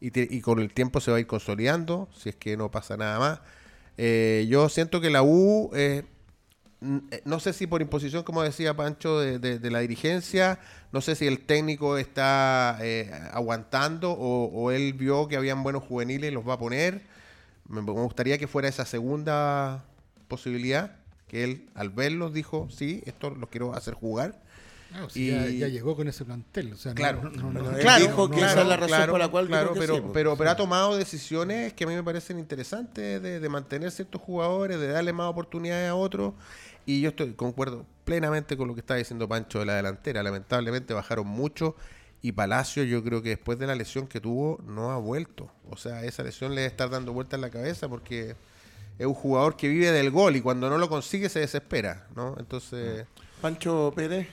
Y, 0.00 0.40
con 0.42 0.58
el 0.58 0.70
tiempo 0.74 1.00
se 1.00 1.10
va 1.10 1.16
a 1.16 1.20
ir 1.20 1.26
consolidando, 1.26 2.10
si 2.14 2.28
es 2.28 2.36
que 2.36 2.58
no 2.58 2.70
pasa 2.70 2.98
nada 2.98 3.18
más. 3.18 3.40
Eh, 3.96 4.46
yo 4.50 4.68
siento 4.68 5.00
que 5.00 5.08
la 5.08 5.22
U 5.22 5.70
eh, 5.74 6.02
no 7.24 7.40
sé 7.40 7.52
si 7.52 7.66
por 7.66 7.80
imposición, 7.80 8.22
como 8.22 8.42
decía 8.42 8.74
Pancho, 8.74 9.20
de, 9.20 9.70
la 9.70 9.80
dirigencia, 9.80 10.58
no 10.92 11.00
sé 11.00 11.14
si 11.14 11.26
el 11.26 11.40
técnico 11.40 11.96
está 11.96 12.78
eh, 12.82 13.10
aguantando 13.32 14.12
o, 14.12 14.70
él 14.70 14.92
vio 14.92 15.28
que 15.28 15.36
habían 15.36 15.62
buenos 15.62 15.82
juveniles 15.82 16.30
y 16.30 16.34
los 16.34 16.46
va 16.46 16.54
a 16.54 16.58
poner. 16.58 17.02
Me, 17.68 17.80
gustaría 17.80 18.38
que 18.38 18.46
fuera 18.46 18.68
esa 18.68 18.84
segunda 18.84 19.84
posibilidad, 20.28 20.96
que 21.26 21.44
él 21.44 21.70
al 21.74 21.90
verlos 21.90 22.34
dijo, 22.34 22.68
sí, 22.70 23.02
esto 23.06 23.30
lo 23.30 23.48
quiero 23.48 23.74
hacer 23.74 23.94
jugar. 23.94 24.42
y 25.14 25.28
ya, 25.58 25.68
llegó 25.68 25.96
con 25.96 26.06
ese 26.06 26.24
plantel. 26.26 26.74
O 26.74 26.76
sea, 26.76 26.94
claro, 26.94 27.32
claro, 27.80 28.04
dijo 28.04 28.30
que 28.30 28.38
esa 28.40 28.60
es 28.60 28.68
la 28.68 28.76
razón 28.76 29.10
por 29.10 29.18
la 29.18 29.28
cual. 29.28 29.46
Claro, 29.46 29.72
pero, 29.74 30.12
pero, 30.12 30.36
pero, 30.36 30.50
ha 30.50 30.56
tomado 30.56 30.96
decisiones 30.96 31.72
que 31.72 31.84
a 31.84 31.86
mí 31.86 31.94
me 31.94 32.02
parecen 32.02 32.38
interesantes 32.38 33.22
de, 33.22 33.40
de 33.40 33.48
mantener 33.48 33.90
ciertos 33.90 34.20
jugadores, 34.20 34.78
de 34.78 34.88
darle 34.88 35.14
más 35.14 35.28
oportunidades 35.30 35.88
a 35.88 35.94
otros 35.94 36.34
y 36.86 37.00
yo 37.00 37.10
estoy 37.10 37.32
concuerdo 37.34 37.86
plenamente 38.04 38.56
con 38.56 38.68
lo 38.68 38.74
que 38.74 38.80
está 38.80 38.94
diciendo 38.94 39.28
Pancho 39.28 39.60
de 39.60 39.66
la 39.66 39.74
delantera. 39.74 40.22
Lamentablemente 40.22 40.94
bajaron 40.94 41.26
mucho 41.26 41.76
y 42.22 42.32
Palacio 42.32 42.84
yo 42.84 43.02
creo 43.02 43.22
que 43.22 43.30
después 43.30 43.58
de 43.58 43.66
la 43.66 43.74
lesión 43.74 44.06
que 44.06 44.20
tuvo 44.20 44.60
no 44.66 44.90
ha 44.92 44.98
vuelto. 44.98 45.50
O 45.70 45.76
sea, 45.76 46.04
esa 46.04 46.22
lesión 46.22 46.54
le 46.54 46.62
debe 46.62 46.70
estar 46.70 46.90
dando 46.90 47.12
vuelta 47.12 47.36
en 47.36 47.42
la 47.42 47.50
cabeza 47.50 47.88
porque 47.88 48.36
es 48.98 49.06
un 49.06 49.14
jugador 49.14 49.56
que 49.56 49.68
vive 49.68 49.90
del 49.90 50.10
gol 50.10 50.36
y 50.36 50.40
cuando 50.40 50.70
no 50.70 50.78
lo 50.78 50.88
consigue 50.88 51.28
se 51.28 51.40
desespera, 51.40 52.06
¿no? 52.14 52.36
Entonces... 52.38 53.06
Pancho 53.40 53.92
Pérez. 53.94 54.28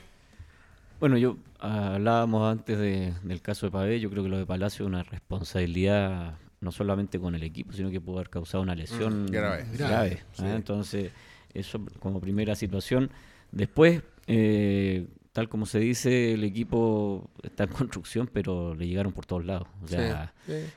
Bueno, 1.00 1.18
yo 1.18 1.36
hablábamos 1.60 2.50
antes 2.50 2.78
del 2.80 3.42
caso 3.42 3.66
de 3.66 3.72
Pavé, 3.72 4.00
yo 4.00 4.10
creo 4.10 4.24
que 4.24 4.30
lo 4.30 4.38
de 4.38 4.46
Palacio 4.46 4.86
es 4.86 4.88
una 4.88 5.04
responsabilidad 5.04 6.36
no 6.62 6.72
solamente 6.72 7.20
con 7.20 7.34
el 7.34 7.44
equipo, 7.44 7.74
sino 7.74 7.90
que 7.90 8.00
pudo 8.00 8.18
haber 8.18 8.30
causado 8.30 8.62
una 8.62 8.76
lesión 8.76 9.26
mm, 9.26 9.32
grave. 9.32 9.64
¿eh? 9.80 10.54
Entonces, 10.56 11.12
eso 11.54 11.84
como 12.00 12.20
primera 12.20 12.56
situación. 12.56 13.12
Después, 13.52 14.02
eh, 14.28 15.08
tal 15.34 15.50
como 15.50 15.66
se 15.66 15.80
dice, 15.80 16.34
el 16.34 16.44
equipo 16.44 17.30
está 17.44 17.64
en 17.64 17.70
construcción, 17.72 18.30
pero 18.32 18.76
le 18.76 18.88
llegaron 18.88 19.14
por 19.14 19.26
todos 19.26 19.46
lados. 19.46 19.68
O 19.84 19.88
sea, 19.88 20.34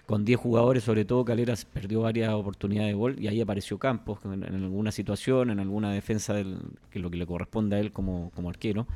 con 0.06 0.24
10 0.24 0.38
jugadores, 0.38 0.84
sobre 0.84 1.04
todo, 1.04 1.24
Caleras 1.24 1.64
perdió 1.64 2.00
varias 2.00 2.32
oportunidades 2.32 2.90
de 2.90 2.94
gol 2.94 3.16
y 3.18 3.28
ahí 3.28 3.40
apareció 3.40 3.78
Campos 3.78 4.18
en, 4.24 4.44
alguna 4.44 4.92
situación, 4.92 5.50
en 5.50 5.60
alguna 5.60 5.92
defensa, 5.92 6.34
del, 6.34 6.58
que 6.90 6.98
es 6.98 7.02
lo 7.02 7.10
que 7.10 7.16
le 7.16 7.26
corresponde 7.26 7.76
a 7.76 7.80
él 7.80 7.92
como, 7.92 8.30
como 8.34 8.48
arquero. 8.48 8.86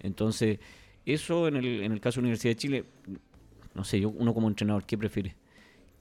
Entonces, 0.00 0.58
eso 1.06 1.48
en 1.48 1.56
el, 1.56 1.82
en 1.82 1.92
el 1.92 2.00
caso 2.00 2.16
de 2.16 2.22
la 2.22 2.26
Universidad 2.26 2.52
de 2.52 2.56
Chile, 2.56 2.84
no 3.74 3.84
sé, 3.84 4.00
yo, 4.00 4.08
uno 4.08 4.32
como 4.32 4.48
entrenador, 4.48 4.84
¿qué 4.84 4.96
prefiere? 4.96 5.36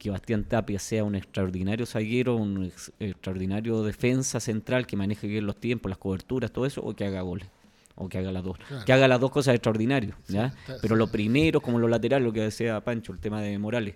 Que 0.03 0.09
Bastián 0.09 0.43
Tapia 0.43 0.79
sea 0.79 1.05
un 1.05 1.15
extraordinario 1.15 1.85
zaguero, 1.85 2.35
un 2.35 2.69
extraordinario 2.99 3.83
defensa 3.83 4.41
central 4.41 4.85
que 4.85 4.97
maneje 4.97 5.27
bien 5.27 5.45
los 5.45 5.55
tiempos, 5.55 5.89
las 5.89 5.97
coberturas, 5.97 6.51
todo 6.51 6.65
eso, 6.65 6.81
o 6.81 6.93
que 6.93 7.05
haga 7.05 7.21
goles. 7.21 7.47
O 7.95 8.09
que 8.09 8.17
haga 8.17 8.33
las 8.33 8.43
dos. 8.43 8.57
Que 8.85 8.91
haga 8.91 9.07
las 9.07 9.21
dos 9.21 9.31
cosas 9.31 9.55
extraordinarias. 9.55 10.17
¿ya? 10.27 10.53
Pero 10.81 10.97
lo 10.97 11.07
primero, 11.07 11.61
como 11.61 11.79
lo 11.79 11.87
lateral, 11.87 12.21
lo 12.21 12.33
que 12.33 12.41
decía 12.41 12.81
Pancho, 12.81 13.13
el 13.13 13.19
tema 13.19 13.41
de 13.41 13.57
Morales. 13.57 13.95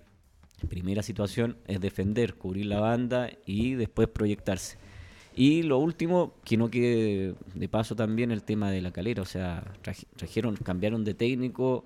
Primera 0.69 1.03
situación 1.03 1.57
es 1.67 1.81
defender, 1.81 2.35
cubrir 2.35 2.67
la 2.67 2.79
banda 2.79 3.29
y 3.45 3.73
después 3.73 4.07
proyectarse. 4.07 4.77
Y 5.35 5.63
lo 5.63 5.77
último, 5.77 6.35
que 6.45 6.55
no 6.55 6.69
quede 6.69 7.35
de 7.53 7.67
paso 7.67 7.97
también 7.97 8.31
el 8.31 8.43
tema 8.43 8.71
de 8.71 8.81
la 8.81 8.91
calera. 8.91 9.23
O 9.23 9.25
sea, 9.25 9.73
trajeron, 10.15 10.55
cambiaron 10.55 11.03
de 11.03 11.15
técnico 11.15 11.83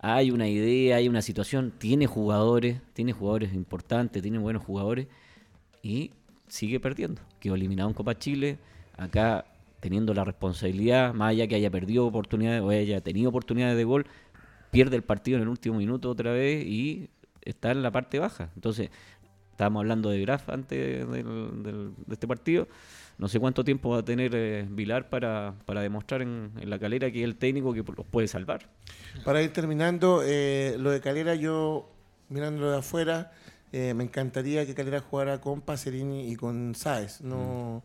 hay 0.00 0.30
una 0.30 0.48
idea, 0.48 0.96
hay 0.96 1.08
una 1.08 1.22
situación, 1.22 1.72
tiene 1.78 2.06
jugadores, 2.06 2.80
tiene 2.92 3.12
jugadores 3.12 3.52
importantes, 3.54 4.22
tiene 4.22 4.38
buenos 4.38 4.64
jugadores 4.64 5.06
y 5.82 6.12
sigue 6.48 6.80
perdiendo. 6.80 7.22
Quedó 7.40 7.54
eliminado 7.54 7.88
en 7.88 7.94
Copa 7.94 8.18
Chile, 8.18 8.58
acá 8.96 9.44
teniendo 9.80 10.14
la 10.14 10.24
responsabilidad, 10.24 11.14
más 11.14 11.30
allá 11.30 11.46
que 11.46 11.54
haya 11.54 11.70
perdido 11.70 12.06
oportunidades 12.06 12.62
o 12.62 12.70
haya 12.70 13.00
tenido 13.00 13.28
oportunidades 13.28 13.76
de 13.76 13.84
gol, 13.84 14.06
pierde 14.70 14.96
el 14.96 15.02
partido 15.02 15.36
en 15.36 15.42
el 15.42 15.48
último 15.48 15.78
minuto 15.78 16.10
otra 16.10 16.32
vez 16.32 16.66
y 16.66 17.08
está 17.42 17.70
en 17.70 17.82
la 17.82 17.90
parte 17.90 18.18
baja. 18.18 18.50
Entonces, 18.54 18.90
estábamos 19.52 19.80
hablando 19.80 20.10
de 20.10 20.20
Graf 20.20 20.48
antes 20.48 21.08
de 21.08 21.90
este 22.10 22.26
partido 22.26 22.68
no 23.18 23.28
sé 23.28 23.40
cuánto 23.40 23.64
tiempo 23.64 23.90
va 23.90 23.98
a 23.98 24.04
tener 24.04 24.32
eh, 24.34 24.66
Vilar 24.68 25.08
para, 25.08 25.54
para 25.64 25.80
demostrar 25.80 26.22
en, 26.22 26.52
la 26.62 26.78
calera 26.78 27.10
que 27.10 27.20
es 27.20 27.24
el 27.24 27.36
técnico 27.36 27.72
que 27.72 27.82
los 27.82 28.06
puede 28.06 28.28
salvar. 28.28 28.68
Para 29.24 29.42
ir 29.42 29.52
terminando, 29.52 30.22
eh, 30.24 30.76
lo 30.78 30.90
de 30.90 31.00
Calera, 31.00 31.34
yo 31.34 31.88
mirándolo 32.28 32.70
de 32.70 32.78
afuera, 32.78 33.32
eh, 33.72 33.94
me 33.94 34.04
encantaría 34.04 34.66
que 34.66 34.74
Calera 34.74 35.00
jugara 35.00 35.40
con 35.40 35.62
Pacerini 35.62 36.30
y 36.30 36.36
con 36.36 36.74
Sáez. 36.74 37.22
No, 37.22 37.82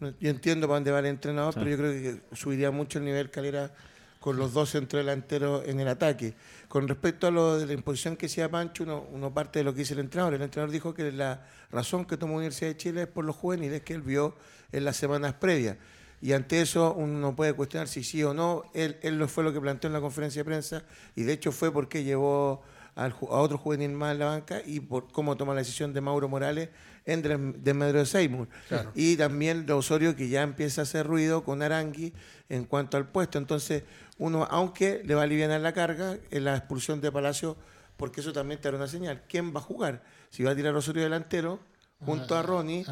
yo 0.00 0.30
entiendo 0.30 0.66
para 0.68 0.76
dónde 0.76 0.90
va 0.92 1.00
el 1.00 1.06
entrenador, 1.06 1.54
pero 1.54 1.68
yo 1.68 1.76
creo 1.76 1.92
que 1.92 2.36
subiría 2.36 2.70
mucho 2.70 2.98
el 2.98 3.04
nivel 3.04 3.30
Calera 3.30 3.72
con 4.20 4.36
los 4.36 4.52
dos 4.52 4.70
centrodelanteros 4.70 5.66
en 5.66 5.80
el 5.80 5.88
ataque. 5.88 6.34
Con 6.68 6.86
respecto 6.86 7.26
a 7.26 7.30
lo 7.30 7.58
de 7.58 7.66
la 7.66 7.72
imposición 7.72 8.16
que 8.16 8.26
hacía 8.26 8.50
Pancho, 8.50 8.84
uno, 9.10 9.34
parte 9.34 9.60
de 9.60 9.64
lo 9.64 9.72
que 9.72 9.80
dice 9.80 9.94
el 9.94 10.00
entrenador. 10.00 10.34
El 10.34 10.42
entrenador 10.42 10.70
dijo 10.70 10.94
que 10.94 11.10
la 11.10 11.46
razón 11.72 12.04
que 12.04 12.18
tomó 12.18 12.36
Universidad 12.36 12.70
de 12.70 12.76
Chile 12.76 13.02
es 13.02 13.08
por 13.08 13.24
los 13.24 13.34
juveniles 13.34 13.80
que 13.80 13.94
él 13.94 14.02
vio 14.02 14.36
en 14.72 14.84
las 14.84 14.96
semanas 14.96 15.34
previas. 15.34 15.78
Y 16.20 16.34
ante 16.34 16.60
eso 16.60 16.92
uno 16.92 17.18
no 17.18 17.34
puede 17.34 17.54
cuestionar 17.54 17.88
si 17.88 18.04
sí 18.04 18.22
o 18.22 18.34
no. 18.34 18.64
Él, 18.74 18.98
él 19.00 19.26
fue 19.26 19.42
lo 19.42 19.54
que 19.54 19.60
planteó 19.60 19.88
en 19.88 19.94
la 19.94 20.00
conferencia 20.02 20.40
de 20.40 20.44
prensa 20.44 20.84
y 21.16 21.22
de 21.22 21.32
hecho 21.32 21.50
fue 21.50 21.72
porque 21.72 22.04
llevó 22.04 22.62
a 22.94 23.08
otro 23.18 23.56
juvenil 23.56 23.92
más 23.92 24.12
en 24.12 24.18
la 24.18 24.26
banca 24.26 24.60
y 24.66 24.80
por 24.80 25.10
cómo 25.10 25.36
toma 25.38 25.54
la 25.54 25.60
decisión 25.60 25.94
de 25.94 26.02
Mauro 26.02 26.28
Morales 26.28 26.68
en 27.06 27.62
desmedro 27.62 27.98
de 27.98 28.06
Seymour. 28.06 28.48
Y 28.94 29.16
también 29.16 29.66
de 29.66 29.72
Osorio 29.72 30.16
que 30.16 30.28
ya 30.28 30.42
empieza 30.42 30.82
a 30.82 30.84
hacer 30.84 31.06
ruido 31.06 31.44
con 31.44 31.62
Arangui 31.62 32.12
en 32.48 32.64
cuanto 32.64 32.96
al 32.96 33.08
puesto. 33.08 33.38
Entonces, 33.38 33.84
uno, 34.18 34.46
aunque 34.50 35.02
le 35.04 35.14
va 35.14 35.22
a 35.22 35.24
aliviar 35.24 35.60
la 35.60 35.72
carga 35.72 36.18
en 36.30 36.44
la 36.44 36.56
expulsión 36.56 37.00
de 37.00 37.10
Palacio, 37.10 37.56
porque 37.96 38.20
eso 38.20 38.32
también 38.32 38.60
te 38.60 38.70
da 38.70 38.76
una 38.76 38.86
señal. 38.86 39.22
¿Quién 39.28 39.54
va 39.54 39.60
a 39.60 39.62
jugar? 39.62 40.02
Si 40.30 40.42
va 40.42 40.52
a 40.52 40.56
tirar 40.56 40.74
Osorio 40.74 41.02
delantero 41.02 41.60
junto 42.04 42.34
a, 42.34 42.42
Ronnie 42.42 42.84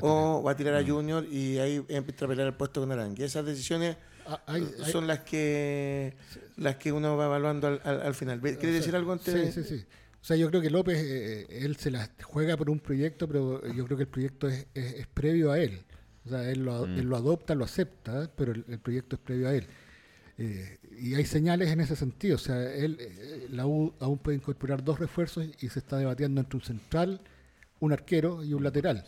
o 0.00 0.42
va 0.42 0.52
a 0.52 0.56
tirar 0.56 0.74
a 0.74 0.82
mm. 0.82 0.86
Junior 0.88 1.24
y 1.24 1.58
ahí 1.58 1.84
empieza 1.88 2.26
a 2.26 2.28
pelear 2.28 2.48
el 2.48 2.54
puesto 2.54 2.80
con 2.80 2.92
Arangui. 2.92 3.22
Esas 3.22 3.46
decisiones 3.46 3.96
ah, 4.26 4.40
son 4.90 5.06
las 5.06 5.20
que 5.20 6.14
las 6.56 6.76
que 6.76 6.92
uno 6.92 7.16
va 7.16 7.26
evaluando 7.26 7.80
al, 7.82 8.14
final. 8.14 8.40
¿Quieres 8.40 8.74
decir 8.74 8.94
algo 8.94 9.12
antes? 9.12 9.54
Sí, 9.54 9.62
sí, 9.62 9.78
sí. 9.78 9.86
O 10.22 10.24
sea, 10.24 10.36
yo 10.36 10.48
creo 10.48 10.62
que 10.62 10.70
López, 10.70 10.98
eh, 10.98 11.46
él 11.50 11.74
se 11.74 11.90
la 11.90 12.08
juega 12.22 12.56
por 12.56 12.70
un 12.70 12.78
proyecto, 12.78 13.26
pero 13.26 13.60
yo 13.72 13.84
creo 13.84 13.96
que 13.96 14.04
el 14.04 14.08
proyecto 14.08 14.46
es, 14.46 14.68
es, 14.72 15.08
previo 15.08 15.50
a 15.50 15.58
él. 15.58 15.84
O 16.24 16.28
sea, 16.28 16.48
él 16.48 16.64
lo, 16.64 16.86
mm. 16.86 16.98
él 16.98 17.06
lo 17.06 17.16
adopta, 17.16 17.56
lo 17.56 17.64
acepta, 17.64 18.30
pero 18.36 18.52
el, 18.52 18.78
proyecto 18.78 19.16
es 19.16 19.22
previo 19.22 19.48
a 19.48 19.54
él. 19.56 19.66
Eh, 20.38 20.78
y 20.96 21.14
hay 21.16 21.24
señales 21.24 21.70
en 21.70 21.80
ese 21.80 21.96
sentido. 21.96 22.36
O 22.36 22.38
sea, 22.38 22.72
él, 22.72 22.98
eh, 23.00 23.48
la 23.50 23.66
U 23.66 23.94
aún 23.98 24.18
puede 24.18 24.36
incorporar 24.36 24.84
dos 24.84 25.00
refuerzos 25.00 25.44
y 25.60 25.68
se 25.68 25.80
está 25.80 25.98
debatiendo 25.98 26.40
entre 26.40 26.56
un 26.56 26.62
central, 26.62 27.20
un 27.80 27.92
arquero 27.92 28.44
y 28.44 28.54
un 28.54 28.62
lateral. 28.62 29.04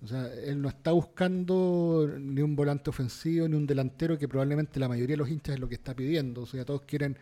O 0.00 0.06
sea, 0.06 0.32
él 0.32 0.62
no 0.62 0.68
está 0.68 0.92
buscando 0.92 2.08
ni 2.20 2.40
un 2.40 2.54
volante 2.54 2.88
ofensivo 2.88 3.48
ni 3.48 3.56
un 3.56 3.66
delantero, 3.66 4.16
que 4.16 4.28
probablemente 4.28 4.78
la 4.78 4.88
mayoría 4.88 5.14
de 5.14 5.18
los 5.18 5.28
hinchas 5.28 5.56
es 5.56 5.60
lo 5.60 5.68
que 5.68 5.74
está 5.74 5.92
pidiendo. 5.94 6.42
O 6.42 6.46
sea, 6.46 6.64
todos 6.64 6.82
quieren 6.82 7.18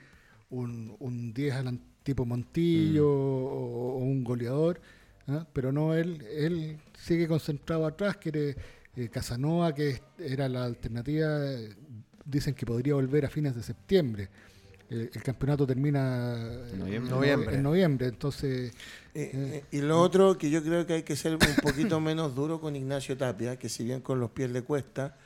un, 0.50 0.94
un 0.98 1.32
10 1.32 1.54
tipo 2.02 2.24
Montillo 2.24 3.04
mm. 3.04 3.08
o, 3.08 3.96
un 3.98 4.24
goleador, 4.24 4.80
¿ah? 5.28 5.46
pero 5.52 5.72
no, 5.72 5.94
él, 5.94 6.22
él 6.30 6.78
sigue 6.98 7.28
concentrado 7.28 7.86
atrás, 7.86 8.16
quiere 8.16 8.56
eh, 8.96 9.08
Casanova, 9.08 9.74
que 9.74 10.02
era 10.18 10.48
la 10.48 10.64
alternativa, 10.64 11.40
dicen 12.24 12.54
que 12.54 12.66
podría 12.66 12.94
volver 12.94 13.24
a 13.24 13.30
fines 13.30 13.54
de 13.54 13.62
septiembre. 13.62 14.28
El, 14.90 15.08
campeonato 15.22 15.64
termina 15.68 16.36
noviembre. 16.76 17.54
en 17.54 17.62
noviembre, 17.62 18.08
entonces... 18.08 18.72
Eh, 19.14 19.30
eh, 19.32 19.64
y 19.70 19.80
lo 19.82 20.00
otro 20.00 20.36
que 20.36 20.50
yo 20.50 20.64
creo 20.64 20.84
que 20.84 20.94
hay 20.94 21.02
que 21.04 21.14
ser 21.14 21.34
un 21.34 21.40
poquito 21.62 22.00
menos 22.00 22.34
duro 22.34 22.60
con 22.60 22.74
Ignacio 22.74 23.16
Tapia, 23.16 23.56
que 23.56 23.68
si 23.68 23.84
bien 23.84 24.00
con 24.00 24.18
los 24.18 24.30
pies 24.32 24.50
le 24.50 24.62
cuesta, 24.62 25.16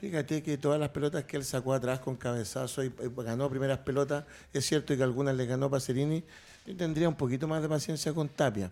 Fíjate 0.00 0.42
que 0.42 0.56
todas 0.58 0.78
las 0.78 0.90
pelotas 0.90 1.24
que 1.24 1.36
él 1.36 1.44
sacó 1.44 1.74
atrás 1.74 1.98
con 2.00 2.16
cabezazo 2.16 2.84
y, 2.84 2.92
ganó 3.16 3.50
primeras 3.50 3.78
pelotas, 3.78 4.24
es 4.52 4.64
cierto 4.64 4.96
que 4.96 5.02
algunas 5.02 5.34
le 5.34 5.46
ganó 5.46 5.68
Pacerini, 5.68 6.22
yo 6.66 6.76
tendría 6.76 7.08
un 7.08 7.16
poquito 7.16 7.48
más 7.48 7.62
de 7.62 7.68
paciencia 7.68 8.12
con 8.12 8.28
Tapia. 8.28 8.70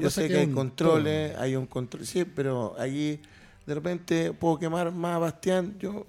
yo 0.00 0.10
sé 0.10 0.28
que, 0.28 0.38
hay 0.38 0.50
controles, 0.50 1.36
hay 1.36 1.56
un 1.56 1.66
control, 1.66 2.06
sí, 2.06 2.24
pero 2.24 2.74
allí 2.78 3.20
de 3.66 3.74
repente 3.74 4.32
puedo 4.32 4.58
quemar 4.58 4.90
más 4.92 5.16
a 5.16 5.18
Bastián. 5.18 5.76
Yo, 5.78 6.06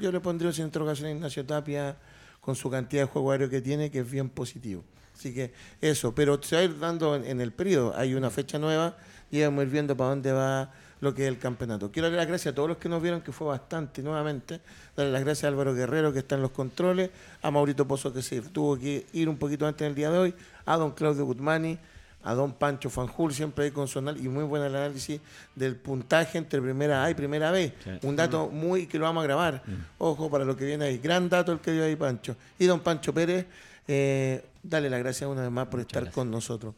yo 0.00 0.12
le 0.12 0.20
pondría 0.20 0.52
sin 0.52 0.66
interrogación 0.66 1.08
a 1.08 1.10
Ignacio 1.12 1.44
Tapia 1.44 1.96
con 2.40 2.54
su 2.54 2.70
cantidad 2.70 3.02
de 3.02 3.06
juego 3.06 3.32
aéreo 3.32 3.48
que 3.48 3.60
tiene, 3.60 3.90
que 3.90 4.00
es 4.00 4.10
bien 4.10 4.28
positivo. 4.28 4.84
Así 5.14 5.32
que 5.32 5.52
eso, 5.80 6.14
pero 6.14 6.42
se 6.42 6.56
va 6.56 6.62
a 6.62 6.64
ir 6.64 6.78
dando 6.78 7.14
en, 7.16 7.40
el 7.40 7.52
periodo. 7.52 7.94
Hay 7.96 8.14
una 8.14 8.30
fecha 8.30 8.58
nueva 8.58 8.96
y 9.30 9.40
vamos 9.42 9.60
a 9.60 9.62
ir 9.64 9.70
viendo 9.70 9.96
para 9.96 10.10
dónde 10.10 10.32
va 10.32 10.72
lo 11.04 11.14
que 11.14 11.22
es 11.22 11.28
el 11.28 11.38
campeonato. 11.38 11.92
Quiero 11.92 12.06
darle 12.06 12.16
las 12.16 12.26
gracias 12.26 12.52
a 12.52 12.54
todos 12.54 12.68
los 12.68 12.78
que 12.78 12.88
nos 12.88 13.00
vieron, 13.00 13.20
que 13.20 13.30
fue 13.30 13.46
bastante 13.46 14.02
nuevamente. 14.02 14.60
Darle 14.96 15.12
las 15.12 15.22
gracias 15.22 15.44
a 15.44 15.48
Álvaro 15.48 15.74
Guerrero, 15.74 16.12
que 16.12 16.20
está 16.20 16.34
en 16.34 16.42
los 16.42 16.50
controles, 16.50 17.10
a 17.42 17.50
Maurito 17.50 17.86
Pozo, 17.86 18.12
que 18.12 18.22
se 18.22 18.40
tuvo 18.40 18.76
que 18.78 19.06
ir 19.12 19.28
un 19.28 19.36
poquito 19.36 19.66
antes 19.66 19.86
del 19.86 19.94
día 19.94 20.10
de 20.10 20.18
hoy, 20.18 20.34
a 20.66 20.76
don 20.76 20.92
Claudio 20.92 21.24
Gutmani, 21.24 21.78
a 22.24 22.34
don 22.34 22.54
Pancho 22.54 22.88
Fanjul, 22.88 23.34
siempre 23.34 23.66
ahí 23.66 23.70
con 23.70 23.86
su 23.86 23.98
y 23.98 24.28
muy 24.28 24.44
buen 24.44 24.62
análisis 24.62 25.20
del 25.54 25.76
puntaje 25.76 26.38
entre 26.38 26.60
primera 26.60 27.04
A 27.04 27.10
y 27.10 27.14
primera 27.14 27.50
B. 27.50 27.72
Un 28.02 28.16
dato 28.16 28.48
muy 28.48 28.86
que 28.86 28.98
lo 28.98 29.04
vamos 29.04 29.22
a 29.22 29.26
grabar. 29.26 29.62
Mm. 29.66 29.72
Ojo 29.98 30.30
para 30.30 30.44
lo 30.44 30.56
que 30.56 30.64
viene 30.64 30.86
ahí. 30.86 30.98
Gran 30.98 31.28
dato 31.28 31.52
el 31.52 31.60
que 31.60 31.72
dio 31.72 31.84
ahí 31.84 31.96
Pancho. 31.96 32.34
Y 32.58 32.64
don 32.64 32.80
Pancho 32.80 33.12
Pérez, 33.12 33.46
eh, 33.86 34.42
dale 34.62 34.88
las 34.88 35.00
gracias 35.00 35.28
una 35.28 35.42
vez 35.42 35.50
más 35.50 35.68
por 35.68 35.80
estar 35.80 36.10
con 36.10 36.30
nosotros. 36.30 36.74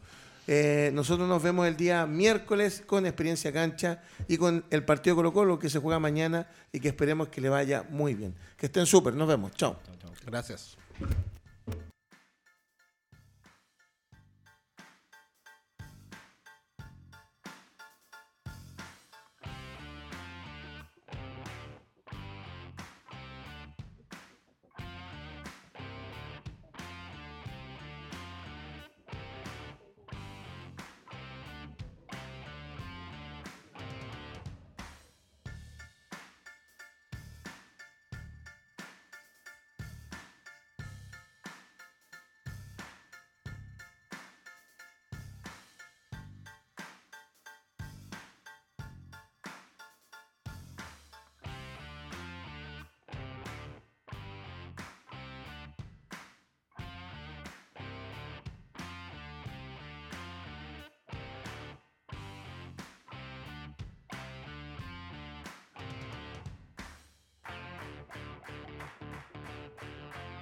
Eh, 0.47 0.91
nosotros 0.93 1.27
nos 1.27 1.43
vemos 1.43 1.67
el 1.67 1.75
día 1.75 2.05
miércoles 2.05 2.81
con 2.85 3.05
Experiencia 3.05 3.51
Cancha 3.51 4.01
y 4.29 4.37
con 4.37 4.63
el 4.69 4.85
partido 4.85 5.17
Colo 5.17 5.33
Colo 5.33 5.59
que 5.59 5.69
se 5.69 5.79
juega 5.79 5.99
mañana 5.99 6.47
y 6.71 6.79
que 6.79 6.87
esperemos 6.87 7.27
que 7.27 7.41
le 7.41 7.49
vaya 7.49 7.83
muy 7.89 8.15
bien. 8.15 8.33
Que 8.55 8.67
estén 8.67 8.85
súper, 8.85 9.13
nos 9.13 9.27
vemos. 9.27 9.51
Chao. 9.51 9.77
Gracias. 10.25 10.77